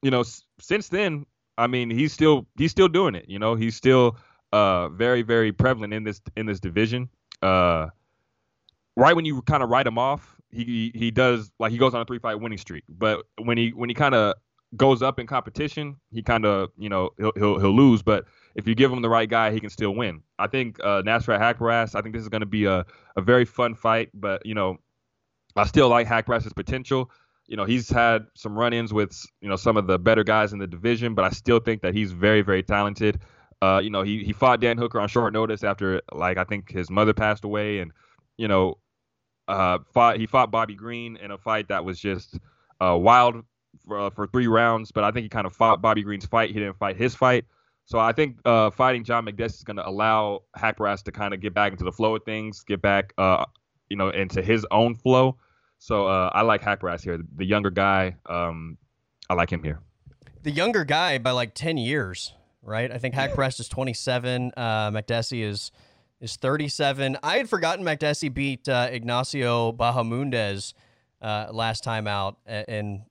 you 0.00 0.10
know, 0.10 0.20
s- 0.20 0.44
since 0.60 0.88
then, 0.88 1.26
I 1.58 1.66
mean, 1.66 1.90
he's 1.90 2.14
still 2.14 2.46
he's 2.56 2.70
still 2.70 2.88
doing 2.88 3.14
it. 3.14 3.26
You 3.28 3.38
know, 3.38 3.54
he's 3.54 3.76
still 3.76 4.16
uh 4.52 4.88
very 4.88 5.22
very 5.22 5.52
prevalent 5.52 5.92
in 5.92 6.04
this 6.04 6.20
in 6.36 6.46
this 6.46 6.60
division. 6.60 7.08
Uh, 7.42 7.88
right 8.96 9.14
when 9.14 9.24
you 9.24 9.42
kind 9.42 9.62
of 9.62 9.68
write 9.68 9.86
him 9.86 9.98
off, 9.98 10.36
he 10.50 10.92
he 10.94 11.10
does 11.10 11.50
like 11.58 11.72
he 11.72 11.78
goes 11.78 11.94
on 11.94 12.00
a 12.00 12.04
three 12.04 12.18
fight 12.18 12.36
winning 12.36 12.58
streak. 12.58 12.84
But 12.88 13.24
when 13.38 13.58
he 13.58 13.70
when 13.70 13.88
he 13.88 13.94
kind 13.94 14.14
of 14.14 14.34
goes 14.76 15.02
up 15.02 15.18
in 15.18 15.26
competition, 15.26 15.96
he 16.10 16.22
kind 16.22 16.44
of 16.44 16.70
you 16.78 16.88
know 16.88 17.10
he'll, 17.18 17.32
he'll 17.36 17.58
he'll 17.58 17.76
lose. 17.76 18.02
But 18.02 18.24
if 18.54 18.66
you 18.66 18.74
give 18.74 18.90
him 18.90 19.02
the 19.02 19.08
right 19.08 19.28
guy, 19.28 19.52
he 19.52 19.60
can 19.60 19.70
still 19.70 19.94
win. 19.94 20.22
I 20.38 20.46
think 20.46 20.78
uh, 20.82 21.02
Nasrat 21.02 21.40
Haqparast. 21.40 21.94
I 21.94 22.02
think 22.02 22.14
this 22.14 22.22
is 22.22 22.28
going 22.28 22.40
to 22.40 22.46
be 22.46 22.64
a 22.64 22.84
a 23.16 23.20
very 23.20 23.44
fun 23.44 23.74
fight. 23.74 24.10
But 24.14 24.44
you 24.46 24.54
know, 24.54 24.78
I 25.56 25.66
still 25.66 25.88
like 25.88 26.06
Haqparast's 26.06 26.52
potential. 26.52 27.10
You 27.46 27.56
know, 27.56 27.64
he's 27.64 27.88
had 27.88 28.26
some 28.34 28.58
run-ins 28.58 28.92
with 28.92 29.24
you 29.40 29.48
know 29.48 29.56
some 29.56 29.76
of 29.76 29.86
the 29.86 29.98
better 29.98 30.24
guys 30.24 30.52
in 30.52 30.58
the 30.58 30.66
division, 30.66 31.14
but 31.14 31.24
I 31.24 31.30
still 31.30 31.60
think 31.60 31.82
that 31.82 31.94
he's 31.94 32.12
very 32.12 32.42
very 32.42 32.62
talented. 32.62 33.20
Uh, 33.62 33.80
you 33.82 33.90
know, 33.90 34.02
he 34.02 34.22
he 34.22 34.32
fought 34.32 34.60
Dan 34.60 34.76
Hooker 34.76 35.00
on 35.00 35.08
short 35.08 35.32
notice 35.32 35.64
after 35.64 36.02
like 36.12 36.36
I 36.36 36.44
think 36.44 36.70
his 36.70 36.90
mother 36.90 37.14
passed 37.14 37.44
away, 37.44 37.78
and 37.78 37.92
you 38.36 38.48
know, 38.48 38.78
uh, 39.48 39.78
fought 39.92 40.18
he 40.18 40.26
fought 40.26 40.50
Bobby 40.50 40.74
Green 40.74 41.16
in 41.16 41.30
a 41.30 41.38
fight 41.38 41.68
that 41.68 41.84
was 41.84 41.98
just 41.98 42.38
uh, 42.80 42.96
wild 42.98 43.44
for, 43.86 43.98
uh, 43.98 44.10
for 44.10 44.26
three 44.26 44.46
rounds. 44.46 44.92
But 44.92 45.04
I 45.04 45.10
think 45.10 45.24
he 45.24 45.28
kind 45.28 45.46
of 45.46 45.54
fought 45.54 45.80
Bobby 45.80 46.02
Green's 46.02 46.26
fight. 46.26 46.50
He 46.50 46.54
didn't 46.54 46.78
fight 46.78 46.96
his 46.96 47.14
fight. 47.14 47.44
So 47.86 47.98
I 47.98 48.12
think 48.12 48.38
uh, 48.44 48.70
fighting 48.70 49.04
John 49.04 49.24
Makdessi 49.24 49.54
is 49.54 49.64
going 49.64 49.76
to 49.76 49.88
allow 49.88 50.42
Haqparast 50.58 51.04
to 51.04 51.12
kind 51.12 51.32
of 51.32 51.40
get 51.40 51.54
back 51.54 51.70
into 51.70 51.84
the 51.84 51.92
flow 51.92 52.16
of 52.16 52.24
things, 52.24 52.64
get 52.64 52.82
back, 52.82 53.14
uh, 53.16 53.44
you 53.88 53.96
know, 53.96 54.08
into 54.08 54.42
his 54.42 54.66
own 54.72 54.96
flow. 54.96 55.38
So 55.78 56.06
I 56.06 56.42
like 56.42 56.62
Haqparast 56.62 57.04
here, 57.04 57.20
the 57.36 57.44
younger 57.44 57.70
guy. 57.70 58.16
Um, 58.28 58.76
I 59.30 59.34
like 59.34 59.50
him 59.50 59.62
here. 59.62 59.80
The 60.42 60.50
younger 60.50 60.84
guy 60.84 61.18
by 61.18 61.30
like 61.30 61.54
10 61.54 61.76
years, 61.76 62.32
right? 62.66 62.90
I 62.90 62.98
think 62.98 63.14
Haqparast 63.14 63.60
is 63.60 63.68
27. 63.68 64.52
Uh, 64.56 64.90
Makdessi 64.90 65.42
is 65.42 65.70
is 66.20 66.36
37. 66.36 67.18
I 67.22 67.36
had 67.36 67.48
forgotten 67.48 67.84
Makdessi 67.84 68.32
beat 68.32 68.68
uh, 68.68 68.88
Ignacio 68.90 69.72
Bahamondes 69.72 70.72
uh, 71.20 71.48
last 71.52 71.84
time 71.84 72.06
out 72.06 72.38
in 72.46 73.04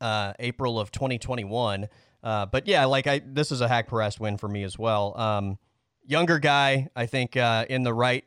uh, 0.00 0.34
April 0.38 0.78
of 0.78 0.90
2021. 0.90 1.88
Uh, 2.22 2.46
but 2.46 2.66
yeah, 2.66 2.84
like 2.84 3.06
I, 3.06 3.22
this 3.24 3.52
is 3.52 3.60
a 3.60 3.68
Haqparast 3.68 4.20
win 4.20 4.36
for 4.36 4.48
me 4.48 4.62
as 4.62 4.78
well. 4.78 5.18
Um, 5.18 5.58
younger 6.04 6.38
guy, 6.38 6.88
I 6.96 7.06
think 7.06 7.36
uh, 7.36 7.64
in 7.68 7.82
the 7.82 7.94
right 7.94 8.24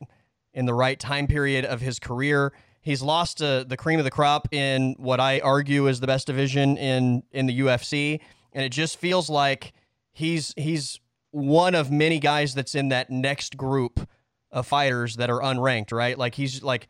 in 0.53 0.65
the 0.65 0.73
right 0.73 0.99
time 0.99 1.27
period 1.27 1.65
of 1.65 1.81
his 1.81 1.99
career. 1.99 2.53
He's 2.81 3.01
lost 3.01 3.41
uh, 3.41 3.63
the 3.63 3.77
cream 3.77 3.99
of 3.99 4.05
the 4.05 4.11
crop 4.11 4.51
in 4.51 4.95
what 4.97 5.19
I 5.19 5.39
argue 5.39 5.87
is 5.87 5.99
the 5.99 6.07
best 6.07 6.27
division 6.27 6.77
in 6.77 7.23
in 7.31 7.45
the 7.45 7.59
UFC, 7.59 8.19
and 8.53 8.63
it 8.65 8.69
just 8.69 8.97
feels 8.97 9.29
like 9.29 9.73
he's 10.11 10.53
he's 10.57 10.99
one 11.31 11.75
of 11.75 11.91
many 11.91 12.19
guys 12.19 12.53
that's 12.53 12.75
in 12.75 12.89
that 12.89 13.09
next 13.09 13.57
group 13.57 14.07
of 14.51 14.67
fighters 14.67 15.15
that 15.15 15.29
are 15.29 15.39
unranked, 15.39 15.91
right? 15.91 16.17
Like 16.17 16.35
he's 16.35 16.61
like 16.61 16.87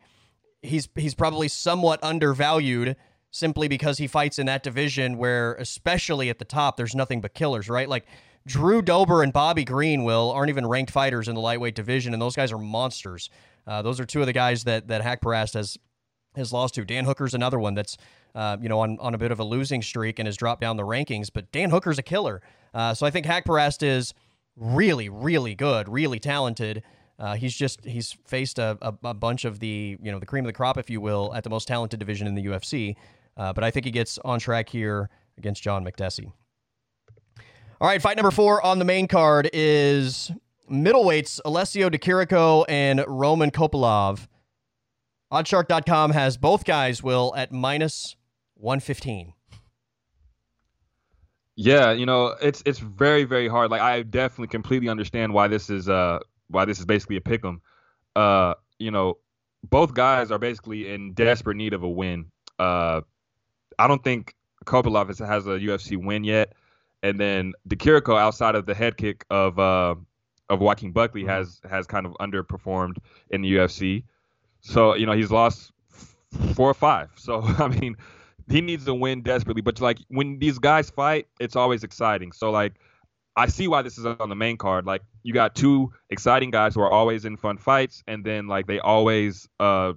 he's 0.62 0.88
he's 0.94 1.14
probably 1.14 1.48
somewhat 1.48 2.02
undervalued 2.02 2.96
simply 3.30 3.68
because 3.68 3.98
he 3.98 4.06
fights 4.06 4.38
in 4.38 4.46
that 4.46 4.62
division 4.62 5.16
where 5.16 5.54
especially 5.54 6.28
at 6.28 6.38
the 6.38 6.44
top 6.44 6.76
there's 6.76 6.94
nothing 6.94 7.20
but 7.20 7.34
killers, 7.34 7.68
right? 7.68 7.88
Like 7.88 8.06
Drew 8.46 8.82
Dober 8.82 9.22
and 9.22 9.32
Bobby 9.32 9.64
Green 9.64 10.04
will 10.04 10.30
aren't 10.32 10.50
even 10.50 10.66
ranked 10.66 10.90
fighters 10.90 11.28
in 11.28 11.34
the 11.34 11.40
lightweight 11.40 11.74
division 11.74 12.12
and 12.12 12.20
those 12.20 12.36
guys 12.36 12.52
are 12.52 12.58
monsters. 12.58 13.30
Uh, 13.66 13.80
those 13.80 14.00
are 14.00 14.04
two 14.04 14.20
of 14.20 14.26
the 14.26 14.32
guys 14.32 14.64
that 14.64 14.88
that 14.88 15.02
Haqparast 15.02 15.54
has 15.54 15.78
has 16.34 16.52
lost 16.52 16.74
to. 16.74 16.84
Dan 16.84 17.04
Hooker's 17.04 17.34
another 17.34 17.58
one 17.58 17.74
that's 17.74 17.96
uh, 18.34 18.56
you 18.60 18.68
know 18.68 18.80
on, 18.80 18.98
on 19.00 19.14
a 19.14 19.18
bit 19.18 19.30
of 19.30 19.38
a 19.38 19.44
losing 19.44 19.82
streak 19.82 20.18
and 20.18 20.26
has 20.26 20.36
dropped 20.36 20.60
down 20.60 20.76
the 20.76 20.82
rankings, 20.82 21.30
but 21.32 21.50
Dan 21.52 21.70
Hooker's 21.70 21.98
a 21.98 22.02
killer. 22.02 22.42
Uh, 22.74 22.94
so 22.94 23.06
I 23.06 23.10
think 23.10 23.26
Haqparast 23.26 23.82
is 23.82 24.14
really, 24.56 25.08
really 25.08 25.54
good, 25.54 25.88
really 25.88 26.18
talented. 26.18 26.82
Uh, 27.18 27.34
he's 27.34 27.54
just 27.54 27.84
he's 27.84 28.16
faced 28.26 28.58
a, 28.58 28.76
a, 28.82 28.94
a 29.04 29.14
bunch 29.14 29.44
of 29.44 29.60
the 29.60 29.96
you 30.02 30.10
know 30.10 30.18
the 30.18 30.26
cream 30.26 30.44
of 30.44 30.48
the 30.48 30.52
crop, 30.52 30.78
if 30.78 30.90
you 30.90 31.00
will, 31.00 31.32
at 31.34 31.44
the 31.44 31.50
most 31.50 31.68
talented 31.68 32.00
division 32.00 32.26
in 32.26 32.34
the 32.34 32.44
UFC. 32.46 32.96
Uh, 33.36 33.52
but 33.52 33.64
I 33.64 33.70
think 33.70 33.84
he 33.84 33.92
gets 33.92 34.18
on 34.24 34.38
track 34.38 34.68
here 34.68 35.08
against 35.38 35.62
John 35.62 35.84
Makdessi. 35.84 36.32
All 37.80 37.88
right, 37.88 38.00
fight 38.00 38.16
number 38.16 38.30
four 38.30 38.64
on 38.64 38.78
the 38.78 38.84
main 38.84 39.08
card 39.08 39.50
is 39.52 40.30
middleweights 40.70 41.40
Alessio 41.44 41.88
Di 41.88 41.98
Chirico 41.98 42.64
and 42.68 43.04
Roman 43.06 43.50
Kopylov. 43.50 44.28
Oddshark.com 45.32 46.10
has 46.12 46.36
both 46.36 46.64
guys 46.64 47.02
will 47.02 47.32
at 47.36 47.52
minus 47.52 48.16
115. 48.54 49.32
Yeah, 51.56 51.92
you 51.92 52.06
know, 52.06 52.34
it's 52.40 52.62
it's 52.64 52.78
very 52.78 53.24
very 53.24 53.48
hard. 53.48 53.70
Like 53.70 53.82
I 53.82 54.02
definitely 54.02 54.48
completely 54.48 54.88
understand 54.88 55.34
why 55.34 55.48
this 55.48 55.68
is 55.68 55.88
uh 55.88 56.20
why 56.48 56.64
this 56.64 56.78
is 56.78 56.86
basically 56.86 57.16
a 57.16 57.20
pick 57.20 57.44
'em. 57.44 57.60
Uh, 58.16 58.54
you 58.78 58.90
know, 58.90 59.18
both 59.64 59.94
guys 59.94 60.30
are 60.30 60.38
basically 60.38 60.92
in 60.92 61.12
desperate 61.12 61.56
need 61.56 61.74
of 61.74 61.82
a 61.82 61.88
win. 61.88 62.30
Uh, 62.58 63.02
I 63.78 63.86
don't 63.88 64.02
think 64.02 64.34
Kopylov 64.64 65.08
has, 65.08 65.18
has 65.18 65.46
a 65.46 65.58
UFC 65.58 65.96
win 66.02 66.24
yet, 66.24 66.54
and 67.02 67.20
then 67.20 67.52
Di 67.66 67.76
Chirico 67.76 68.16
outside 68.18 68.54
of 68.54 68.66
the 68.66 68.74
head 68.74 68.96
kick 68.96 69.24
of 69.30 69.58
uh 69.58 69.94
of 70.48 70.60
Joaquin 70.60 70.92
Buckley 70.92 71.24
has 71.24 71.60
has 71.68 71.86
kind 71.86 72.06
of 72.06 72.12
underperformed 72.14 72.96
in 73.30 73.42
the 73.42 73.54
UFC. 73.56 74.04
So 74.60 74.94
you 74.94 75.04
know 75.06 75.12
he's 75.12 75.30
lost 75.30 75.72
four 76.54 76.70
or 76.70 76.74
five. 76.74 77.10
So 77.16 77.42
I 77.58 77.68
mean, 77.68 77.96
he 78.48 78.60
needs 78.60 78.84
to 78.86 78.94
win 78.94 79.22
desperately. 79.22 79.62
But 79.62 79.80
like 79.80 79.98
when 80.08 80.38
these 80.38 80.58
guys 80.58 80.90
fight, 80.90 81.28
it's 81.40 81.56
always 81.56 81.84
exciting. 81.84 82.32
So 82.32 82.50
like 82.50 82.74
I 83.36 83.46
see 83.46 83.68
why 83.68 83.82
this 83.82 83.98
is 83.98 84.04
on 84.06 84.28
the 84.28 84.36
main 84.36 84.56
card. 84.56 84.84
Like 84.86 85.02
you 85.22 85.32
got 85.32 85.54
two 85.54 85.92
exciting 86.10 86.50
guys 86.50 86.74
who 86.74 86.80
are 86.82 86.90
always 86.90 87.24
in 87.24 87.36
fun 87.36 87.58
fights, 87.58 88.02
and 88.06 88.24
then 88.24 88.46
like 88.46 88.66
they 88.66 88.78
always 88.78 89.48
uh 89.60 89.92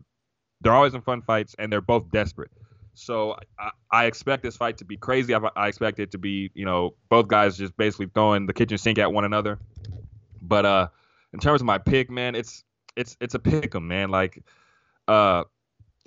they're 0.61 0.73
always 0.73 0.93
in 0.93 1.01
fun 1.01 1.21
fights, 1.21 1.55
and 1.59 1.71
they're 1.71 1.81
both 1.81 2.09
desperate. 2.11 2.51
So 2.93 3.35
I, 3.59 3.71
I 3.91 4.05
expect 4.05 4.41
this 4.43 4.55
fight 4.55 4.77
to 4.77 4.85
be 4.85 4.95
crazy. 4.95 5.35
I, 5.35 5.39
I 5.55 5.67
expect 5.67 5.99
it 5.99 6.11
to 6.11 6.17
be 6.17 6.51
you 6.53 6.65
know 6.65 6.95
both 7.09 7.27
guys 7.27 7.57
just 7.57 7.75
basically 7.77 8.07
throwing 8.13 8.45
the 8.45 8.53
kitchen 8.53 8.77
sink 8.77 8.99
at 8.99 9.11
one 9.11 9.25
another. 9.25 9.59
But 10.41 10.65
uh, 10.65 10.87
in 11.33 11.39
terms 11.39 11.61
of 11.61 11.65
my 11.65 11.77
pick, 11.77 12.09
man, 12.09 12.35
it's 12.35 12.63
it's 12.95 13.17
it's 13.19 13.33
a 13.33 13.39
pick 13.39 13.75
'em, 13.75 13.87
man. 13.87 14.09
Like 14.09 14.43
uh, 15.07 15.43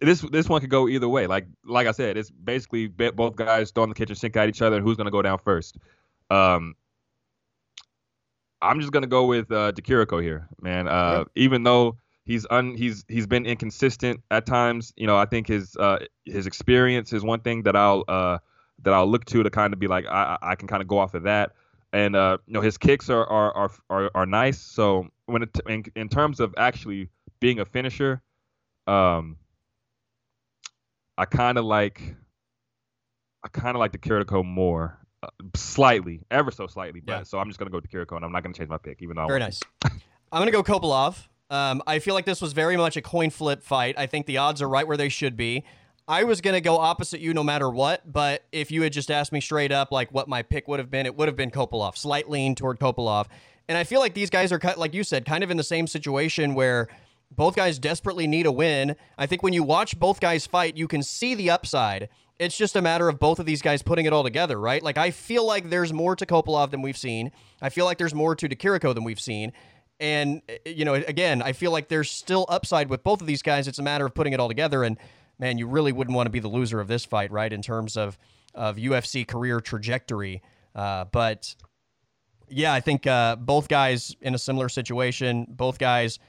this 0.00 0.20
this 0.20 0.48
one 0.48 0.60
could 0.60 0.70
go 0.70 0.88
either 0.88 1.08
way. 1.08 1.26
Like 1.26 1.46
like 1.64 1.86
I 1.86 1.92
said, 1.92 2.16
it's 2.16 2.30
basically 2.30 2.86
both 2.86 3.36
guys 3.36 3.70
throwing 3.70 3.88
the 3.88 3.94
kitchen 3.94 4.16
sink 4.16 4.36
at 4.36 4.48
each 4.48 4.62
other, 4.62 4.80
who's 4.80 4.96
gonna 4.96 5.10
go 5.10 5.22
down 5.22 5.38
first. 5.38 5.78
Um, 6.30 6.74
I'm 8.62 8.80
just 8.80 8.92
gonna 8.92 9.06
go 9.06 9.26
with 9.26 9.50
uh, 9.50 9.72
Di 9.72 9.82
Chirico 9.82 10.22
here, 10.22 10.48
man. 10.60 10.88
Uh, 10.88 11.24
even 11.34 11.64
though 11.64 11.96
he's 12.24 12.46
un 12.50 12.74
he's 12.74 13.04
he's 13.08 13.26
been 13.26 13.46
inconsistent 13.46 14.20
at 14.30 14.46
times, 14.46 14.92
you 14.96 15.06
know, 15.06 15.16
I 15.16 15.24
think 15.24 15.48
his 15.48 15.76
uh 15.76 15.98
his 16.24 16.46
experience 16.46 17.12
is 17.12 17.24
one 17.24 17.40
thing 17.40 17.62
that 17.64 17.74
I'll 17.74 18.04
uh 18.06 18.38
that 18.82 18.94
I'll 18.94 19.08
look 19.10 19.24
to 19.26 19.42
to 19.42 19.50
kind 19.50 19.72
of 19.72 19.80
be 19.80 19.88
like 19.88 20.06
I 20.06 20.36
I 20.40 20.50
I 20.52 20.54
can 20.54 20.68
kind 20.68 20.82
of 20.82 20.88
go 20.88 20.98
off 20.98 21.14
of 21.14 21.24
that. 21.24 21.52
And 21.92 22.14
uh, 22.14 22.38
you 22.46 22.52
know 22.52 22.60
his 22.60 22.76
kicks 22.78 23.08
are 23.10 23.26
are 23.26 23.52
are 23.56 23.70
are, 23.90 24.10
are 24.14 24.26
nice. 24.26 24.58
So 24.58 25.08
when 25.26 25.42
it, 25.42 25.58
in 25.66 25.84
in 25.96 26.08
terms 26.08 26.38
of 26.38 26.54
actually 26.58 27.08
being 27.40 27.60
a 27.60 27.64
finisher, 27.64 28.20
um, 28.86 29.36
I 31.18 31.24
kind 31.26 31.58
of 31.58 31.64
like 31.66 32.14
I 33.44 33.48
kind 33.48 33.76
of 33.76 33.80
like 33.80 33.92
Di 33.92 33.98
Chirico 33.98 34.44
more, 34.44 34.98
uh, 35.22 35.28
slightly, 35.54 36.20
ever 36.30 36.50
so 36.50 36.66
slightly. 36.66 37.00
But 37.00 37.12
Yeah. 37.12 37.22
so 37.24 37.38
I'm 37.38 37.48
just 37.48 37.58
gonna 37.58 37.70
go 37.70 37.76
with 37.78 37.90
Di 37.90 37.96
Chirico, 37.98 38.16
and 38.16 38.24
I'm 38.24 38.32
not 38.32 38.42
gonna 38.42 38.54
change 38.54 38.70
my 38.70 38.78
pick, 38.78 39.02
even 39.02 39.16
though 39.16 39.26
Very 39.26 39.40
nice. 39.40 39.60
I'm 40.30 40.40
going 40.42 40.46
to 40.46 40.52
go 40.52 40.62
Kopylov. 40.62 41.26
Um, 41.48 41.82
I 41.86 42.00
feel 42.00 42.12
like 42.14 42.26
this 42.26 42.42
was 42.42 42.52
very 42.52 42.76
much 42.76 42.98
a 42.98 43.00
coin 43.02 43.30
flip 43.30 43.62
fight. 43.62 43.94
I 43.98 44.04
think 44.06 44.26
the 44.26 44.36
odds 44.36 44.60
are 44.60 44.68
right 44.68 44.86
where 44.86 44.98
they 44.98 45.08
should 45.08 45.38
be. 45.38 45.64
I 46.06 46.24
was 46.24 46.42
going 46.42 46.52
to 46.52 46.60
go 46.60 46.76
opposite 46.76 47.20
you 47.20 47.32
no 47.32 47.42
matter 47.42 47.70
what, 47.70 48.12
but 48.12 48.44
if 48.52 48.70
you 48.70 48.82
had 48.82 48.92
just 48.92 49.10
asked 49.10 49.32
me 49.32 49.40
straight 49.40 49.72
up 49.72 49.90
like 49.90 50.12
what 50.12 50.28
my 50.28 50.42
pick 50.42 50.68
would 50.68 50.80
have 50.80 50.90
been, 50.90 51.06
it 51.06 51.16
would 51.16 51.28
have 51.28 51.36
been 51.36 51.50
Kopylov. 51.50 51.96
Slight 51.96 52.28
lean 52.28 52.54
toward 52.54 52.78
Kopylov. 52.78 53.26
And 53.70 53.78
I 53.78 53.84
feel 53.84 54.00
like 54.00 54.12
these 54.12 54.28
guys 54.28 54.52
are, 54.52 54.58
cut, 54.58 54.76
like 54.78 54.92
you 54.92 55.02
said, 55.02 55.24
kind 55.24 55.42
of 55.42 55.50
in 55.50 55.56
the 55.56 55.64
same 55.64 55.86
situation 55.86 56.54
where 56.54 56.88
both 57.30 57.56
guys 57.56 57.78
desperately 57.78 58.26
need 58.26 58.46
a 58.46 58.52
win. 58.52 58.96
I 59.16 59.26
think 59.26 59.42
when 59.42 59.52
you 59.52 59.62
watch 59.62 59.98
both 59.98 60.20
guys 60.20 60.46
fight, 60.46 60.76
you 60.76 60.88
can 60.88 61.02
see 61.02 61.34
the 61.34 61.50
upside 61.50 62.08
it's 62.38 62.56
just 62.56 62.76
a 62.76 62.82
matter 62.82 63.08
of 63.08 63.18
both 63.18 63.38
of 63.38 63.46
these 63.46 63.62
guys 63.62 63.82
putting 63.82 64.06
it 64.06 64.12
all 64.12 64.22
together, 64.22 64.58
right? 64.58 64.82
Like 64.82 64.96
I 64.96 65.10
feel 65.10 65.44
like 65.44 65.70
there's 65.70 65.92
more 65.92 66.14
to 66.16 66.24
Kopylov 66.24 66.70
than 66.70 66.82
we've 66.82 66.96
seen. 66.96 67.32
I 67.60 67.68
feel 67.68 67.84
like 67.84 67.98
there's 67.98 68.14
more 68.14 68.36
to 68.36 68.48
Chirico 68.48 68.94
than 68.94 69.04
we've 69.04 69.20
seen. 69.20 69.52
And 70.00 70.42
you 70.64 70.84
know, 70.84 70.94
again, 70.94 71.42
I 71.42 71.52
feel 71.52 71.72
like 71.72 71.88
there's 71.88 72.10
still 72.10 72.46
upside 72.48 72.88
with 72.88 73.02
both 73.02 73.20
of 73.20 73.26
these 73.26 73.42
guys. 73.42 73.66
It's 73.66 73.80
a 73.80 73.82
matter 73.82 74.06
of 74.06 74.14
putting 74.14 74.32
it 74.32 74.40
all 74.40 74.48
together. 74.48 74.84
And 74.84 74.96
man, 75.38 75.58
you 75.58 75.66
really 75.66 75.90
wouldn't 75.90 76.14
want 76.14 76.26
to 76.26 76.30
be 76.30 76.38
the 76.38 76.48
loser 76.48 76.80
of 76.80 76.86
this 76.86 77.04
fight, 77.04 77.32
right? 77.32 77.52
In 77.52 77.62
terms 77.62 77.96
of 77.96 78.16
of 78.54 78.76
UFC 78.76 79.26
career 79.26 79.60
trajectory. 79.60 80.42
Uh, 80.74 81.06
but 81.06 81.56
yeah, 82.48 82.72
I 82.72 82.80
think 82.80 83.06
uh, 83.06 83.36
both 83.36 83.68
guys 83.68 84.14
in 84.20 84.34
a 84.34 84.38
similar 84.38 84.68
situation. 84.68 85.46
Both 85.48 85.78
guys, 85.78 86.20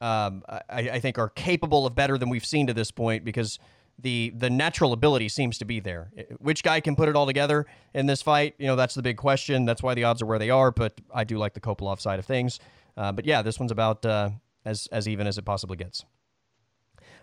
um, 0.00 0.44
I, 0.48 0.62
I 0.70 1.00
think, 1.00 1.18
are 1.18 1.28
capable 1.28 1.86
of 1.86 1.94
better 1.94 2.18
than 2.18 2.28
we've 2.28 2.44
seen 2.44 2.66
to 2.68 2.74
this 2.74 2.90
point 2.90 3.24
because 3.24 3.58
the 3.98 4.32
the 4.36 4.48
natural 4.48 4.92
ability 4.92 5.28
seems 5.28 5.58
to 5.58 5.64
be 5.64 5.80
there. 5.80 6.10
Which 6.38 6.62
guy 6.62 6.80
can 6.80 6.94
put 6.94 7.08
it 7.08 7.16
all 7.16 7.26
together 7.26 7.66
in 7.94 8.06
this 8.06 8.22
fight? 8.22 8.54
You 8.58 8.68
know, 8.68 8.76
that's 8.76 8.94
the 8.94 9.02
big 9.02 9.16
question. 9.16 9.64
That's 9.64 9.82
why 9.82 9.94
the 9.94 10.04
odds 10.04 10.22
are 10.22 10.26
where 10.26 10.38
they 10.38 10.50
are. 10.50 10.70
But 10.70 11.00
I 11.12 11.24
do 11.24 11.36
like 11.36 11.54
the 11.54 11.60
Kopylov 11.60 12.00
side 12.00 12.18
of 12.18 12.24
things. 12.24 12.60
Uh, 12.96 13.12
but 13.12 13.24
yeah, 13.24 13.42
this 13.42 13.58
one's 13.58 13.72
about 13.72 14.04
uh, 14.06 14.30
as 14.64 14.86
as 14.92 15.08
even 15.08 15.26
as 15.26 15.36
it 15.38 15.44
possibly 15.44 15.76
gets. 15.76 16.04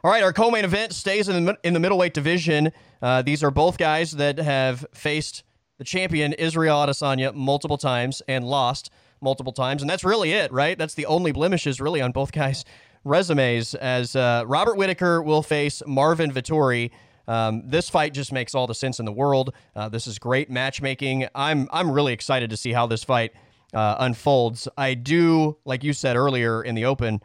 All 0.03 0.11
right, 0.11 0.21
our 0.21 0.33
co-main 0.33 0.65
event 0.65 0.93
stays 0.93 1.29
in 1.29 1.45
the 1.45 1.57
in 1.63 1.73
the 1.73 1.79
middleweight 1.79 2.13
division. 2.13 2.71
Uh, 3.01 3.21
these 3.21 3.41
are 3.41 3.51
both 3.51 3.77
guys 3.77 4.11
that 4.11 4.38
have 4.38 4.85
faced 4.93 5.43
the 5.77 5.83
champion 5.83 6.33
Israel 6.33 6.77
Adesanya 6.77 7.33
multiple 7.33 7.77
times 7.77 8.21
and 8.27 8.45
lost 8.45 8.89
multiple 9.21 9.54
times, 9.54 9.82
and 9.82 9.89
that's 9.89 10.04
really 10.04 10.34
it, 10.34 10.51
right? 10.51 10.78
That's 10.78 10.93
the 10.93 11.06
only 11.06 11.32
blemishes 11.32 11.82
really 11.82 12.01
on 12.01 12.12
both 12.12 12.32
guys' 12.34 12.65
resumes. 13.04 13.75
As 13.75 14.15
uh, 14.15 14.43
Robert 14.45 14.78
Whittaker 14.78 15.21
will 15.21 15.43
face 15.43 15.82
Marvin 15.86 16.32
Vettori. 16.32 16.91
Um, 17.28 17.63
this 17.65 17.89
fight 17.89 18.13
just 18.13 18.32
makes 18.32 18.54
all 18.54 18.67
the 18.67 18.75
sense 18.75 18.99
in 18.99 19.06
the 19.06 19.12
world. 19.12 19.54
Uh, 19.75 19.89
this 19.89 20.06
is 20.06 20.19
great 20.19 20.49
matchmaking. 20.49 21.28
I'm 21.34 21.67
I'm 21.71 21.89
really 21.89 22.13
excited 22.13 22.51
to 22.51 22.58
see 22.58 22.71
how 22.71 22.86
this 22.86 23.04
fight 23.04 23.34
uh, 23.73 23.95
unfolds. 23.99 24.67
I 24.78 24.93
do, 24.93 25.58
like 25.65 25.84
you 25.84 25.93
said 25.93 26.15
earlier 26.15 26.63
in 26.63 26.75
the 26.75 26.86
open, 26.86 27.21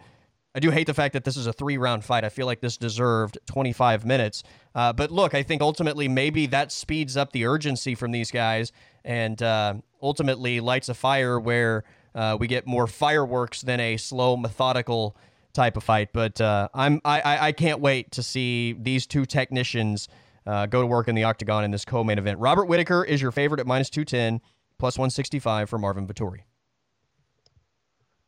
I 0.54 0.58
do 0.58 0.70
hate 0.70 0.86
the 0.88 0.94
fact 0.94 1.12
that 1.12 1.24
this 1.24 1.36
is 1.36 1.46
a 1.46 1.52
three 1.52 1.78
round 1.78 2.04
fight. 2.04 2.24
I 2.24 2.28
feel 2.28 2.46
like 2.46 2.60
this 2.60 2.76
deserved 2.76 3.38
25 3.46 4.04
minutes. 4.04 4.42
Uh, 4.74 4.92
but 4.92 5.10
look, 5.10 5.32
I 5.32 5.42
think 5.42 5.62
ultimately 5.62 6.08
maybe 6.08 6.46
that 6.46 6.72
speeds 6.72 7.16
up 7.16 7.32
the 7.32 7.46
urgency 7.46 7.94
from 7.94 8.10
these 8.10 8.30
guys 8.30 8.72
and 9.04 9.42
uh, 9.42 9.74
ultimately 10.02 10.60
lights 10.60 10.88
a 10.88 10.94
fire 10.94 11.38
where 11.38 11.84
uh, 12.14 12.36
we 12.38 12.46
get 12.46 12.66
more 12.66 12.86
fireworks 12.86 13.62
than 13.62 13.80
a 13.80 13.96
slow, 13.96 14.36
methodical 14.36 15.16
type 15.52 15.76
of 15.76 15.84
fight. 15.84 16.12
But 16.12 16.40
uh, 16.40 16.68
I'm 16.74 17.00
I, 17.04 17.48
I 17.48 17.52
can't 17.52 17.80
wait 17.80 18.12
to 18.12 18.22
see 18.22 18.72
these 18.72 19.06
two 19.06 19.24
technicians 19.24 20.08
uh, 20.46 20.66
go 20.66 20.80
to 20.80 20.86
work 20.86 21.08
in 21.08 21.14
the 21.14 21.24
octagon 21.24 21.64
in 21.64 21.70
this 21.70 21.84
co-main 21.84 22.18
event. 22.18 22.38
Robert 22.38 22.64
Whittaker 22.64 23.04
is 23.04 23.20
your 23.20 23.30
favorite 23.30 23.60
at 23.60 23.66
minus 23.66 23.90
210, 23.90 24.40
plus 24.78 24.96
165 24.96 25.68
for 25.68 25.78
Marvin 25.78 26.06
Vettori. 26.06 26.40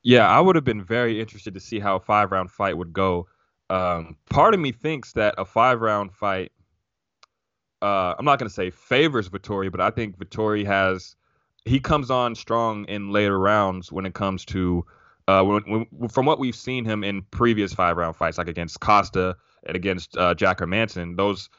Yeah, 0.02 0.28
I 0.28 0.40
would 0.40 0.56
have 0.56 0.64
been 0.64 0.82
very 0.82 1.20
interested 1.20 1.54
to 1.54 1.60
see 1.60 1.78
how 1.78 1.96
a 1.96 2.00
five 2.00 2.32
round 2.32 2.50
fight 2.50 2.76
would 2.76 2.92
go. 2.92 3.28
Um, 3.70 4.16
part 4.28 4.52
of 4.52 4.60
me 4.60 4.72
thinks 4.72 5.12
that 5.12 5.34
a 5.38 5.44
five 5.44 5.80
round 5.80 6.12
fight, 6.12 6.52
uh, 7.82 8.14
I'm 8.18 8.24
not 8.24 8.38
going 8.38 8.48
to 8.48 8.54
say 8.54 8.70
favors 8.70 9.28
Vettori, 9.28 9.70
but 9.70 9.80
I 9.80 9.90
think 9.90 10.16
Vettori 10.16 10.64
has, 10.64 11.16
he 11.64 11.80
comes 11.80 12.10
on 12.10 12.34
strong 12.34 12.84
in 12.86 13.10
later 13.10 13.38
rounds 13.38 13.90
when 13.90 14.06
it 14.06 14.14
comes 14.14 14.44
to, 14.46 14.86
uh, 15.26 15.42
when, 15.42 15.86
when, 15.90 16.08
from 16.08 16.24
what 16.24 16.38
we've 16.38 16.54
seen 16.54 16.84
him 16.84 17.02
in 17.02 17.22
previous 17.30 17.72
five 17.74 17.96
round 17.96 18.16
fights, 18.16 18.38
like 18.38 18.48
against 18.48 18.80
Costa 18.80 19.36
and 19.66 19.76
against 19.76 20.16
uh, 20.16 20.32
Jack 20.34 20.58
Hermansson, 20.58 21.16
those 21.16 21.50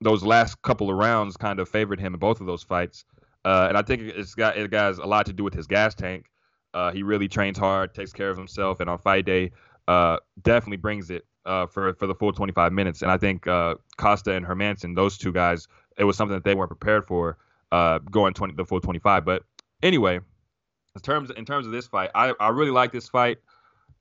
those 0.00 0.22
last 0.22 0.60
couple 0.62 0.90
of 0.90 0.96
rounds 0.96 1.36
kind 1.36 1.60
of 1.60 1.68
favored 1.68 1.98
him 1.98 2.14
in 2.14 2.20
both 2.20 2.40
of 2.40 2.46
those 2.46 2.62
fights. 2.62 3.04
Uh, 3.44 3.66
and 3.68 3.78
I 3.78 3.82
think 3.82 4.02
it's 4.02 4.34
got 4.34 4.56
it 4.56 4.72
has 4.72 4.98
a 4.98 5.06
lot 5.06 5.26
to 5.26 5.32
do 5.32 5.44
with 5.44 5.54
his 5.54 5.66
gas 5.66 5.94
tank. 5.94 6.26
Uh, 6.72 6.90
he 6.92 7.02
really 7.02 7.28
trains 7.28 7.58
hard, 7.58 7.94
takes 7.94 8.12
care 8.12 8.30
of 8.30 8.36
himself, 8.36 8.80
and 8.80 8.90
on 8.90 8.98
fight 8.98 9.24
day, 9.24 9.52
uh, 9.86 10.18
definitely 10.42 10.76
brings 10.76 11.10
it 11.10 11.24
uh, 11.46 11.66
for 11.66 11.94
for 11.94 12.06
the 12.06 12.14
full 12.14 12.32
25 12.32 12.72
minutes. 12.72 13.02
And 13.02 13.10
I 13.10 13.18
think 13.18 13.46
uh, 13.46 13.76
Costa 13.96 14.32
and 14.32 14.46
Hermansson, 14.46 14.94
those 14.94 15.18
two 15.18 15.32
guys, 15.32 15.68
it 15.98 16.04
was 16.04 16.16
something 16.16 16.36
that 16.36 16.44
they 16.44 16.54
weren't 16.54 16.70
prepared 16.70 17.06
for 17.06 17.38
uh, 17.72 17.98
going 17.98 18.34
20 18.34 18.54
the 18.54 18.64
full 18.64 18.80
25. 18.80 19.24
But 19.24 19.44
anyway, 19.82 20.16
in 20.16 21.00
terms 21.02 21.30
in 21.30 21.44
terms 21.44 21.66
of 21.66 21.72
this 21.72 21.86
fight, 21.86 22.10
I, 22.14 22.34
I 22.40 22.48
really 22.48 22.70
like 22.70 22.92
this 22.92 23.08
fight. 23.08 23.38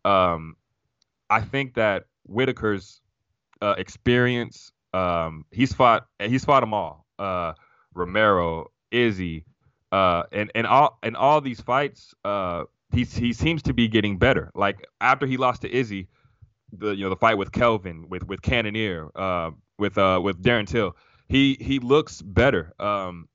Um, 0.06 0.56
I 1.30 1.42
think 1.42 1.76
that 1.76 2.06
Whittaker's 2.28 3.02
uh, 3.62 3.76
experience, 3.78 4.72
um, 4.94 5.46
he's 5.52 5.74
fought 5.74 6.08
he's 6.20 6.46
fought 6.46 6.62
them 6.62 6.74
all. 6.74 7.06
Romero, 7.96 8.72
Izzy, 8.92 9.46
uh, 9.92 10.24
and 10.32 10.52
and 10.56 10.66
all 10.68 10.98
and 11.04 11.16
all 11.16 11.42
these 11.42 11.62
fights, 11.62 12.14
uh, 12.26 12.64
he 12.92 13.04
he 13.04 13.34
seems 13.34 13.62
to 13.64 13.74
be 13.74 13.88
getting 13.88 14.18
better. 14.18 14.52
Like 14.56 14.86
after 15.02 15.26
he 15.26 15.38
lost 15.38 15.62
to 15.62 15.74
Izzy, 15.74 16.08
the 16.78 16.96
you 16.96 17.04
know 17.04 17.10
the 17.10 17.16
fight 17.16 17.38
with 17.38 17.52
Kelvin, 17.52 18.08
with 18.10 18.28
with 18.28 18.42
Cannonier, 18.42 19.10
uh, 19.16 19.52
with 19.78 19.98
uh 19.98 20.20
with 20.24 20.42
Darren 20.42 20.68
Till, 20.68 20.96
he 21.28 21.58
he 21.60 21.80
looks 21.80 22.22
better. 22.22 22.74
Um, 22.80 23.28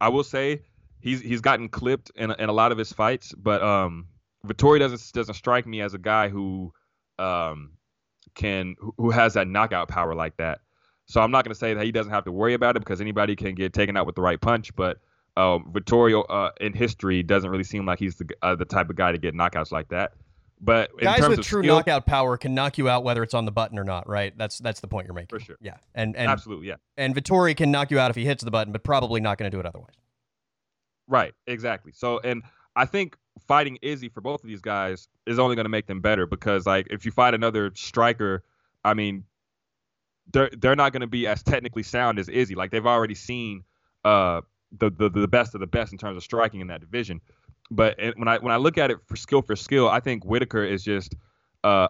I 0.00 0.08
will 0.08 0.24
say 0.24 0.62
he's 1.00 1.20
he's 1.20 1.40
gotten 1.40 1.68
clipped 1.68 2.10
in 2.16 2.30
in 2.32 2.48
a 2.48 2.52
lot 2.52 2.72
of 2.72 2.78
his 2.78 2.92
fights, 2.92 3.32
but 3.32 3.62
um, 3.62 4.08
Vettori 4.46 4.78
doesn't 4.78 5.12
doesn't 5.12 5.34
strike 5.34 5.66
me 5.66 5.80
as 5.80 5.94
a 5.94 5.98
guy 5.98 6.28
who 6.28 6.72
um 7.18 7.72
can 8.34 8.74
who 8.98 9.10
has 9.10 9.34
that 9.34 9.48
knockout 9.48 9.88
power 9.88 10.14
like 10.14 10.36
that. 10.38 10.60
So 11.06 11.20
I'm 11.20 11.30
not 11.30 11.44
going 11.44 11.52
to 11.52 11.58
say 11.58 11.74
that 11.74 11.84
he 11.84 11.92
doesn't 11.92 12.12
have 12.12 12.24
to 12.24 12.32
worry 12.32 12.54
about 12.54 12.76
it 12.76 12.80
because 12.80 13.00
anybody 13.00 13.36
can 13.36 13.54
get 13.54 13.74
taken 13.74 13.96
out 13.96 14.06
with 14.06 14.14
the 14.14 14.22
right 14.22 14.40
punch, 14.40 14.74
but 14.74 14.98
um, 15.36 15.70
Vittorio 15.72 16.22
uh, 16.22 16.50
in 16.60 16.72
history 16.72 17.22
doesn't 17.22 17.50
really 17.50 17.64
seem 17.64 17.84
like 17.84 17.98
he's 17.98 18.16
the 18.16 18.28
uh, 18.42 18.54
the 18.54 18.64
type 18.64 18.88
of 18.88 18.96
guy 18.96 19.12
to 19.12 19.18
get 19.18 19.34
knockouts 19.34 19.72
like 19.72 19.88
that. 19.88 20.12
But 20.64 20.98
guys 20.98 21.28
with 21.28 21.42
true 21.42 21.62
skill, 21.62 21.76
knockout 21.76 22.06
power 22.06 22.38
can 22.38 22.54
knock 22.54 22.78
you 22.78 22.88
out 22.88 23.04
whether 23.04 23.22
it's 23.22 23.34
on 23.34 23.44
the 23.44 23.52
button 23.52 23.78
or 23.78 23.84
not, 23.84 24.08
right? 24.08 24.32
That's 24.36 24.58
that's 24.58 24.80
the 24.80 24.88
point 24.88 25.06
you're 25.06 25.14
making. 25.14 25.38
For 25.38 25.44
sure. 25.44 25.56
Yeah, 25.60 25.76
and 25.94 26.16
and 26.16 26.30
absolutely, 26.30 26.68
yeah. 26.68 26.76
And 26.96 27.14
Vettori 27.14 27.54
can 27.54 27.70
knock 27.70 27.90
you 27.90 27.98
out 27.98 28.08
if 28.08 28.16
he 28.16 28.24
hits 28.24 28.42
the 28.42 28.50
button, 28.50 28.72
but 28.72 28.82
probably 28.82 29.20
not 29.20 29.36
going 29.36 29.50
to 29.50 29.54
do 29.54 29.60
it 29.60 29.66
otherwise. 29.66 29.94
Right. 31.06 31.34
Exactly. 31.46 31.92
So, 31.92 32.18
and 32.20 32.42
I 32.76 32.86
think 32.86 33.16
fighting 33.46 33.78
Izzy 33.82 34.08
for 34.08 34.22
both 34.22 34.42
of 34.42 34.48
these 34.48 34.62
guys 34.62 35.06
is 35.26 35.38
only 35.38 35.54
going 35.54 35.66
to 35.66 35.70
make 35.70 35.86
them 35.86 36.00
better 36.00 36.26
because, 36.26 36.66
like, 36.66 36.86
if 36.90 37.04
you 37.04 37.12
fight 37.12 37.34
another 37.34 37.70
striker, 37.74 38.42
I 38.84 38.94
mean, 38.94 39.24
they're 40.32 40.50
they're 40.58 40.76
not 40.76 40.92
going 40.92 41.02
to 41.02 41.06
be 41.06 41.26
as 41.26 41.42
technically 41.42 41.82
sound 41.82 42.18
as 42.18 42.30
Izzy. 42.30 42.54
Like, 42.54 42.70
they've 42.70 42.86
already 42.86 43.14
seen 43.14 43.64
uh 44.04 44.40
the, 44.78 44.90
the 44.90 45.08
the 45.08 45.28
best 45.28 45.54
of 45.54 45.60
the 45.60 45.66
best 45.66 45.92
in 45.92 45.98
terms 45.98 46.16
of 46.16 46.22
striking 46.22 46.60
in 46.60 46.68
that 46.68 46.80
division. 46.80 47.20
But 47.70 47.98
when 48.16 48.28
I 48.28 48.38
when 48.38 48.52
I 48.52 48.56
look 48.56 48.78
at 48.78 48.90
it 48.90 48.98
for 49.06 49.16
skill 49.16 49.42
for 49.42 49.56
skill, 49.56 49.88
I 49.88 50.00
think 50.00 50.24
Whittaker 50.24 50.64
is 50.64 50.84
just 50.84 51.14
uh, 51.62 51.88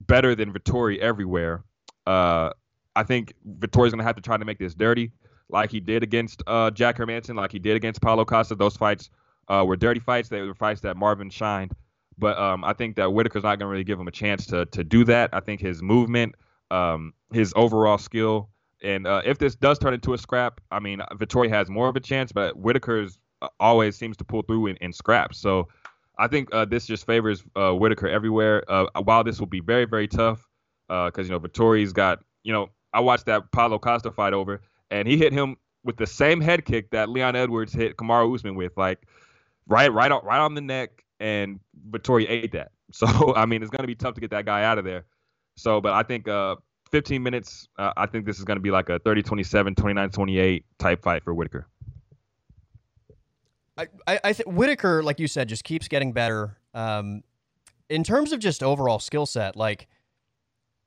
better 0.00 0.34
than 0.34 0.52
Vettori 0.52 0.98
everywhere. 0.98 1.64
Uh, 2.06 2.50
I 2.94 3.02
think 3.02 3.34
Vettori's 3.58 3.92
gonna 3.92 4.04
have 4.04 4.16
to 4.16 4.22
try 4.22 4.36
to 4.36 4.44
make 4.44 4.58
this 4.58 4.74
dirty, 4.74 5.12
like 5.48 5.70
he 5.70 5.80
did 5.80 6.02
against 6.02 6.42
uh, 6.46 6.70
Jack 6.70 6.96
Hermansson, 6.96 7.36
like 7.36 7.52
he 7.52 7.58
did 7.58 7.76
against 7.76 8.00
Paulo 8.00 8.24
Costa. 8.24 8.54
Those 8.54 8.76
fights 8.76 9.10
uh, 9.48 9.64
were 9.66 9.76
dirty 9.76 10.00
fights. 10.00 10.28
They 10.28 10.42
were 10.42 10.54
fights 10.54 10.80
that 10.82 10.96
Marvin 10.96 11.30
shined. 11.30 11.72
But 12.18 12.38
um, 12.38 12.64
I 12.64 12.72
think 12.72 12.96
that 12.96 13.12
Whittaker's 13.12 13.42
not 13.42 13.58
gonna 13.58 13.70
really 13.70 13.84
give 13.84 14.00
him 14.00 14.08
a 14.08 14.12
chance 14.12 14.46
to 14.46 14.66
to 14.66 14.84
do 14.84 15.04
that. 15.04 15.30
I 15.32 15.40
think 15.40 15.60
his 15.60 15.82
movement, 15.82 16.34
um, 16.70 17.12
his 17.32 17.52
overall 17.56 17.98
skill, 17.98 18.48
and 18.82 19.06
uh, 19.06 19.22
if 19.24 19.38
this 19.38 19.54
does 19.54 19.78
turn 19.78 19.92
into 19.92 20.14
a 20.14 20.18
scrap, 20.18 20.60
I 20.70 20.78
mean, 20.78 21.00
Vettori 21.14 21.48
has 21.48 21.68
more 21.68 21.88
of 21.88 21.96
a 21.96 22.00
chance, 22.00 22.32
but 22.32 22.56
Whittaker's 22.56 23.18
always 23.60 23.96
seems 23.96 24.16
to 24.18 24.24
pull 24.24 24.42
through 24.42 24.68
in, 24.68 24.76
in 24.76 24.92
scraps. 24.92 25.38
So 25.38 25.68
I 26.18 26.28
think 26.28 26.48
uh, 26.52 26.64
this 26.64 26.86
just 26.86 27.06
favors 27.06 27.44
uh, 27.54 27.72
Whittaker 27.72 28.08
everywhere. 28.08 28.64
Uh, 28.68 28.86
while 29.02 29.24
this 29.24 29.38
will 29.38 29.46
be 29.46 29.60
very, 29.60 29.84
very 29.84 30.08
tough, 30.08 30.46
because 30.88 31.18
uh, 31.18 31.22
you 31.22 31.30
know 31.30 31.40
Vettori's 31.40 31.92
got, 31.92 32.20
you 32.42 32.52
know, 32.52 32.70
I 32.92 33.00
watched 33.00 33.26
that 33.26 33.50
Paulo 33.52 33.78
Costa 33.78 34.10
fight 34.10 34.32
over, 34.32 34.62
and 34.90 35.06
he 35.06 35.16
hit 35.16 35.32
him 35.32 35.56
with 35.84 35.96
the 35.96 36.06
same 36.06 36.40
head 36.40 36.64
kick 36.64 36.90
that 36.90 37.08
Leon 37.08 37.36
Edwards 37.36 37.72
hit 37.72 37.96
Kamaru 37.96 38.34
Usman 38.34 38.54
with, 38.54 38.76
like 38.76 39.06
right, 39.68 39.92
right, 39.92 40.10
on, 40.10 40.24
right 40.24 40.38
on 40.38 40.54
the 40.54 40.60
neck, 40.60 41.04
and 41.20 41.60
Vettori 41.90 42.26
ate 42.28 42.52
that. 42.52 42.70
So 42.92 43.34
I 43.34 43.46
mean, 43.46 43.62
it's 43.62 43.70
going 43.70 43.82
to 43.82 43.88
be 43.88 43.96
tough 43.96 44.14
to 44.14 44.20
get 44.20 44.30
that 44.30 44.46
guy 44.46 44.62
out 44.62 44.78
of 44.78 44.84
there. 44.84 45.06
So, 45.56 45.80
but 45.80 45.92
I 45.92 46.04
think 46.04 46.28
uh, 46.28 46.54
15 46.92 47.20
minutes. 47.20 47.68
Uh, 47.78 47.92
I 47.96 48.06
think 48.06 48.26
this 48.26 48.38
is 48.38 48.44
going 48.44 48.56
to 48.56 48.62
be 48.62 48.70
like 48.70 48.88
a 48.88 49.00
30 49.00 49.22
27, 49.22 49.74
29 49.74 50.10
28 50.10 50.64
type 50.78 51.02
fight 51.02 51.24
for 51.24 51.34
Whittaker. 51.34 51.66
I, 53.76 54.20
I, 54.24 54.32
think 54.32 54.48
Whittaker, 54.48 55.02
like 55.02 55.20
you 55.20 55.28
said, 55.28 55.48
just 55.48 55.64
keeps 55.64 55.86
getting 55.86 56.12
better. 56.12 56.56
Um, 56.72 57.22
in 57.90 58.04
terms 58.04 58.32
of 58.32 58.40
just 58.40 58.62
overall 58.62 58.98
skill 58.98 59.26
set, 59.26 59.54
like 59.54 59.86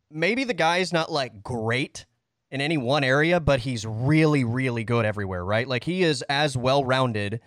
maybe 0.09 0.43
the 0.43 0.55
guy's 0.55 0.91
not 0.91 1.11
like 1.11 1.43
great 1.43 2.05
in 2.49 2.61
any 2.61 2.77
one 2.77 3.03
area, 3.03 3.39
but 3.39 3.59
he's 3.59 3.85
really, 3.85 4.43
really 4.43 4.83
good 4.83 5.05
everywhere, 5.05 5.45
right? 5.45 5.67
Like 5.67 5.83
he 5.83 6.01
is 6.01 6.23
as 6.23 6.57
well 6.57 6.83
rounded 6.83 7.41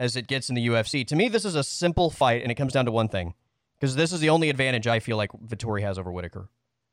as 0.00 0.16
it 0.16 0.26
gets 0.26 0.48
in 0.48 0.56
the 0.56 0.66
UFC. 0.66 1.06
To 1.06 1.16
me, 1.16 1.28
this 1.28 1.44
is 1.44 1.54
a 1.54 1.62
simple 1.62 2.10
fight, 2.10 2.42
and 2.42 2.50
it 2.50 2.56
comes 2.56 2.72
down 2.72 2.86
to 2.86 2.90
one 2.90 3.08
thing 3.08 3.34
because 3.78 3.94
this 3.94 4.12
is 4.12 4.18
the 4.18 4.30
only 4.30 4.50
advantage 4.50 4.88
I 4.88 4.98
feel 4.98 5.16
like 5.16 5.30
Vettori 5.32 5.82
has 5.82 5.98
over 5.98 6.10
Whittaker 6.10 6.48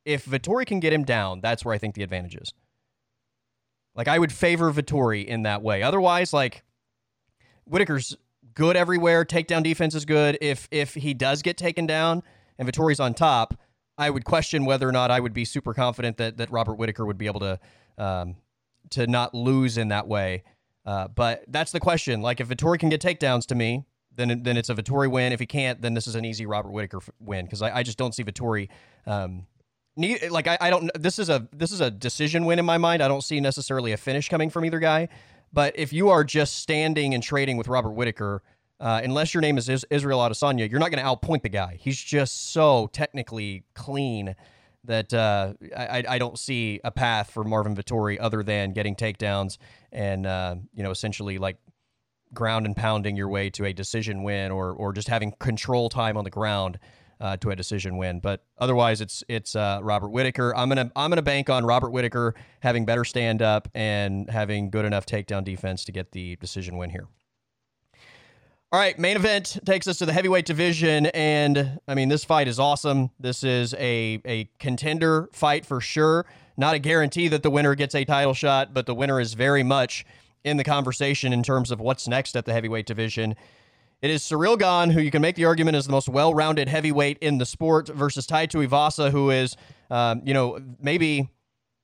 if 0.05 0.25
Vettori 0.25 0.65
can 0.65 0.79
get 0.79 0.93
him 0.93 1.03
down, 1.03 1.41
that's 1.41 1.65
where 1.65 1.73
I 1.73 1.77
think 1.77 1.95
the 1.95 2.03
advantage 2.03 2.35
is. 2.35 2.53
Like 3.95 4.07
I 4.07 4.19
would 4.19 4.31
favor 4.31 4.71
Vettori 4.71 5.25
in 5.25 5.41
that 5.43 5.63
way. 5.63 5.81
Otherwise, 5.81 6.31
like 6.31 6.63
Whittaker's 7.65 8.15
good 8.53 8.75
everywhere. 8.75 9.25
Takedown 9.25 9.63
defense 9.63 9.95
is 9.95 10.05
good. 10.05 10.37
If 10.41 10.67
if 10.71 10.93
he 10.93 11.13
does 11.13 11.41
get 11.41 11.57
taken 11.57 11.85
down 11.85 12.23
and 12.57 12.67
Vettori's 12.67 12.99
on 12.99 13.13
top, 13.13 13.59
I 13.97 14.09
would 14.09 14.25
question 14.25 14.65
whether 14.65 14.87
or 14.87 14.91
not 14.91 15.11
I 15.11 15.19
would 15.19 15.33
be 15.33 15.45
super 15.45 15.73
confident 15.73 16.17
that 16.17 16.37
that 16.37 16.51
Robert 16.51 16.75
Whittaker 16.75 17.05
would 17.05 17.17
be 17.17 17.27
able 17.27 17.41
to 17.41 17.59
um, 17.97 18.35
to 18.91 19.07
not 19.07 19.33
lose 19.33 19.77
in 19.77 19.89
that 19.89 20.07
way. 20.07 20.43
Uh, 20.85 21.07
but 21.07 21.43
that's 21.47 21.71
the 21.71 21.79
question. 21.79 22.21
Like 22.21 22.39
if 22.39 22.47
Vettori 22.47 22.79
can 22.79 22.89
get 22.89 23.01
takedowns 23.01 23.45
to 23.47 23.55
me, 23.55 23.85
then 24.15 24.43
then 24.43 24.57
it's 24.57 24.69
a 24.69 24.75
Vettori 24.75 25.09
win. 25.09 25.33
If 25.33 25.39
he 25.39 25.45
can't, 25.45 25.81
then 25.81 25.93
this 25.93 26.07
is 26.07 26.15
an 26.15 26.25
easy 26.25 26.45
Robert 26.45 26.71
Whittaker 26.71 26.99
win 27.19 27.45
because 27.45 27.61
I, 27.61 27.77
I 27.77 27.83
just 27.83 27.97
don't 27.97 28.13
see 28.13 28.23
Vettori. 28.23 28.69
Um, 29.05 29.47
need, 29.95 30.29
like 30.29 30.47
I, 30.47 30.57
I 30.61 30.69
don't. 30.69 30.91
This 30.95 31.19
is 31.19 31.29
a 31.29 31.47
this 31.51 31.71
is 31.71 31.81
a 31.81 31.89
decision 31.89 32.45
win 32.45 32.59
in 32.59 32.65
my 32.65 32.77
mind. 32.77 33.01
I 33.01 33.07
don't 33.07 33.23
see 33.23 33.39
necessarily 33.39 33.91
a 33.91 33.97
finish 33.97 34.29
coming 34.29 34.49
from 34.49 34.65
either 34.65 34.79
guy. 34.79 35.09
But 35.53 35.77
if 35.77 35.93
you 35.93 36.09
are 36.09 36.23
just 36.23 36.57
standing 36.57 37.13
and 37.13 37.23
trading 37.23 37.57
with 37.57 37.67
Robert 37.67 37.91
Whittaker, 37.91 38.43
uh, 38.79 39.01
unless 39.03 39.33
your 39.33 39.41
name 39.41 39.57
is 39.57 39.69
Israel 39.89 40.19
Adesanya, 40.19 40.69
you're 40.69 40.79
not 40.79 40.91
going 40.91 41.03
to 41.03 41.09
outpoint 41.09 41.43
the 41.43 41.49
guy. 41.49 41.77
He's 41.79 41.97
just 41.97 42.51
so 42.51 42.89
technically 42.91 43.63
clean 43.73 44.35
that 44.87 45.13
uh, 45.13 45.53
I, 45.75 46.03
I 46.07 46.17
don't 46.17 46.37
see 46.37 46.79
a 46.83 46.91
path 46.91 47.31
for 47.31 47.43
Marvin 47.43 47.75
Vettori 47.75 48.17
other 48.19 48.43
than 48.43 48.73
getting 48.73 48.95
takedowns 48.95 49.57
and 49.91 50.25
uh, 50.25 50.55
you 50.73 50.83
know 50.83 50.91
essentially 50.91 51.37
like 51.37 51.57
ground 52.33 52.65
and 52.65 52.75
pounding 52.75 53.15
your 53.15 53.29
way 53.29 53.49
to 53.51 53.65
a 53.65 53.73
decision 53.73 54.23
win 54.23 54.51
or 54.51 54.71
or 54.71 54.93
just 54.93 55.07
having 55.07 55.31
control 55.39 55.89
time 55.89 56.17
on 56.17 56.23
the 56.23 56.29
ground 56.29 56.79
uh, 57.19 57.37
to 57.37 57.51
a 57.51 57.55
decision 57.55 57.97
win. 57.97 58.19
But 58.19 58.43
otherwise, 58.57 59.01
it's 59.01 59.23
it's 59.27 59.55
uh, 59.55 59.79
Robert 59.81 60.09
Whittaker. 60.09 60.55
I'm 60.55 60.69
gonna 60.69 60.91
I'm 60.95 61.09
gonna 61.09 61.21
bank 61.21 61.49
on 61.49 61.65
Robert 61.65 61.91
Whittaker 61.91 62.35
having 62.61 62.85
better 62.85 63.05
stand 63.05 63.41
up 63.41 63.67
and 63.73 64.29
having 64.29 64.69
good 64.69 64.85
enough 64.85 65.05
takedown 65.05 65.43
defense 65.43 65.85
to 65.85 65.91
get 65.91 66.11
the 66.11 66.35
decision 66.37 66.77
win 66.77 66.89
here. 66.89 67.07
All 68.71 68.79
right, 68.79 68.97
main 68.99 69.15
event 69.15 69.59
takes 69.65 69.87
us 69.87 69.99
to 69.99 70.05
the 70.05 70.11
heavyweight 70.11 70.45
division, 70.45 71.05
and 71.07 71.79
I 71.87 71.95
mean 71.95 72.09
this 72.09 72.25
fight 72.25 72.47
is 72.47 72.59
awesome. 72.59 73.11
This 73.19 73.43
is 73.43 73.73
a 73.75 74.21
a 74.25 74.49
contender 74.59 75.29
fight 75.33 75.65
for 75.65 75.79
sure. 75.79 76.25
Not 76.57 76.75
a 76.75 76.79
guarantee 76.79 77.27
that 77.29 77.43
the 77.43 77.49
winner 77.49 77.75
gets 77.75 77.95
a 77.95 78.05
title 78.05 78.33
shot, 78.33 78.73
but 78.73 78.85
the 78.85 78.95
winner 78.95 79.19
is 79.19 79.33
very 79.33 79.63
much 79.63 80.05
in 80.43 80.57
the 80.57 80.63
conversation 80.63 81.33
in 81.33 81.43
terms 81.43 81.71
of 81.71 81.79
what's 81.79 82.07
next 82.07 82.35
at 82.35 82.45
the 82.45 82.53
heavyweight 82.53 82.85
division. 82.85 83.35
It 84.05 84.11
is 84.11 84.21
Ciryl 84.21 84.55
Gane, 84.55 84.91
who 84.91 85.01
you 85.01 85.09
can 85.09 85.23
make 85.23 85.35
the 85.35 85.45
argument 85.45 85.75
is 85.75 85.87
the 85.87 85.91
most 85.91 86.07
well-rounded 86.07 86.69
heavyweight 86.69 87.17
in 87.21 87.39
the 87.39 87.45
sport, 87.47 87.87
versus 87.87 88.27
Tai 88.27 88.45
Tuivasa, 88.45 89.09
who 89.09 89.31
is, 89.31 89.57
um, 89.89 90.21
you 90.23 90.31
know, 90.31 90.59
maybe 90.79 91.27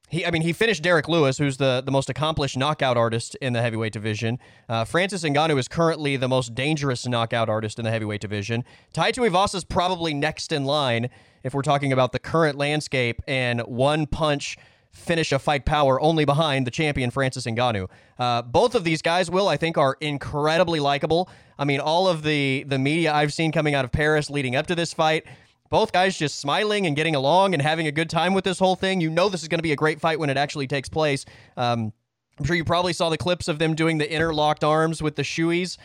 he. 0.07 0.23
I 0.23 0.29
mean, 0.29 0.43
he 0.43 0.53
finished 0.53 0.83
Derrick 0.83 1.07
Lewis, 1.09 1.39
who's 1.39 1.57
the 1.57 1.81
the 1.83 1.89
most 1.89 2.11
accomplished 2.11 2.55
knockout 2.55 2.95
artist 2.95 3.33
in 3.41 3.53
the 3.53 3.61
heavyweight 3.63 3.91
division. 3.91 4.37
Uh, 4.69 4.85
Francis 4.85 5.23
Ngannou 5.23 5.57
is 5.57 5.67
currently 5.67 6.15
the 6.15 6.27
most 6.27 6.53
dangerous 6.53 7.07
knockout 7.07 7.49
artist 7.49 7.79
in 7.79 7.85
the 7.85 7.91
heavyweight 7.91 8.21
division. 8.21 8.63
Tai 8.93 9.13
Tuivasa 9.13 9.55
is 9.55 9.63
probably 9.63 10.13
next 10.13 10.51
in 10.51 10.63
line 10.63 11.09
if 11.41 11.55
we're 11.55 11.63
talking 11.63 11.91
about 11.91 12.11
the 12.11 12.19
current 12.19 12.55
landscape 12.55 13.19
and 13.27 13.61
one 13.61 14.05
punch 14.05 14.57
finish 14.91 15.31
a 15.31 15.39
fight 15.39 15.65
power 15.65 15.99
only 16.01 16.25
behind 16.25 16.67
the 16.67 16.71
champion 16.71 17.11
Francis 17.11 17.45
Ngannou. 17.45 17.89
Uh, 18.19 18.41
both 18.41 18.75
of 18.75 18.83
these 18.83 19.01
guys, 19.01 19.31
will 19.31 19.47
I 19.47 19.57
think, 19.57 19.77
are 19.77 19.97
incredibly 20.01 20.79
likable. 20.79 21.29
I 21.57 21.65
mean, 21.65 21.79
all 21.79 22.07
of 22.07 22.23
the 22.23 22.63
the 22.67 22.77
media 22.77 23.13
I've 23.13 23.33
seen 23.33 23.51
coming 23.51 23.73
out 23.73 23.85
of 23.85 23.91
Paris 23.91 24.29
leading 24.29 24.55
up 24.55 24.67
to 24.67 24.75
this 24.75 24.93
fight, 24.93 25.25
both 25.69 25.91
guys 25.91 26.17
just 26.17 26.39
smiling 26.39 26.85
and 26.85 26.95
getting 26.95 27.15
along 27.15 27.53
and 27.53 27.61
having 27.61 27.87
a 27.87 27.91
good 27.91 28.09
time 28.09 28.33
with 28.33 28.43
this 28.43 28.59
whole 28.59 28.75
thing. 28.75 29.01
You 29.01 29.09
know, 29.09 29.29
this 29.29 29.41
is 29.41 29.47
going 29.47 29.59
to 29.59 29.63
be 29.63 29.71
a 29.71 29.77
great 29.77 30.01
fight 30.01 30.19
when 30.19 30.29
it 30.29 30.37
actually 30.37 30.67
takes 30.67 30.89
place. 30.89 31.25
Um, 31.55 31.93
I'm 32.37 32.45
sure 32.45 32.55
you 32.55 32.65
probably 32.65 32.93
saw 32.93 33.09
the 33.09 33.17
clips 33.17 33.47
of 33.47 33.59
them 33.59 33.75
doing 33.75 33.97
the 33.97 34.11
interlocked 34.11 34.63
arms 34.63 35.01
with 35.01 35.15
the 35.15 35.21
shoeys. 35.21 35.77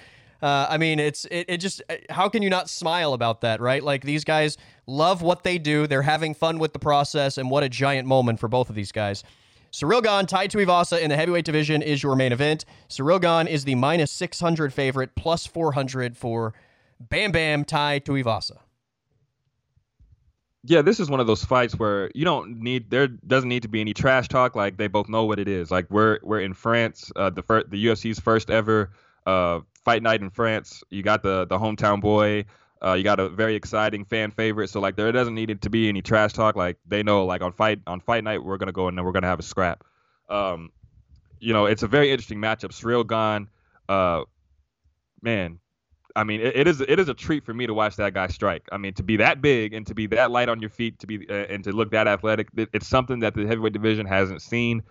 Uh, 0.43 0.67
I 0.69 0.79
mean, 0.79 0.99
it's 0.99 1.25
it, 1.27 1.47
it 1.49 1.57
just 1.59 1.83
how 2.11 2.29
can 2.29 2.43
you 2.43 2.51
not 2.51 2.69
smile 2.69 3.13
about 3.15 3.41
that, 3.41 3.61
right? 3.61 3.83
Like 3.83 4.03
these 4.03 4.25
guys 4.25 4.57
love 4.87 5.23
what 5.23 5.45
they 5.45 5.59
do. 5.59 5.87
They're 5.87 6.03
having 6.03 6.35
fun 6.35 6.59
with 6.59 6.73
the 6.73 6.79
process, 6.79 7.39
and 7.39 7.51
what 7.51 7.63
a 7.63 7.69
giant 7.69 8.07
moment 8.07 8.41
for 8.41 8.49
both 8.49 8.69
of 8.69 8.75
these 8.75 8.93
guys. 8.93 9.25
Ciryl 9.73 10.03
Tai 10.27 10.49
Tuivasa 10.49 11.01
in 11.01 11.11
the 11.11 11.17
heavyweight 11.17 11.45
division 11.45 11.83
is 11.83 12.03
your 12.03 12.17
main 12.17 12.33
event. 12.33 12.65
Gane 12.89 13.47
is 13.47 13.65
the 13.65 13.75
minus 13.75 14.11
600 14.13 14.73
favorite, 14.73 15.15
plus 15.15 15.47
400 15.47 16.17
for 16.17 16.55
Bam 16.99 17.33
Bam 17.33 17.65
Tai 17.65 18.01
Tuivasa. 18.01 18.59
Yeah, 20.65 20.83
this 20.83 20.99
is 20.99 21.09
one 21.09 21.21
of 21.21 21.27
those 21.27 21.45
fights 21.45 21.79
where 21.79 22.11
you 22.15 22.25
don't 22.25 22.61
need 22.61 22.91
there 22.91 23.07
doesn't 23.07 23.49
need 23.49 23.63
to 23.63 23.69
be 23.69 23.81
any 23.81 23.95
trash 23.95 24.29
talk. 24.29 24.57
Like 24.57 24.79
they 24.79 24.89
both 24.89 25.09
know 25.09 25.25
what 25.25 25.39
it 25.39 25.47
is. 25.47 25.71
Like 25.71 25.91
we're 25.91 26.19
we're 26.23 26.41
in 26.41 26.55
France, 26.55 27.13
uh, 27.15 27.31
the 27.31 27.43
first, 27.43 27.71
the 27.71 27.87
UFC's 27.87 28.19
first 28.19 28.51
ever 28.51 28.91
uh, 29.27 29.61
fight 29.85 30.03
night 30.03 30.23
in 30.23 30.31
France. 30.31 30.83
You 30.91 31.03
got 31.03 31.23
the 31.23 31.47
the 31.47 31.59
hometown 31.59 32.01
boy. 32.01 32.47
Uh, 32.85 32.93
you 32.93 33.03
got 33.03 33.19
a 33.19 33.29
very 33.29 33.55
exciting 33.55 34.05
fan 34.05 34.31
favorite. 34.31 34.69
So 34.69 34.81
like 34.81 34.97
there 34.97 35.11
doesn't 35.11 35.35
need 35.35 35.61
to 35.63 35.71
be 35.71 35.89
any 35.89 36.03
trash 36.03 36.33
talk. 36.33 36.57
Like 36.57 36.77
they 36.87 37.03
know 37.03 37.25
like 37.25 37.43
on 37.43 37.53
fight 37.53 37.81
on 37.87 38.01
fight 38.01 38.25
night 38.25 38.43
we're 38.45 38.59
gonna 38.59 38.73
go 38.73 38.89
and 38.89 38.97
then 38.97 39.05
we're 39.05 39.13
gonna 39.13 39.27
have 39.27 39.41
a 39.41 39.45
scrap. 39.45 39.85
Um, 40.29 40.71
you 41.41 41.53
know 41.53 41.67
it's 41.67 41.83
a 41.83 41.89
very 41.89 42.11
interesting 42.11 42.39
matchup. 42.39 42.71
Ciryl 42.71 43.07
Gane, 43.07 43.49
uh, 43.89 44.25
man, 45.23 45.59
I 46.15 46.25
mean 46.25 46.41
it, 46.41 46.55
it 46.55 46.69
is 46.69 46.81
it 46.81 46.99
is 46.99 47.09
a 47.09 47.15
treat 47.15 47.45
for 47.45 47.55
me 47.55 47.67
to 47.67 47.75
watch 47.75 47.97
that 47.97 48.13
guy 48.15 48.27
strike. 48.27 48.69
I 48.71 48.77
mean 48.77 48.93
to 48.95 49.03
be 49.03 49.17
that 49.17 49.41
big 49.41 49.73
and 49.73 49.87
to 49.87 49.95
be 49.95 50.07
that 50.09 50.31
light 50.31 50.49
on 50.49 50.61
your 50.61 50.71
feet, 50.71 50.99
to 51.01 51.07
be 51.07 51.27
uh, 51.31 51.33
and 51.33 51.65
to 51.65 51.73
look 51.73 51.91
that 51.93 52.07
athletic, 52.07 52.49
it, 52.57 52.69
it's 52.73 52.87
something 52.87 53.21
that 53.21 53.35
the 53.35 53.47
heavyweight 53.47 53.73
division 53.73 54.07
hasn't 54.07 54.43
seen. 54.43 54.83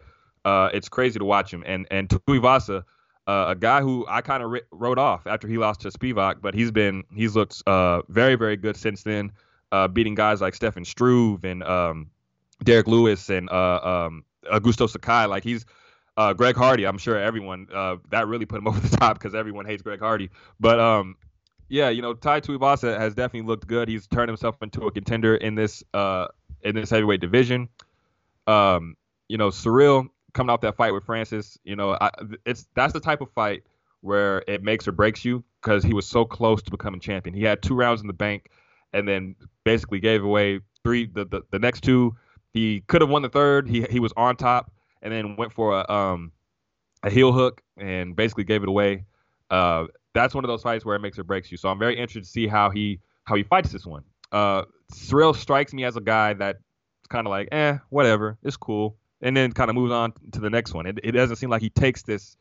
Uh, 0.43 0.69
it's 0.74 0.89
crazy 0.89 1.19
to 1.19 1.26
watch 1.26 1.54
him. 1.54 1.63
And 1.65 1.88
and 1.91 2.10
Tuivasa, 2.10 2.84
uh, 3.27 3.45
a 3.49 3.55
guy 3.55 3.81
who 3.81 4.05
I 4.07 4.21
kind 4.21 4.43
of 4.43 4.51
ri- 4.51 4.61
wrote 4.71 4.97
off 4.97 5.25
after 5.25 5.47
he 5.47 5.57
lost 5.57 5.81
to 5.81 5.89
Spivak, 5.89 6.41
but 6.41 6.53
he's 6.53 6.71
been 6.71 7.03
he's 7.13 7.35
looked 7.35 7.63
uh, 7.67 8.01
very 8.07 8.35
very 8.35 8.55
good 8.55 8.77
since 8.77 9.03
then, 9.03 9.31
uh, 9.71 9.88
beating 9.88 10.15
guys 10.15 10.41
like 10.41 10.53
Stefan 10.55 10.85
Struve 10.85 11.43
and 11.43 11.63
um, 11.63 12.09
Derrick 12.63 12.88
Lewis 12.88 13.29
and 13.29 13.49
uh, 13.49 14.05
um, 14.07 14.23
Augusto 14.51 14.89
Sakai. 14.89 15.25
Like 15.25 15.43
he's 15.43 15.65
uh, 16.17 16.33
Greg 16.33 16.55
Hardy. 16.55 16.85
I'm 16.85 16.97
sure 16.97 17.17
everyone 17.17 17.67
uh, 17.73 17.97
that 18.11 18.27
really 18.27 18.45
put 18.45 18.59
him 18.59 18.67
over 18.69 18.79
the 18.79 18.95
top 18.95 19.17
because 19.17 19.33
everyone 19.33 19.65
hates 19.65 19.81
Greg 19.81 19.99
Hardy. 19.99 20.29
But 20.59 20.79
um, 20.79 21.15
yeah, 21.67 21.89
you 21.89 22.03
know, 22.03 22.13
Tai 22.13 22.41
Tuivasa 22.41 22.97
has 22.99 23.15
definitely 23.15 23.47
looked 23.47 23.65
good. 23.65 23.89
He's 23.89 24.05
turned 24.05 24.29
himself 24.29 24.61
into 24.61 24.85
a 24.85 24.91
contender 24.91 25.35
in 25.35 25.55
this 25.55 25.83
in 25.93 26.75
this 26.75 26.89
heavyweight 26.91 27.21
division. 27.21 27.69
Um, 28.45 28.95
you 29.27 29.38
know, 29.38 29.49
Ciryl 29.49 30.09
coming 30.36 30.52
off 30.52 30.62
that 30.62 30.76
fight 30.76 30.93
with 30.93 31.04
Francis, 31.04 31.58
you 31.63 31.76
know, 31.76 31.98
I, 32.00 32.12
it's 32.45 32.67
that's 32.76 32.93
the 32.93 33.00
type 33.00 33.21
of 33.21 33.32
fight 33.32 33.63
where 34.02 34.43
it 34.48 34.62
makes 34.62 34.88
or 34.88 34.91
breaks 34.91 35.26
you 35.26 35.43
because 35.62 35.84
he 35.84 35.93
was 35.93 36.06
so 36.06 36.26
close 36.26 36.62
to 36.62 36.69
becoming 36.69 37.00
champion. 37.00 37.34
He 37.34 37.43
had 37.43 37.63
two 37.63 37.74
rounds 37.74 38.02
in 38.02 38.08
the 38.08 38.13
bank, 38.13 38.52
and 38.93 39.08
then 39.08 39.36
basically 39.63 40.00
gave 40.00 40.24
away 40.24 40.60
three. 40.84 41.08
The 41.08 41.26
the, 41.26 41.41
the 41.50 41.58
next 41.58 41.82
two, 41.82 42.15
he 42.54 42.82
could 42.82 43.02
have 43.02 43.10
won 43.10 43.24
the 43.24 43.30
third. 43.30 43.67
He 43.67 43.84
he 43.89 44.00
was 44.00 44.13
on 44.15 44.36
top, 44.36 44.71
and 45.02 45.12
then 45.12 45.36
went 45.38 45.54
for 45.54 45.80
a 45.80 45.91
um 45.91 46.32
a 47.02 47.10
heel 47.10 47.32
hook 47.32 47.62
and 47.78 48.15
basically 48.15 48.43
gave 48.43 48.62
it 48.62 48.69
away. 48.69 49.06
Uh, 49.50 49.86
that's 50.13 50.36
one 50.36 50.43
of 50.43 50.48
those 50.50 50.63
fights 50.63 50.86
where 50.86 50.95
it 50.95 51.00
makes 51.00 51.17
or 51.17 51.24
breaks 51.24 51.52
you. 51.52 51.58
So 51.58 51.69
I'm 51.69 51.80
very 51.80 51.95
interested 51.95 52.24
to 52.24 52.30
see 52.30 52.45
how 52.45 52.69
he 52.69 53.00
how 53.24 53.36
he 53.36 53.43
fights 53.43 53.71
this 53.71 53.86
one. 53.86 54.04
Uh, 54.32 54.63
Ciryl 54.93 55.36
strikes 55.36 55.74
me 55.74 55.86
as 55.86 55.95
a 55.95 56.02
guy 56.02 56.34
that's 56.34 56.60
kind 57.10 57.26
of 57.26 57.32
like, 57.32 57.48
eh, 57.52 57.78
whatever, 57.89 58.38
it's 58.43 58.58
cool 58.58 58.98
and 59.21 59.36
then 59.36 59.51
kind 59.51 59.69
of 59.69 59.75
moves 59.75 59.91
on 59.91 60.13
to 60.32 60.39
the 60.39 60.49
next 60.49 60.73
one. 60.73 60.86
It, 60.86 60.99
it 61.04 61.12
doesn't 61.12 61.38
seem 61.38 61.49
like 61.49 61.62
he 61.62 61.69
takes 61.69 62.04
this 62.04 62.38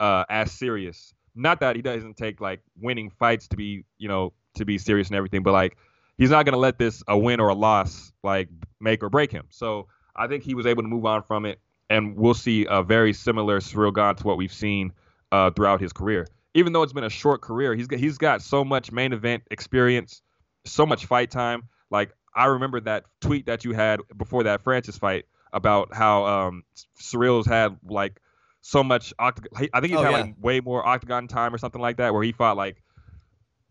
uh, 0.00 0.24
as 0.28 0.52
serious. 0.52 1.14
Not 1.34 1.60
that 1.60 1.76
he 1.76 1.82
doesn't 1.82 2.16
take 2.16 2.40
like 2.40 2.60
winning 2.80 3.10
fights 3.10 3.48
to 3.48 3.56
be, 3.56 3.84
you 3.98 4.08
know, 4.08 4.32
to 4.54 4.64
be 4.64 4.78
serious 4.78 5.08
and 5.08 5.16
everything, 5.16 5.42
but 5.42 5.52
like 5.52 5.76
he's 6.16 6.30
not 6.30 6.44
gonna 6.44 6.58
let 6.58 6.78
this 6.78 7.02
a 7.08 7.16
win 7.16 7.40
or 7.40 7.48
a 7.48 7.54
loss 7.54 8.12
like 8.22 8.48
make 8.80 9.02
or 9.02 9.08
break 9.08 9.30
him. 9.30 9.46
So 9.50 9.86
I 10.16 10.26
think 10.26 10.42
he 10.42 10.54
was 10.54 10.66
able 10.66 10.82
to 10.82 10.88
move 10.88 11.06
on 11.06 11.22
from 11.22 11.46
it, 11.46 11.60
and 11.88 12.16
we'll 12.16 12.34
see 12.34 12.66
a 12.68 12.82
very 12.82 13.12
similar 13.12 13.60
Ciryl 13.60 13.94
Gane 13.94 14.16
to 14.16 14.26
what 14.26 14.36
we've 14.36 14.52
seen 14.52 14.92
uh, 15.30 15.50
throughout 15.50 15.80
his 15.80 15.92
career. 15.92 16.26
Even 16.54 16.72
though 16.72 16.82
it's 16.82 16.92
been 16.92 17.04
a 17.04 17.10
short 17.10 17.40
career, 17.40 17.74
he's 17.74 17.86
got, 17.86 18.00
he's 18.00 18.18
got 18.18 18.42
so 18.42 18.64
much 18.64 18.90
main 18.90 19.12
event 19.12 19.44
experience, 19.50 20.22
so 20.64 20.84
much 20.84 21.06
fight 21.06 21.30
time. 21.30 21.62
Like 21.90 22.10
I 22.34 22.46
remember 22.46 22.80
that 22.80 23.04
tweet 23.20 23.46
that 23.46 23.64
you 23.64 23.72
had 23.72 24.00
before 24.16 24.42
that 24.44 24.62
Francis 24.64 24.98
fight 24.98 25.26
about 25.52 25.94
how 25.94 26.26
um, 26.26 26.62
Ciryl's 27.00 27.46
had 27.46 27.76
like 27.88 28.20
so 28.60 28.82
much 28.82 29.14
octagon. 29.18 29.68
I 29.72 29.80
think 29.80 29.92
he's 29.92 30.00
oh, 30.00 30.02
had 30.02 30.12
yeah. 30.12 30.20
like 30.20 30.34
way 30.40 30.60
more 30.60 30.86
octagon 30.86 31.28
time 31.28 31.54
or 31.54 31.58
something 31.58 31.80
like 31.80 31.96
that, 31.98 32.12
where 32.12 32.22
he 32.22 32.32
fought 32.32 32.56
like 32.56 32.82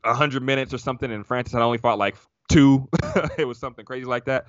hundred 0.04 0.44
minutes 0.44 0.74
or 0.74 0.78
something, 0.78 1.12
and 1.12 1.26
Francis 1.26 1.54
had 1.54 1.62
only 1.62 1.78
fought 1.78 1.98
like 1.98 2.16
two. 2.50 2.88
it 3.38 3.48
was 3.48 3.60
something 3.60 3.86
crazy 3.86 4.06
like 4.06 4.26
that. 4.26 4.48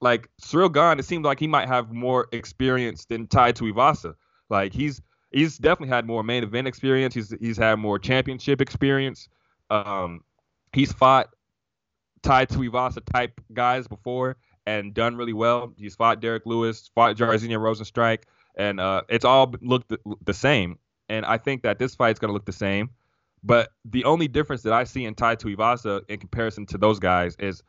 Like 0.00 0.28
Ciryl 0.40 0.72
Gane, 0.72 0.98
it 0.98 1.04
seemed 1.04 1.24
like 1.24 1.40
he 1.40 1.46
might 1.46 1.68
have 1.68 1.92
more 1.92 2.28
experience 2.32 3.04
than 3.06 3.26
Tai 3.26 3.52
Tuivasa. 3.52 4.14
Like 4.48 4.72
he's 4.72 5.00
he's 5.30 5.58
definitely 5.58 5.94
had 5.94 6.06
more 6.06 6.22
main 6.22 6.42
event 6.42 6.68
experience. 6.68 7.14
He's 7.14 7.34
he's 7.40 7.56
had 7.56 7.76
more 7.76 7.98
championship 7.98 8.60
experience. 8.60 9.28
Um, 9.70 10.22
he's 10.72 10.92
fought 10.92 11.28
Tai 12.22 12.46
Tuivasa 12.46 13.04
type 13.04 13.40
guys 13.52 13.88
before, 13.88 14.36
and 14.68 14.92
done 14.92 15.16
really 15.16 15.32
well. 15.32 15.72
He's 15.78 15.96
fought 15.96 16.20
Derrick 16.20 16.44
Lewis, 16.44 16.90
fought 16.94 17.16
Jairzinho 17.16 17.58
Rozenstruik, 17.58 18.24
and 18.54 18.78
uh, 18.78 19.02
it's 19.08 19.24
all 19.24 19.54
looked 19.62 19.88
the, 19.88 19.98
the 20.22 20.34
same. 20.34 20.78
And 21.08 21.24
I 21.24 21.38
think 21.38 21.62
that 21.62 21.78
this 21.78 21.94
fight's 21.94 22.18
going 22.18 22.28
to 22.28 22.34
look 22.34 22.44
the 22.44 22.52
same. 22.52 22.90
But 23.42 23.72
the 23.86 24.04
only 24.04 24.28
difference 24.28 24.62
that 24.64 24.74
I 24.74 24.84
see 24.84 25.06
in 25.06 25.14
Tai 25.14 25.36
Tuivasa 25.36 26.02
in 26.10 26.18
comparison 26.18 26.66
to 26.66 26.76
those 26.76 26.98
guys 26.98 27.34
is 27.38 27.62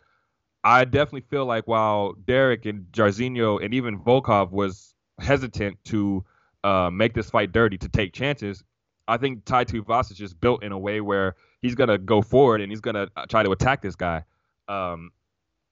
I 0.66 0.84
definitely 0.84 1.22
feel 1.22 1.46
like 1.46 1.70
while 1.70 2.14
Derrick 2.14 2.66
and 2.66 2.86
Jairzinho 2.92 3.64
and 3.64 3.74
even 3.74 3.98
Volkov 3.98 4.52
was 4.52 4.94
hesitant 5.22 5.78
to 5.86 6.26
uh, 6.66 6.90
make 6.92 7.14
this 7.14 7.30
fight 7.30 7.54
dirty, 7.54 7.78
to 7.78 7.88
take 7.88 8.12
chances, 8.12 8.62
I 9.08 9.16
think 9.16 9.46
Tai 9.46 9.64
Tuivasa 9.64 10.12
is 10.12 10.18
just 10.18 10.42
built 10.42 10.64
in 10.64 10.74
a 10.74 10.78
way 10.78 11.00
where 11.00 11.36
he's 11.62 11.76
gonna 11.76 11.98
go 11.98 12.22
forward 12.22 12.60
and 12.60 12.70
he's 12.70 12.82
gonna 12.82 13.08
uh, 13.16 13.26
try 13.28 13.44
to 13.44 13.52
attack 13.52 13.82
this 13.82 13.96
guy. 13.96 14.26
Um, 14.68 15.12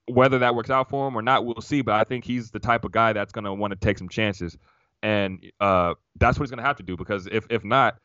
whether 0.08 0.40
that 0.40 0.56
works 0.56 0.70
out 0.70 0.90
for 0.90 1.08
him 1.08 1.18
or 1.18 1.22
not, 1.22 1.46
we'll 1.46 1.62
see. 1.62 1.82
But 1.82 1.96
I 1.96 2.04
think 2.04 2.24
he's 2.26 2.52
the 2.52 2.60
type 2.60 2.84
of 2.84 2.92
guy 2.92 3.14
that's 3.14 3.32
gonna 3.32 3.54
want 3.54 3.72
to 3.72 3.78
take 3.78 3.98
some 3.98 4.10
chances, 4.10 4.58
and 5.04 5.46
uh, 5.60 5.94
that's 6.18 6.40
what 6.40 6.46
he's 6.46 6.52
gonna 6.52 6.64
have 6.64 6.78
to 6.78 6.84
do 6.84 6.98
because 6.98 7.28
if 7.28 7.46
if 7.50 7.64
not, 7.64 8.00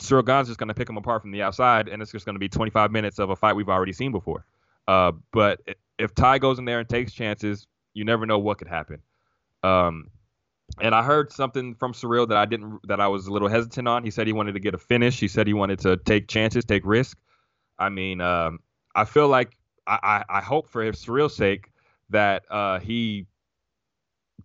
Ciryl 0.00 0.24
Gane's 0.24 0.48
just 0.48 0.58
gonna 0.58 0.74
pick 0.74 0.88
him 0.88 0.96
apart 0.96 1.22
from 1.22 1.30
the 1.30 1.42
outside, 1.42 1.88
and 1.88 2.02
it's 2.02 2.12
just 2.12 2.26
gonna 2.26 2.38
be 2.38 2.48
25 2.48 2.90
minutes 2.90 3.18
of 3.18 3.30
a 3.30 3.36
fight 3.36 3.54
we've 3.54 3.68
already 3.68 3.92
seen 3.92 4.12
before. 4.12 4.44
Uh, 4.88 5.12
but 5.32 5.60
if 5.98 6.14
Tai 6.14 6.38
goes 6.38 6.58
in 6.58 6.64
there 6.64 6.80
and 6.80 6.88
takes 6.88 7.12
chances, 7.12 7.66
you 7.94 8.04
never 8.04 8.26
know 8.26 8.38
what 8.38 8.58
could 8.58 8.68
happen. 8.68 9.00
Um, 9.62 10.10
and 10.80 10.94
I 10.94 11.02
heard 11.02 11.32
something 11.32 11.74
from 11.74 11.92
Ciryl 11.92 12.28
that 12.28 12.36
I 12.36 12.46
didn't 12.46 12.80
that 12.88 13.00
I 13.00 13.08
was 13.08 13.26
a 13.26 13.32
little 13.32 13.48
hesitant 13.48 13.86
on. 13.86 14.04
He 14.04 14.10
said 14.10 14.26
he 14.26 14.32
wanted 14.32 14.54
to 14.54 14.60
get 14.60 14.74
a 14.74 14.78
finish. 14.78 15.20
He 15.20 15.28
said 15.28 15.46
he 15.46 15.52
wanted 15.52 15.80
to 15.80 15.96
take 15.98 16.28
chances, 16.28 16.64
take 16.64 16.86
risk. 16.86 17.18
I 17.78 17.88
mean, 17.88 18.20
um, 18.20 18.60
I 18.94 19.04
feel 19.04 19.28
like 19.28 19.56
I, 19.86 20.24
I, 20.28 20.40
hope 20.40 20.68
for 20.68 20.82
his 20.82 20.96
Ciryl's 20.96 21.34
sake 21.34 21.72
that 22.10 22.44
uh, 22.50 22.78
he 22.78 23.26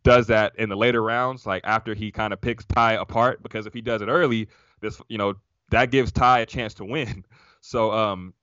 does 0.04 0.28
that 0.28 0.54
in 0.58 0.69
the 0.69 0.76
later 0.76 1.04
rounds, 1.04 1.45
like 1.45 1.63
after 1.63 1.93
he 1.93 2.12
kind 2.12 2.34
of 2.34 2.41
picks 2.41 2.65
Tai 2.65 2.93
apart. 2.93 3.43
Because 3.43 3.65
if 3.65 3.73
he 3.73 3.82
does 3.82 4.02
it 4.02 4.08
early, 4.08 4.47
this 4.82 5.00
you 5.10 5.17
know 5.17 5.36
that 5.69 5.91
gives 5.91 6.12
Tai 6.12 6.39
a 6.39 6.45
chance 6.45 6.73
to 6.76 6.86
win. 6.86 7.26
So 7.60 7.91
um, 7.91 8.34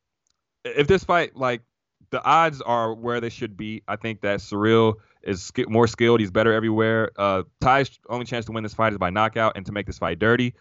if 0.64 0.86
this 0.86 1.04
fight 1.04 1.34
like 1.34 1.62
the 2.10 2.22
odds 2.22 2.60
are 2.60 2.92
where 2.92 3.20
they 3.20 3.30
should 3.30 3.56
be, 3.56 3.82
I 3.88 3.96
think 3.96 4.20
that 4.20 4.40
Ciryl 4.40 4.96
is 5.22 5.50
more 5.68 5.86
skilled. 5.86 6.20
He's 6.20 6.30
better 6.30 6.52
everywhere. 6.52 7.10
Uh, 7.16 7.44
Tai's 7.60 7.98
only 8.10 8.26
chance 8.26 8.44
to 8.46 8.52
win 8.52 8.64
this 8.64 8.74
fight 8.74 8.92
is 8.92 8.98
by 8.98 9.10
knockout 9.10 9.56
and 9.56 9.64
to 9.66 9.72
make 9.72 9.86
this 9.86 9.98
fight 9.98 10.18
dirty. 10.18 10.54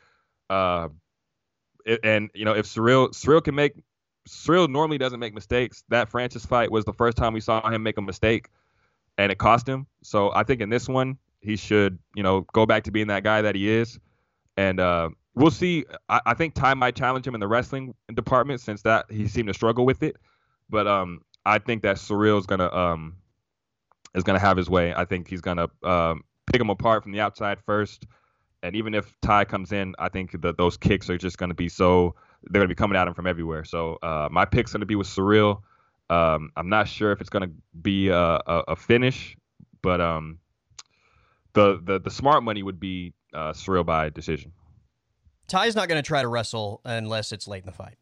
Uh, 0.49 0.89
and 2.03 2.29
you 2.33 2.45
know 2.45 2.53
if 2.53 2.65
Ciryl 2.65 3.09
Ciryl 3.09 3.43
can 3.43 3.55
make 3.55 3.73
Ciryl 4.27 4.69
normally 4.69 4.97
doesn't 4.97 5.19
make 5.19 5.33
mistakes. 5.33 5.83
That 5.89 6.09
Francis 6.09 6.45
fight 6.45 6.71
was 6.71 6.85
the 6.85 6.93
first 6.93 7.17
time 7.17 7.33
we 7.33 7.41
saw 7.41 7.67
him 7.69 7.83
make 7.83 7.97
a 7.97 8.01
mistake, 8.01 8.49
and 9.17 9.31
it 9.31 9.37
cost 9.37 9.67
him. 9.67 9.87
So 10.01 10.31
I 10.33 10.43
think 10.43 10.61
in 10.61 10.69
this 10.69 10.87
one 10.87 11.17
he 11.41 11.55
should 11.55 11.99
you 12.15 12.23
know 12.23 12.41
go 12.53 12.65
back 12.65 12.83
to 12.83 12.91
being 12.91 13.07
that 13.07 13.23
guy 13.23 13.41
that 13.41 13.55
he 13.55 13.69
is, 13.69 13.99
and 14.57 14.79
uh, 14.79 15.09
we'll 15.35 15.51
see. 15.51 15.85
I, 16.09 16.21
I 16.27 16.33
think 16.33 16.53
Tai 16.53 16.75
might 16.75 16.95
challenge 16.95 17.27
him 17.27 17.35
in 17.35 17.41
the 17.41 17.47
wrestling 17.47 17.95
department 18.13 18.61
since 18.61 18.81
that 18.83 19.05
he 19.09 19.27
seemed 19.27 19.47
to 19.47 19.53
struggle 19.53 19.85
with 19.85 20.03
it, 20.03 20.15
but 20.69 20.87
um, 20.87 21.21
I 21.45 21.59
think 21.59 21.81
that 21.83 21.97
Ciryl 21.97 22.39
is 22.39 22.45
gonna 22.45 22.73
um 22.73 23.17
is 24.15 24.23
to 24.39 24.45
have 24.45 24.57
his 24.57 24.69
way. 24.69 24.93
I 24.93 25.05
think 25.05 25.27
he's 25.27 25.41
to 25.57 25.69
um, 25.87 26.23
pick 26.51 26.61
him 26.61 26.69
apart 26.69 27.03
from 27.03 27.11
the 27.11 27.19
outside 27.19 27.59
first. 27.65 28.05
And 28.61 28.75
even 28.75 28.93
if 28.93 29.13
Tai 29.21 29.45
comes 29.45 29.71
in, 29.71 29.95
I 29.99 30.09
think 30.09 30.39
that 30.41 30.57
those 30.57 30.77
kicks 30.77 31.09
are 31.09 31.17
just 31.17 31.37
to 31.49 31.55
be 31.55 31.67
so 31.67 32.15
they're 32.49 32.59
going 32.59 32.69
to 32.69 32.75
be 32.75 32.77
coming 32.77 32.97
at 32.97 33.07
him 33.07 33.13
from 33.13 33.27
everywhere. 33.27 33.63
So 33.65 33.97
uh, 34.01 34.29
my 34.31 34.45
pick's 34.45 34.71
going 34.71 34.81
to 34.81 34.85
be 34.85 34.95
with 34.95 35.07
Ciryl. 35.07 35.61
Um, 36.09 36.51
I'm 36.55 36.69
not 36.69 36.87
sure 36.87 37.11
if 37.11 37.21
it's 37.21 37.29
going 37.29 37.49
to 37.49 37.55
be 37.81 38.09
a, 38.09 38.17
a, 38.17 38.63
a, 38.69 38.75
finish, 38.75 39.37
but 39.81 40.01
um, 40.01 40.39
the, 41.53 41.79
the 41.81 41.99
the 41.99 42.11
smart 42.11 42.43
money 42.43 42.61
would 42.61 42.79
be 42.79 43.13
uh, 43.33 43.53
Ciryl 43.53 43.85
by 43.85 44.09
decision. 44.09 44.51
Tai's 45.47 45.75
not 45.75 45.87
going 45.87 46.01
to 46.01 46.05
try 46.05 46.21
to 46.21 46.27
wrestle 46.27 46.81
unless 46.83 47.31
it's 47.31 47.47
late 47.47 47.63
in 47.63 47.65
the 47.65 47.71
fight. 47.71 47.97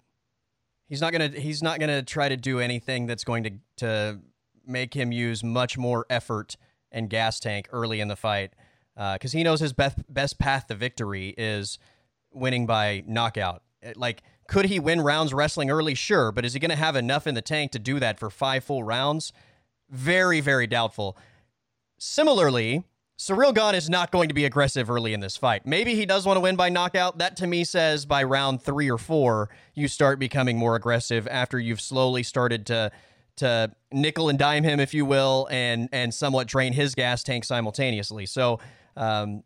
He's 0.87 0.99
not 0.99 1.13
going 1.13 1.31
to 1.31 1.39
he's 1.39 1.63
not 1.63 1.79
going 1.79 1.89
to 1.89 2.01
try 2.03 2.27
to 2.27 2.35
do 2.35 2.59
anything 2.59 3.05
that's 3.05 3.23
going 3.23 3.43
to 3.43 3.51
to 3.77 4.19
make 4.65 4.93
him 4.93 5.11
use 5.11 5.43
much 5.43 5.77
more 5.77 6.05
effort 6.09 6.57
and 6.91 7.09
gas 7.09 7.39
tank 7.39 7.67
early 7.71 7.99
in 7.99 8.07
the 8.07 8.15
fight 8.15 8.53
because 8.95 9.33
uh, 9.33 9.37
he 9.37 9.43
knows 9.43 9.59
his 9.59 9.73
best 9.73 9.97
best 10.13 10.37
path 10.39 10.67
to 10.67 10.75
victory 10.75 11.33
is 11.37 11.79
winning 12.31 12.65
by 12.65 13.03
knockout. 13.07 13.63
Like, 13.95 14.23
could 14.47 14.65
he 14.65 14.79
win 14.79 15.01
rounds 15.01 15.33
wrestling 15.33 15.69
early? 15.69 15.95
Sure, 15.95 16.31
but 16.31 16.45
is 16.45 16.53
he 16.53 16.59
going 16.59 16.69
to 16.69 16.75
have 16.75 16.95
enough 16.95 17.25
in 17.25 17.35
the 17.35 17.41
tank 17.41 17.71
to 17.71 17.79
do 17.79 17.99
that 17.99 18.19
for 18.19 18.29
five 18.29 18.63
full 18.63 18.83
rounds? 18.83 19.33
Very, 19.89 20.39
very 20.41 20.67
doubtful. 20.67 21.17
Similarly, 21.97 22.83
Ciryl 23.17 23.53
Gane 23.53 23.75
is 23.75 23.87
not 23.87 24.11
going 24.11 24.29
to 24.29 24.33
be 24.33 24.45
aggressive 24.45 24.89
early 24.89 25.13
in 25.13 25.19
this 25.19 25.37
fight. 25.37 25.65
Maybe 25.65 25.93
he 25.93 26.07
does 26.07 26.25
want 26.25 26.37
to 26.37 26.41
win 26.41 26.55
by 26.55 26.69
knockout. 26.69 27.19
That 27.19 27.37
to 27.37 27.45
me 27.45 27.63
says 27.63 28.05
by 28.05 28.23
round 28.23 28.63
three 28.63 28.89
or 28.89 28.97
four, 28.97 29.49
you 29.75 29.87
start 29.87 30.17
becoming 30.17 30.57
more 30.57 30.75
aggressive 30.75 31.27
after 31.29 31.59
you've 31.59 31.81
slowly 31.81 32.23
started 32.23 32.65
to 32.65 32.91
to 33.37 33.71
nickel 33.91 34.27
and 34.29 34.39
dime 34.39 34.63
him, 34.63 34.79
if 34.79 34.93
you 34.93 35.05
will, 35.05 35.47
and 35.51 35.87
and 35.91 36.13
somewhat 36.13 36.47
drain 36.47 36.73
his 36.73 36.95
gas 36.95 37.21
tank 37.21 37.45
simultaneously. 37.45 38.25
So, 38.25 38.59
um, 38.97 39.43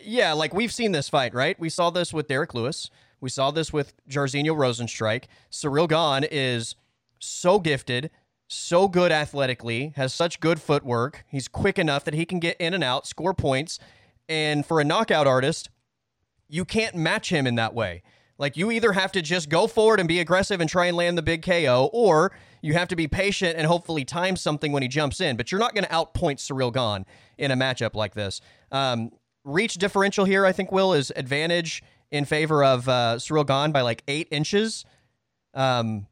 yeah, 0.00 0.32
like 0.32 0.54
we've 0.54 0.72
seen 0.72 0.92
this 0.92 1.08
fight, 1.08 1.34
right? 1.34 1.58
We 1.58 1.68
saw 1.68 1.90
this 1.90 2.12
with 2.12 2.28
Derrick 2.28 2.54
Lewis. 2.54 2.90
We 3.20 3.30
saw 3.30 3.50
this 3.50 3.72
with 3.72 3.94
Jairzinho 4.08 4.56
Rozenstruik. 4.56 5.24
Ciryl 5.50 5.88
Gane 5.88 6.28
is 6.30 6.74
so 7.18 7.58
gifted, 7.58 8.10
so 8.48 8.88
good 8.88 9.10
athletically, 9.10 9.92
has 9.96 10.12
such 10.12 10.40
good 10.40 10.60
footwork. 10.60 11.24
He's 11.28 11.48
quick 11.48 11.78
enough 11.78 12.04
that 12.04 12.14
he 12.14 12.24
can 12.24 12.38
get 12.38 12.56
in 12.58 12.74
and 12.74 12.84
out, 12.84 13.06
score 13.06 13.34
points. 13.34 13.78
And 14.28 14.66
for 14.66 14.80
a 14.80 14.84
knockout 14.84 15.26
artist, 15.26 15.70
you 16.48 16.64
can't 16.64 16.94
match 16.94 17.30
him 17.30 17.46
in 17.46 17.54
that 17.56 17.74
way. 17.74 18.02
Like 18.38 18.56
you 18.56 18.70
either 18.70 18.92
have 18.92 19.12
to 19.12 19.22
just 19.22 19.48
go 19.48 19.66
forward 19.66 19.98
and 19.98 20.08
be 20.08 20.20
aggressive 20.20 20.60
and 20.60 20.68
try 20.68 20.86
and 20.86 20.96
land 20.96 21.16
the 21.16 21.22
big 21.22 21.42
KO, 21.42 21.88
or 21.92 22.32
you 22.60 22.74
have 22.74 22.88
to 22.88 22.96
be 22.96 23.08
patient 23.08 23.56
and 23.56 23.66
hopefully 23.66 24.04
time 24.04 24.36
something 24.36 24.72
when 24.72 24.82
he 24.82 24.88
jumps 24.88 25.20
in. 25.20 25.36
But 25.36 25.50
you're 25.50 25.58
not 25.58 25.74
going 25.74 25.84
to 25.84 25.90
outpoint 25.90 26.36
Ciryl 26.36 26.72
Gane 26.72 27.06
in 27.38 27.50
a 27.50 27.56
matchup 27.56 27.94
like 27.94 28.14
this. 28.14 28.40
Um, 28.70 29.10
reach 29.44 29.74
differential 29.74 30.24
here, 30.26 30.44
I 30.44 30.52
think, 30.52 30.70
Will, 30.70 30.92
is 30.92 31.12
advantage 31.16 31.82
in 32.10 32.24
favor 32.24 32.62
of 32.64 32.88
uh, 32.88 33.18
Gane 33.18 33.72
by 33.72 33.80
like 33.82 34.02
eight 34.08 34.28
inches. 34.30 34.84
Um, 35.54 36.06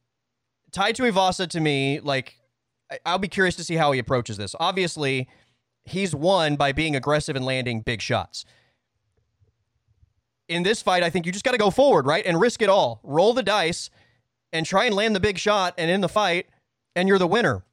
Tai 0.72 0.92
Tuivasa, 0.92 1.48
to 1.48 1.60
me, 1.60 2.00
like, 2.00 2.38
I'll 3.06 3.18
be 3.18 3.28
curious 3.28 3.56
to 3.56 3.64
see 3.64 3.76
how 3.76 3.92
he 3.92 3.98
approaches 3.98 4.36
this. 4.36 4.54
Obviously, 4.58 5.28
he's 5.84 6.14
won 6.14 6.56
by 6.56 6.72
being 6.72 6.96
aggressive 6.96 7.36
and 7.36 7.44
landing 7.44 7.80
big 7.80 8.00
shots 8.00 8.44
in 10.48 10.62
this 10.62 10.82
fight, 10.82 11.02
I 11.02 11.10
think 11.10 11.26
you 11.26 11.32
just 11.32 11.44
got 11.44 11.52
to 11.52 11.58
go 11.58 11.70
forward, 11.70 12.06
right? 12.06 12.24
And 12.24 12.40
risk 12.40 12.62
it 12.62 12.68
all. 12.68 13.00
Roll 13.02 13.32
the 13.32 13.42
dice 13.42 13.90
and 14.52 14.66
try 14.66 14.84
and 14.84 14.94
land 14.94 15.14
the 15.16 15.20
big 15.20 15.38
shot 15.38 15.74
and 15.78 15.90
in 15.90 16.00
the 16.00 16.08
fight, 16.08 16.46
and 16.94 17.08
you're 17.08 17.18
the 17.18 17.26
winner. 17.26 17.64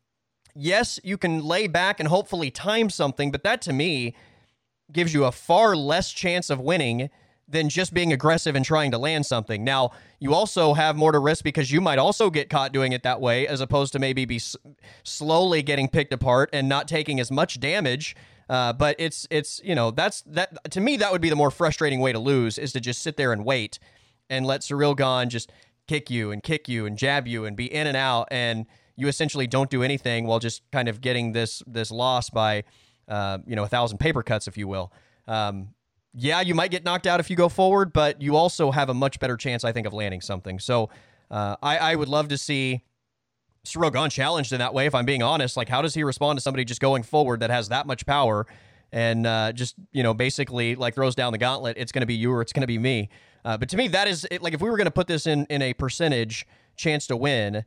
Yes, 0.55 0.99
you 1.03 1.17
can 1.17 1.43
lay 1.43 1.67
back 1.67 1.99
and 1.99 2.09
hopefully 2.09 2.51
time 2.51 2.89
something, 2.89 3.31
but 3.31 3.43
that 3.43 3.61
to 3.63 3.73
me 3.73 4.15
gives 4.91 5.13
you 5.13 5.25
a 5.25 5.31
far 5.31 5.75
less 5.75 6.11
chance 6.11 6.49
of 6.49 6.59
winning 6.59 7.09
than 7.51 7.69
just 7.69 7.93
being 7.93 8.13
aggressive 8.13 8.55
and 8.55 8.65
trying 8.65 8.91
to 8.91 8.97
land 8.97 9.25
something. 9.25 9.63
Now, 9.63 9.91
you 10.19 10.33
also 10.33 10.73
have 10.73 10.95
more 10.95 11.11
to 11.11 11.19
risk 11.19 11.43
because 11.43 11.71
you 11.71 11.81
might 11.81 11.99
also 11.99 12.29
get 12.29 12.49
caught 12.49 12.71
doing 12.71 12.93
it 12.93 13.03
that 13.03 13.21
way 13.21 13.47
as 13.47 13.61
opposed 13.61 13.93
to 13.93 13.99
maybe 13.99 14.25
be 14.25 14.37
s- 14.37 14.55
slowly 15.03 15.61
getting 15.61 15.87
picked 15.87 16.13
apart 16.13 16.49
and 16.53 16.69
not 16.69 16.87
taking 16.87 17.19
as 17.19 17.31
much 17.31 17.59
damage 17.59 18.15
uh, 18.51 18.73
but 18.73 18.97
it's 18.99 19.25
it's 19.31 19.61
you 19.63 19.73
know 19.73 19.91
that's 19.91 20.23
that 20.23 20.69
to 20.69 20.81
me 20.81 20.97
that 20.97 21.09
would 21.09 21.21
be 21.21 21.29
the 21.29 21.35
more 21.37 21.49
frustrating 21.49 22.01
way 22.01 22.11
to 22.11 22.19
lose 22.19 22.57
is 22.57 22.73
to 22.73 22.81
just 22.81 23.01
sit 23.01 23.15
there 23.15 23.31
and 23.31 23.45
wait 23.45 23.79
and 24.29 24.45
let 24.45 24.59
Ciryl 24.59 24.95
Gane 24.95 25.29
just 25.29 25.53
kick 25.87 26.09
you 26.09 26.31
and 26.31 26.43
kick 26.43 26.67
you 26.67 26.85
and 26.85 26.97
jab 26.97 27.27
you 27.27 27.45
and 27.45 27.55
be 27.55 27.73
in 27.73 27.87
and 27.87 27.95
out 27.95 28.27
and 28.29 28.65
you 28.97 29.07
essentially 29.07 29.47
don't 29.47 29.69
do 29.69 29.83
anything 29.83 30.27
while 30.27 30.39
just 30.39 30.63
kind 30.71 30.89
of 30.89 30.99
getting 30.99 31.31
this 31.31 31.63
this 31.65 31.91
loss 31.91 32.29
by 32.29 32.65
uh, 33.07 33.37
you 33.47 33.55
know 33.55 33.63
a 33.63 33.69
thousand 33.69 33.99
paper 33.99 34.21
cuts 34.21 34.49
if 34.49 34.57
you 34.57 34.67
will. 34.67 34.91
Um, 35.29 35.69
yeah, 36.13 36.41
you 36.41 36.53
might 36.53 36.71
get 36.71 36.83
knocked 36.83 37.07
out 37.07 37.19
if 37.19 37.29
you 37.29 37.35
go 37.35 37.49
forward, 37.49 37.93
but 37.93 38.21
you 38.21 38.35
also 38.35 38.71
have 38.71 38.89
a 38.89 38.93
much 38.93 39.19
better 39.19 39.37
chance, 39.37 39.63
I 39.63 39.71
think, 39.71 39.87
of 39.87 39.93
landing 39.93 40.21
something. 40.21 40.59
So 40.59 40.89
uh, 41.29 41.55
I, 41.61 41.77
I 41.77 41.95
would 41.95 42.09
love 42.09 42.27
to 42.29 42.37
see 42.37 42.83
Gane 43.65 44.09
challenged 44.09 44.51
in 44.51 44.59
that 44.59 44.73
way. 44.73 44.85
If 44.85 44.95
I'm 44.95 45.05
being 45.05 45.23
honest, 45.23 45.55
like 45.55 45.69
how 45.69 45.81
does 45.81 45.93
he 45.93 46.03
respond 46.03 46.37
to 46.37 46.41
somebody 46.41 46.65
just 46.65 46.81
going 46.81 47.03
forward 47.03 47.39
that 47.39 47.49
has 47.49 47.69
that 47.69 47.87
much 47.87 48.05
power 48.05 48.45
and 48.91 49.25
uh, 49.25 49.53
just 49.53 49.75
you 49.93 50.03
know 50.03 50.13
basically 50.13 50.75
like 50.75 50.95
throws 50.95 51.15
down 51.15 51.31
the 51.31 51.37
gauntlet? 51.37 51.77
It's 51.77 51.91
going 51.91 52.01
to 52.01 52.07
be 52.07 52.15
you 52.15 52.31
or 52.31 52.41
it's 52.41 52.53
going 52.53 52.61
to 52.61 52.67
be 52.67 52.77
me. 52.77 53.09
Uh, 53.45 53.57
but 53.57 53.69
to 53.69 53.77
me, 53.77 53.87
that 53.89 54.07
is 54.07 54.27
like 54.41 54.53
if 54.53 54.61
we 54.61 54.69
were 54.69 54.77
going 54.77 54.85
to 54.85 54.91
put 54.91 55.07
this 55.07 55.27
in 55.27 55.45
in 55.45 55.61
a 55.61 55.73
percentage 55.73 56.45
chance 56.75 57.07
to 57.07 57.15
win, 57.15 57.63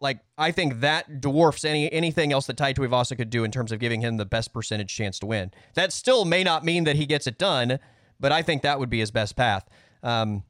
like 0.00 0.20
I 0.38 0.50
think 0.50 0.80
that 0.80 1.20
dwarfs 1.20 1.64
any 1.64 1.92
anything 1.92 2.32
else 2.32 2.46
that 2.46 2.56
Tai 2.56 2.74
Tuivasa 2.74 3.16
could 3.16 3.30
do 3.30 3.44
in 3.44 3.50
terms 3.50 3.72
of 3.72 3.78
giving 3.78 4.00
him 4.00 4.16
the 4.16 4.24
best 4.24 4.52
percentage 4.52 4.94
chance 4.94 5.18
to 5.20 5.26
win. 5.26 5.50
That 5.74 5.92
still 5.92 6.24
may 6.24 6.42
not 6.42 6.64
mean 6.64 6.84
that 6.84 6.96
he 6.96 7.06
gets 7.06 7.26
it 7.26 7.38
done, 7.38 7.78
but 8.18 8.32
I 8.32 8.42
think 8.42 8.62
that 8.62 8.78
would 8.78 8.90
be 8.90 9.00
his 9.00 9.10
best 9.10 9.36
path. 9.36 9.68
Um, 10.02 10.44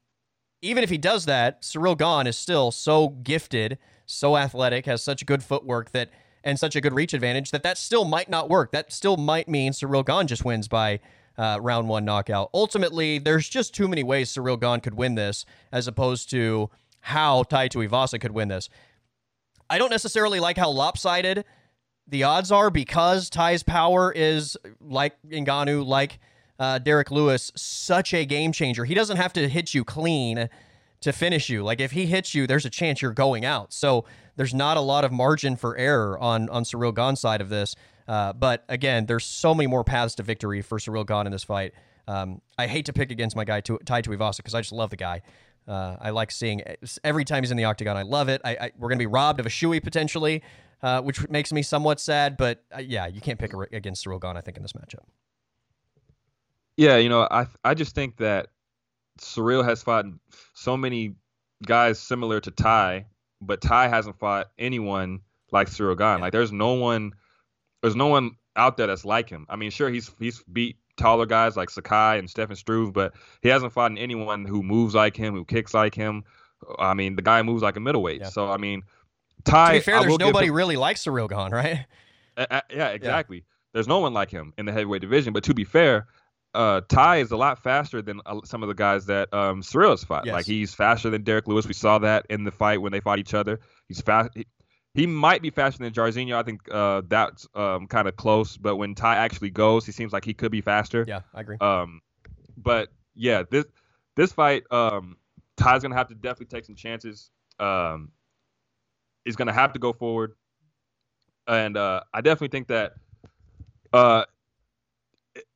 even 0.63 0.85
if 0.85 0.91
he 0.91 0.99
does 0.99 1.25
that, 1.25 1.63
Ciryl 1.63 1.97
Gane 1.97 2.27
is 2.27 2.37
still 2.37 2.71
so 2.71 3.09
gifted 3.09 3.79
so 4.11 4.37
athletic, 4.37 4.87
has 4.87 5.03
such 5.03 5.25
good 5.25 5.43
footwork 5.43 5.93
that 5.93 6.11
and 6.43 6.59
such 6.59 6.75
a 6.75 6.81
good 6.81 6.95
reach 6.95 7.13
advantage 7.13 7.51
that 7.51 7.63
that 7.63 7.77
still 7.77 8.05
might 8.05 8.29
not 8.29 8.49
work. 8.49 8.73
That 8.73 8.93
still 8.93 9.17
might 9.17 9.49
mean 9.49 9.73
Ciryl 9.73 10.05
Gane 10.05 10.27
just 10.27 10.45
wins 10.45 10.69
by 10.69 11.01
uh, 11.37 11.59
round 11.61 11.89
one 11.89 12.05
knockout. 12.05 12.51
Ultimately, 12.55 13.19
there's 13.19 13.49
just 13.49 13.75
too 13.75 13.89
many 13.89 14.03
ways 14.03 14.33
Ciryl 14.33 14.59
Gane 14.61 14.81
could 14.81 14.95
win 14.95 15.15
this, 15.15 15.45
as 15.71 15.87
opposed 15.87 16.31
to 16.31 16.71
how 17.01 17.43
Tai 17.45 17.69
Tuivasa 17.69 18.21
could 18.21 18.33
win 18.33 18.49
this. 18.49 18.69
I 19.71 19.79
don't 19.79 19.91
necessarily 19.91 20.41
like 20.41 20.59
how 20.59 20.71
lopsided 20.71 21.45
the 22.09 22.25
odds 22.25 22.51
are 22.51 22.71
because 22.71 23.31
Tai's 23.31 23.63
power 23.63 24.13
is 24.13 24.57
like 24.81 25.17
Ngannou, 25.29 25.87
like 25.87 26.19
uh, 26.59 26.79
Derrick 26.79 27.11
Lewis, 27.13 27.53
such 27.55 28.13
a 28.13 28.27
game 28.27 28.53
changer. 28.53 28.85
He 28.85 28.95
doesn't 28.95 29.17
have 29.17 29.33
to 29.35 29.49
hit 29.49 29.73
you 29.73 29.85
clean 29.85 30.49
to 31.01 31.13
finish 31.13 31.49
you. 31.49 31.63
Like 31.63 31.81
if 31.81 31.93
he 31.93 32.07
hits 32.07 32.35
you, 32.35 32.47
there's 32.47 32.67
a 32.67 32.71
chance 32.71 33.01
you're 33.01 33.13
going 33.13 33.45
out. 33.45 33.73
So 33.73 34.05
there's 34.37 34.53
not 34.53 34.77
a 34.77 34.81
lot 34.81 35.05
of 35.05 35.13
margin 35.13 35.57
for 35.57 35.77
error 35.77 36.19
on 36.19 36.49
on 36.51 36.65
Ciryl 36.65 36.95
Gane's 36.95 37.21
side 37.21 37.41
of 37.41 37.49
this. 37.49 37.77
Uh, 38.09 38.33
but 38.33 38.65
again, 38.69 39.07
there's 39.07 39.25
so 39.25 39.55
many 39.55 39.69
more 39.69 39.85
paths 39.85 40.17
to 40.17 40.23
victory 40.25 40.63
for 40.63 40.79
Ciryl 40.79 41.07
Gane 41.07 41.27
in 41.27 41.33
this 41.33 41.45
fight. 41.45 41.73
Um, 42.09 42.41
I 42.59 42.67
hate 42.67 42.87
to 42.87 42.93
pick 42.93 43.13
against 43.13 43.37
my 43.37 43.45
guy 43.45 43.61
Tai 43.61 44.03
Tuivasa 44.03 44.39
because 44.39 44.55
I 44.55 44.61
just 44.61 44.73
love 44.73 44.91
the 44.91 44.97
guy. 44.97 45.23
Uh, 45.71 45.97
I 46.01 46.11
like 46.11 46.33
seeing 46.33 46.63
every 47.05 47.25
time 47.25 47.45
he's 47.45 47.53
in 47.53 47.57
the 47.57 47.65
octagon. 47.65 47.97
I 47.97 48.03
love 48.03 48.29
it. 48.29 48.41
I, 48.45 48.57
I, 48.61 48.71
we're 48.77 48.89
gonna 48.89 48.99
be 48.99 49.07
robbed 49.07 49.39
of 49.39 49.47
a 49.47 49.49
shoey 49.49 49.81
potentially, 49.81 50.43
uh, 50.83 51.01
which 51.01 51.29
makes 51.29 51.53
me 51.53 51.63
somewhat 51.63 52.01
sad. 52.01 52.37
But 52.37 52.65
uh, 52.77 52.81
yeah, 52.81 53.07
you 53.07 53.21
can't 53.21 53.39
pick 53.39 53.53
against 53.73 54.05
Ciryl 54.05 54.21
Gane. 54.21 54.37
I 54.37 54.41
think 54.41 54.57
in 54.57 54.65
this 54.65 54.73
matchup. 54.73 55.05
Yeah, 56.77 56.97
you 56.97 57.09
know, 57.09 57.29
I 57.31 57.47
I 57.63 57.75
just 57.75 57.95
think 57.95 58.17
that 58.17 58.49
Ciryl 59.21 59.65
has 59.65 59.81
fought 59.81 60.07
so 60.55 60.77
many 60.77 61.15
guys 61.65 62.01
similar 62.01 62.41
to 62.41 62.51
Tai, 62.51 63.07
but 63.41 63.61
Tai 63.61 63.87
hasn't 63.87 64.19
fought 64.19 64.51
anyone 64.59 65.21
like 65.53 65.69
Ciryl 65.69 65.97
Gane. 65.97 66.19
Yeah. 66.19 66.23
Like 66.23 66.33
there's 66.33 66.51
no 66.51 66.73
one 66.73 67.13
there's 67.81 67.97
no 67.97 68.09
one 68.09 68.33
out 68.57 68.77
there 68.77 68.89
that's 68.89 69.05
like 69.05 69.29
him. 69.31 69.47
I 69.49 69.55
mean, 69.55 69.71
sure 69.71 69.89
he's 69.89 70.11
he's 70.19 70.43
beat 70.53 70.79
taller 71.01 71.27
guys 71.27 71.57
like 71.57 71.71
Sakai 71.71 72.19
and 72.19 72.29
Stefan 72.29 72.57
Struve, 72.57 72.93
but 72.93 73.15
he 73.43 73.49
hasn't 73.49 73.73
fought 73.73 73.93
anyone 73.97 74.45
who 74.45 74.63
moves 74.63 74.95
like 74.95 75.17
him, 75.17 75.35
who 75.35 75.45
kicks 75.45 75.75
like 75.75 75.95
him. 75.95 76.25
I 76.79 76.95
mean, 76.95 77.17
the 77.17 77.23
guy 77.23 77.43
moves 77.43 77.63
like 77.63 77.77
a 77.77 77.81
middleweight. 77.81 78.21
Yeah. 78.21 78.29
So 78.29 78.51
I 78.51 78.57
mean, 78.57 78.83
Tai. 79.45 79.67
To 79.67 79.73
be 79.73 79.81
fair, 79.81 80.01
there's 80.03 80.19
nobody 80.19 80.49
him, 80.49 80.55
really 80.55 80.77
like 80.77 80.97
Ciryl 80.97 81.29
Gane, 81.29 81.51
right? 81.51 81.87
Uh, 82.37 82.47
uh, 82.51 82.61
yeah, 82.71 82.89
exactly. 82.89 83.39
Yeah. 83.39 83.43
There's 83.73 83.89
no 83.89 83.99
one 83.99 84.13
like 84.13 84.31
him 84.31 84.53
in 84.59 84.67
the 84.67 84.73
heavyweight 84.73 85.01
division. 85.01 85.33
But 85.33 85.45
to 85.45 85.55
be 85.55 85.65
fair, 85.65 86.07
uh, 86.55 86.83
Tai 86.89 87.19
is 87.19 87.31
a 87.31 87.37
lot 87.37 87.63
faster 87.63 88.03
than 88.03 88.21
uh, 88.27 88.41
some 88.45 88.63
of 88.63 88.69
the 88.69 88.75
guys 88.75 89.07
that 89.07 89.33
um, 89.33 89.63
Ciryl 89.63 89.91
has 89.91 90.05
fought. 90.05 90.27
Yes. 90.27 90.35
Like 90.35 90.47
he's 90.47 90.75
faster 90.75 91.11
than 91.11 91.23
Derrick 91.23 91.47
Lewis. 91.47 91.67
We 91.67 91.75
saw 91.75 91.99
that 91.99 92.27
in 92.29 92.45
the 92.45 92.51
fight 92.51 92.83
when 92.83 92.93
they 92.93 93.01
fought 93.01 93.19
each 93.19 93.35
other. 93.35 93.61
He's 93.89 94.01
fast. 94.01 94.31
He, 94.35 94.47
he 94.95 95.07
might 95.07 95.43
be 95.43 95.51
faster 95.51 95.83
than 95.83 95.93
Jairzinho. 95.93 96.35
I 96.35 96.43
think 96.43 96.63
uh, 96.71 97.03
that's 97.09 97.47
um, 97.55 97.87
kind 97.87 98.09
of 98.09 98.17
close. 98.17 98.57
But 98.57 98.77
when 98.77 98.95
Tai 98.95 99.17
actually 99.17 99.51
goes, 99.51 99.87
he 99.87 99.93
seems 99.93 100.13
like 100.13 100.25
he 100.25 100.35
could 100.35 100.51
be 100.51 100.61
faster. 100.61 101.05
Yeah, 101.07 101.21
I 101.35 101.41
agree. 101.41 101.57
Um, 101.61 102.01
but 102.57 102.89
yeah, 103.15 103.45
this 103.51 103.65
this 104.17 104.33
fight, 104.33 104.65
um, 104.71 105.17
Tai's 105.57 105.83
gonna 105.83 105.95
have 105.95 106.09
to 106.09 106.15
definitely 106.15 106.47
take 106.47 106.65
some 106.65 106.75
chances. 106.75 107.31
Um, 107.59 108.11
he's 109.25 109.37
gonna 109.37 109.53
have 109.53 109.73
to 109.75 109.79
go 109.79 109.93
forward, 109.93 110.35
and 111.47 111.77
uh, 111.77 112.03
I 112.13 112.21
definitely 112.21 112.49
think 112.49 112.69
that 112.69 112.95
uh, 113.93 114.25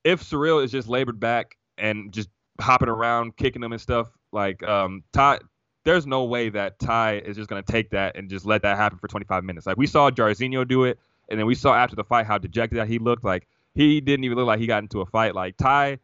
if 0.05 0.22
Ciryl 0.22 0.62
is 0.62 0.70
just 0.70 0.89
labored 0.89 1.18
back 1.18 1.57
and 1.76 2.12
just 2.12 2.28
hopping 2.61 2.89
around, 2.89 3.37
kicking 3.37 3.62
them 3.62 3.72
and 3.72 3.80
stuff, 3.80 4.09
like 4.32 4.62
um, 4.62 5.03
Tai 5.12 5.41
there's 5.85 6.07
no 6.07 6.24
way 6.24 6.49
that 6.49 6.78
Tai 6.78 7.18
is 7.18 7.37
just 7.37 7.49
going 7.49 7.62
to 7.62 7.72
take 7.72 7.91
that 7.91 8.16
and 8.16 8.28
just 8.28 8.47
let 8.47 8.62
that 8.62 8.76
happen 8.76 8.99
for 8.99 9.09
25 9.09 9.45
minutes. 9.45 9.66
Like 9.66 9.76
we 9.76 9.87
saw 9.87 10.11
Jairzinho 10.11 10.66
do 10.66 10.85
it, 10.85 10.99
and 11.28 11.39
then 11.39 11.47
we 11.47 11.55
saw 11.55 11.74
after 11.74 11.97
the 11.97 12.05
fight 12.05 12.26
how 12.26 12.39
dejected 12.39 12.78
that 12.78 12.89
he 12.89 12.99
looked. 12.99 13.24
Like 13.24 13.47
he 13.74 14.01
didn't 14.01 14.24
even 14.24 14.37
look 14.37 14.47
like 14.47 14.61
he 14.61 14.66
got 14.66 14.82
into 14.82 15.01
a 15.01 15.07
fight. 15.07 15.35
Like 15.35 15.57
Tai, 15.57 15.99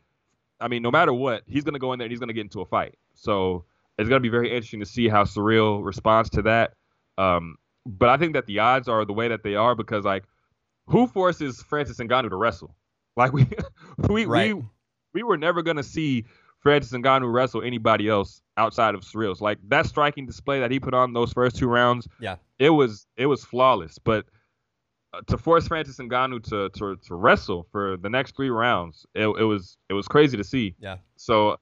I 0.60 0.68
mean, 0.68 0.82
no 0.82 0.90
matter 0.90 1.12
what, 1.12 1.42
he's 1.46 1.64
going 1.64 1.74
to 1.74 1.80
go 1.80 1.92
in 1.92 1.98
there 1.98 2.06
and 2.06 2.12
he's 2.12 2.20
going 2.20 2.28
to 2.28 2.34
get 2.34 2.42
into 2.42 2.60
a 2.60 2.66
fight. 2.66 2.96
So 3.14 3.64
it's 3.98 4.08
going 4.08 4.18
to 4.18 4.22
be 4.22 4.28
very 4.28 4.50
interesting 4.50 4.80
to 4.80 4.86
see 4.86 5.08
how 5.08 5.24
Ciryl 5.24 5.84
responds 5.84 6.30
to 6.30 6.42
that. 6.42 6.74
Um, 7.18 7.56
but 7.86 8.08
I 8.08 8.16
think 8.16 8.34
that 8.34 8.46
the 8.46 8.58
odds 8.58 8.88
are 8.88 9.04
the 9.04 9.12
way 9.12 9.28
that 9.28 9.42
they 9.42 9.56
are 9.56 9.74
because 9.74 10.04
like 10.04 10.24
who 10.86 11.06
forces 11.06 11.62
Francis 11.62 11.98
Ngannou 11.98 12.30
to 12.30 12.36
wrestle? 12.36 12.74
Like 13.16 13.32
we 13.34 13.46
we 14.08 14.26
right. 14.26 14.54
we 14.54 14.62
we 15.14 15.22
were 15.22 15.36
never 15.36 15.62
going 15.62 15.76
to 15.76 15.82
see 15.82 16.26
Francis 16.60 16.92
Ngannou 16.92 17.32
wrestle 17.32 17.62
anybody 17.62 18.08
else 18.08 18.42
outside 18.60 18.94
of 18.94 19.02
Ciryl's. 19.02 19.40
Like 19.40 19.58
that 19.68 19.86
striking 19.86 20.26
display 20.26 20.60
that 20.60 20.70
he 20.70 20.78
put 20.78 20.94
on 20.94 21.12
those 21.14 21.32
first 21.32 21.56
two 21.56 21.66
rounds, 21.66 22.06
yeah, 22.20 22.36
it 22.58 22.70
was 22.70 23.06
it 23.16 23.26
was 23.26 23.44
flawless. 23.44 23.98
But 23.98 24.26
uh, 25.12 25.22
to 25.26 25.38
force 25.38 25.66
Francis 25.66 25.96
Ngannou 25.96 26.42
to, 26.50 26.68
to 26.78 26.96
to 26.96 27.14
wrestle 27.14 27.66
for 27.72 27.96
the 27.96 28.10
next 28.10 28.36
three 28.36 28.50
rounds, 28.50 29.06
it, 29.14 29.26
it 29.26 29.44
was 29.44 29.76
it 29.88 29.94
was 29.94 30.06
crazy 30.06 30.36
to 30.36 30.44
see. 30.44 30.74
Yeah. 30.78 30.98
So, 31.16 31.56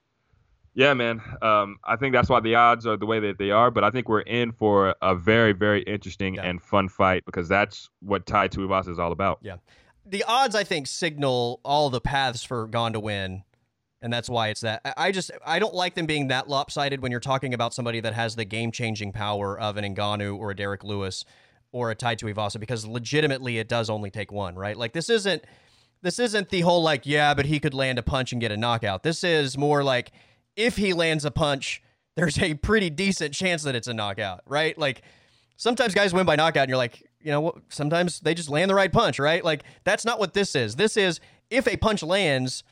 yeah, 0.75 0.93
man, 0.95 1.23
um, 1.41 1.77
I 1.85 1.97
think 1.97 2.13
that's 2.13 2.29
why 2.29 2.41
the 2.41 2.57
odds 2.57 2.87
are 2.87 2.97
the 2.97 3.07
way 3.07 3.21
that 3.21 3.39
they 3.39 3.51
are. 3.51 3.71
But 3.71 3.85
I 3.85 3.91
think 3.91 4.09
we're 4.09 4.21
in 4.21 4.53
for 4.53 4.95
a 5.01 5.15
very 5.15 5.53
very 5.53 5.83
interesting 5.83 6.35
yeah. 6.35 6.43
and 6.43 6.61
fun 6.61 6.89
fight 6.89 7.25
because 7.25 7.49
that's 7.49 7.89
what 8.01 8.27
Tai 8.27 8.49
Tuivasa 8.49 8.91
is 8.91 8.99
all 8.99 9.13
about. 9.13 9.39
Yeah. 9.43 9.57
The 10.05 10.25
odds, 10.25 10.55
I 10.55 10.65
think, 10.65 10.87
signal 10.87 11.61
all 11.65 11.91
the 11.91 12.01
paths 12.01 12.43
for 12.43 12.67
Gane 12.67 12.95
to 12.95 13.01
win 13.01 13.45
and 14.01 14.13
that's 14.13 14.29
why 14.29 14.49
it's 14.49 14.61
that. 14.61 14.81
I 14.97 15.11
just 15.13 15.31
I 15.45 15.59
don't 15.59 15.75
like 15.75 15.95
them 15.95 16.07
being 16.07 16.29
that 16.29 16.49
lopsided 16.49 17.01
when 17.03 17.11
you're 17.11 17.21
talking 17.21 17.55
about 17.55 17.75
somebody 17.75 18.01
that 18.01 18.15
has 18.15 18.37
the 18.37 18.45
game 18.45 18.71
changing 18.71 19.13
power 19.13 19.59
of 19.59 19.77
an 19.77 19.95
Ngannou 19.95 20.39
or 20.39 20.51
a 20.51 20.57
Derrick 20.57 20.85
Lewis 20.85 21.25
or 21.73 21.91
a 21.91 21.95
Tai 21.95 22.17
Tuivasa 22.17 22.61
because 22.61 22.87
legitimately 22.87 23.59
it 23.59 23.69
does 23.69 23.91
only 23.91 24.11
take 24.11 24.33
one, 24.33 24.55
right? 24.55 24.77
Like 24.77 24.93
this 24.93 25.11
isn't 25.11 25.45
this 26.03 26.19
isn't 26.19 26.51
the 26.51 26.61
whole 26.61 26.83
like 26.83 27.07
yeah, 27.07 27.35
but 27.35 27.47
he 27.47 27.59
could 27.59 27.75
land 27.75 27.99
a 27.99 28.03
punch 28.03 28.33
and 28.33 28.41
get 28.41 28.53
a 28.53 28.57
knockout. 28.57 29.03
This 29.03 29.25
is 29.25 29.59
more 29.59 29.83
like 29.83 30.13
if 30.57 30.77
he 30.77 30.93
lands 30.93 31.25
a 31.25 31.31
punch, 31.31 31.83
there's 32.17 32.39
a 32.39 32.55
pretty 32.55 32.91
decent 32.91 33.35
chance 33.35 33.63
that 33.65 33.75
it's 33.75 33.89
a 33.89 33.95
knockout, 33.95 34.43
right? 34.47 34.79
Like 34.79 35.03
sometimes 35.57 35.95
guys 35.95 36.15
win 36.15 36.25
by 36.27 36.37
knockout 36.37 36.65
and 36.65 36.69
you're 36.69 36.79
like, 36.79 37.03
you 37.21 37.33
know, 37.33 37.53
sometimes 37.69 38.21
they 38.21 38.35
just 38.35 38.49
land 38.49 38.71
the 38.71 38.75
right 38.75 38.93
punch, 38.93 39.19
right? 39.19 39.45
Like 39.45 39.65
that's 39.85 40.05
not 40.05 40.21
what 40.21 40.35
this 40.35 40.55
is. 40.55 40.77
This 40.77 40.97
is 40.97 41.21
if 41.51 41.67
a 41.67 41.77
punch 41.77 42.03
lands 42.03 42.63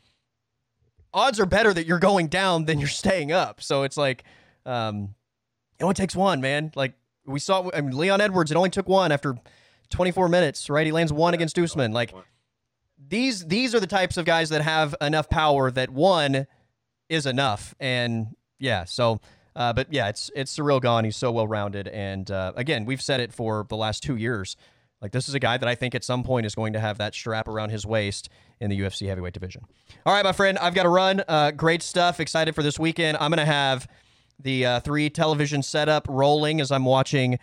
odds 1.17 1.39
are 1.39 1.45
better 1.45 1.73
that 1.73 1.87
you're 1.87 1.99
going 1.99 2.27
down 2.27 2.65
than 2.65 2.79
you're 2.79 2.87
staying 2.87 3.31
up. 3.31 3.61
So 3.61 3.83
it's 3.83 3.97
like, 3.97 4.23
um, 4.65 5.15
it 5.79 5.83
only 5.83 5.95
takes 5.95 6.15
one, 6.15 6.39
man. 6.41 6.71
Like 6.75 6.93
we 7.25 7.39
saw, 7.39 7.69
I 7.73 7.81
mean, 7.81 7.97
Leon 7.97 8.21
Edwards, 8.21 8.51
it 8.51 8.57
only 8.57 8.69
took 8.69 8.87
one 8.87 9.11
after 9.11 9.35
24 9.89 10.29
minutes, 10.29 10.69
right? 10.69 10.85
He 10.85 10.91
lands 10.91 11.11
one 11.11 11.33
against 11.33 11.57
Usman. 11.57 11.91
Like 11.91 12.13
these, 13.09 13.45
these 13.47 13.73
are 13.73 13.79
the 13.79 13.87
types 13.87 14.17
of 14.17 14.25
guys 14.25 14.49
that 14.49 14.61
have 14.61 14.95
enough 15.01 15.29
power 15.29 15.71
that 15.71 15.89
one 15.89 16.45
is 17.09 17.25
enough. 17.25 17.73
And 17.79 18.35
yeah, 18.59 18.85
so, 18.85 19.19
uh, 19.55 19.73
but 19.73 19.91
yeah, 19.91 20.09
it's 20.09 20.29
it's 20.35 20.55
Ciryl. 20.55 20.79
Gane. 20.79 21.03
He's 21.03 21.15
so 21.15 21.31
well 21.31 21.47
rounded, 21.47 21.87
and 21.87 22.29
uh, 22.29 22.53
again, 22.55 22.85
we've 22.85 23.01
said 23.01 23.19
it 23.19 23.33
for 23.33 23.65
the 23.69 23.75
last 23.75 24.03
two 24.03 24.15
years. 24.15 24.55
Like 25.01 25.11
this 25.11 25.27
is 25.27 25.33
a 25.33 25.39
guy 25.39 25.57
that 25.57 25.67
I 25.67 25.73
think 25.73 25.95
at 25.95 26.03
some 26.03 26.23
point 26.23 26.45
is 26.45 26.53
going 26.53 26.73
to 26.73 26.79
have 26.79 26.99
that 26.99 27.15
strap 27.15 27.47
around 27.47 27.71
his 27.71 27.83
waist 27.83 28.29
in 28.59 28.69
the 28.69 28.79
UFC 28.79 29.07
heavyweight 29.07 29.33
division. 29.33 29.63
All 30.05 30.13
right, 30.13 30.23
my 30.23 30.31
friend, 30.31 30.57
I've 30.57 30.73
got 30.73 30.83
to 30.83 30.89
run. 30.89 31.23
Uh, 31.27 31.51
great 31.51 31.83
stuff. 31.83 32.19
Excited 32.19 32.55
for 32.55 32.63
this 32.63 32.79
weekend. 32.79 33.17
I'm 33.19 33.29
going 33.31 33.45
to 33.45 33.45
have 33.45 33.87
the 34.39 34.65
uh, 34.65 34.79
three 34.81 35.09
television 35.09 35.63
setup 35.63 36.05
rolling 36.09 36.61
as 36.61 36.71
I'm 36.71 36.85
watching 36.85 37.39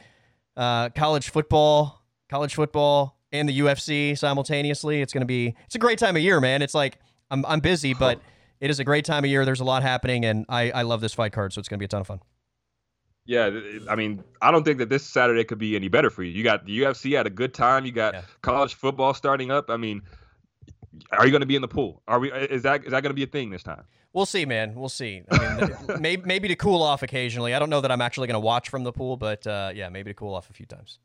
uh, 0.56 0.90
college 0.90 1.30
football, 1.30 2.02
college 2.28 2.54
football, 2.54 3.18
and 3.32 3.48
the 3.48 3.58
UFC 3.60 4.16
simultaneously. 4.16 5.00
It's 5.00 5.12
going 5.12 5.22
to 5.22 5.26
be 5.26 5.54
it's 5.66 5.74
a 5.74 5.78
great 5.78 5.98
time 5.98 6.16
of 6.16 6.22
year, 6.22 6.40
man. 6.40 6.62
It's 6.62 6.74
like 6.74 6.98
I'm 7.30 7.44
I'm 7.46 7.60
busy, 7.60 7.94
but 7.94 8.20
it 8.60 8.70
is 8.70 8.78
a 8.78 8.84
great 8.84 9.04
time 9.04 9.24
of 9.24 9.30
year. 9.30 9.44
There's 9.44 9.60
a 9.60 9.64
lot 9.64 9.82
happening, 9.82 10.24
and 10.24 10.46
I 10.48 10.70
I 10.70 10.82
love 10.82 11.00
this 11.00 11.14
fight 11.14 11.32
card, 11.32 11.52
so 11.52 11.58
it's 11.58 11.68
going 11.68 11.78
to 11.78 11.82
be 11.82 11.86
a 11.86 11.88
ton 11.88 12.00
of 12.00 12.06
fun. 12.06 12.20
Yeah, 13.26 13.58
I 13.88 13.96
mean, 13.96 14.22
I 14.42 14.50
don't 14.50 14.64
think 14.64 14.78
that 14.78 14.90
this 14.90 15.02
Saturday 15.02 15.44
could 15.44 15.58
be 15.58 15.76
any 15.76 15.88
better 15.88 16.10
for 16.10 16.22
you. 16.22 16.30
You 16.30 16.44
got 16.44 16.66
the 16.66 16.80
UFC 16.80 17.18
at 17.18 17.26
a 17.26 17.30
good 17.30 17.54
time. 17.54 17.86
You 17.86 17.92
got 17.92 18.12
yeah. 18.12 18.22
college 18.42 18.74
football 18.74 19.14
starting 19.14 19.50
up. 19.50 19.70
I 19.70 19.78
mean, 19.78 20.02
are 21.10 21.24
you 21.24 21.30
going 21.30 21.40
to 21.40 21.46
be 21.46 21.56
in 21.56 21.62
the 21.62 21.68
pool? 21.68 22.02
Are 22.06 22.18
we? 22.18 22.32
Is 22.32 22.62
that 22.62 22.84
is 22.84 22.90
that 22.90 23.02
going 23.02 23.10
to 23.10 23.14
be 23.14 23.22
a 23.22 23.26
thing 23.26 23.50
this 23.50 23.62
time? 23.62 23.84
We'll 24.12 24.26
see, 24.26 24.44
man. 24.44 24.74
We'll 24.74 24.88
see. 24.88 25.22
I 25.30 25.60
mean, 25.60 25.76
maybe 26.00 26.22
maybe 26.24 26.48
to 26.48 26.56
cool 26.56 26.82
off 26.82 27.02
occasionally. 27.02 27.54
I 27.54 27.58
don't 27.58 27.70
know 27.70 27.80
that 27.80 27.90
I'm 27.90 28.00
actually 28.00 28.28
going 28.28 28.34
to 28.34 28.40
watch 28.40 28.68
from 28.68 28.84
the 28.84 28.92
pool, 28.92 29.16
but 29.16 29.46
uh, 29.46 29.72
yeah, 29.74 29.88
maybe 29.88 30.10
to 30.10 30.14
cool 30.14 30.34
off 30.34 30.50
a 30.50 30.52
few 30.52 30.66
times. 30.66 30.98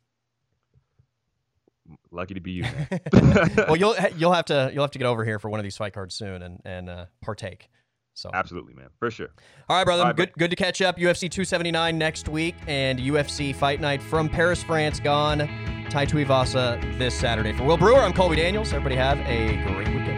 Lucky 2.11 2.35
to 2.35 2.39
be 2.39 2.51
you. 2.51 2.65
well, 3.57 3.75
you'll 3.77 3.95
you'll 4.15 4.33
have 4.33 4.45
to 4.45 4.71
you'll 4.73 4.83
have 4.83 4.91
to 4.91 4.99
get 4.99 5.05
over 5.05 5.25
here 5.25 5.39
for 5.39 5.49
one 5.49 5.59
of 5.59 5.63
these 5.63 5.77
fight 5.77 5.93
cards 5.93 6.15
soon 6.15 6.41
and 6.43 6.61
and 6.65 6.89
uh, 6.89 7.05
partake. 7.21 7.69
So 8.13 8.29
absolutely, 8.33 8.73
man, 8.73 8.89
for 8.97 9.09
sure. 9.09 9.29
All 9.69 9.77
right, 9.77 9.85
brother. 9.85 10.01
All 10.03 10.07
right, 10.09 10.15
good, 10.15 10.33
good 10.37 10.49
to 10.49 10.55
catch 10.55 10.81
up. 10.81 10.97
UFC 10.97 11.29
279 11.31 11.97
next 11.97 12.27
week, 12.27 12.55
and 12.67 12.99
UFC 12.99 13.55
Fight 13.55 13.79
Night 13.79 14.01
from 14.01 14.27
Paris, 14.27 14.61
France. 14.63 14.99
Gane. 14.99 15.49
Tai 15.89 16.05
Tuivasa 16.05 16.99
this 16.99 17.15
Saturday. 17.15 17.51
For 17.51 17.63
Will 17.63 17.77
Brewer, 17.77 17.99
I'm 17.99 18.13
Colby 18.13 18.35
Daniels. 18.35 18.73
Everybody 18.73 18.95
have 18.95 19.17
a 19.21 19.55
great 19.73 19.87
weekend. 19.87 20.08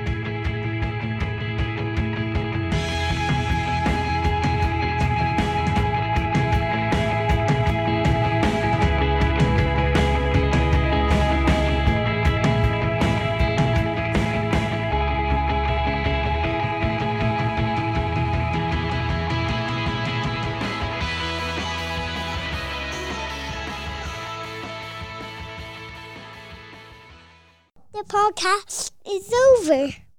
Podcast 28.21 28.91
is 29.03 29.33
over. 29.33 30.10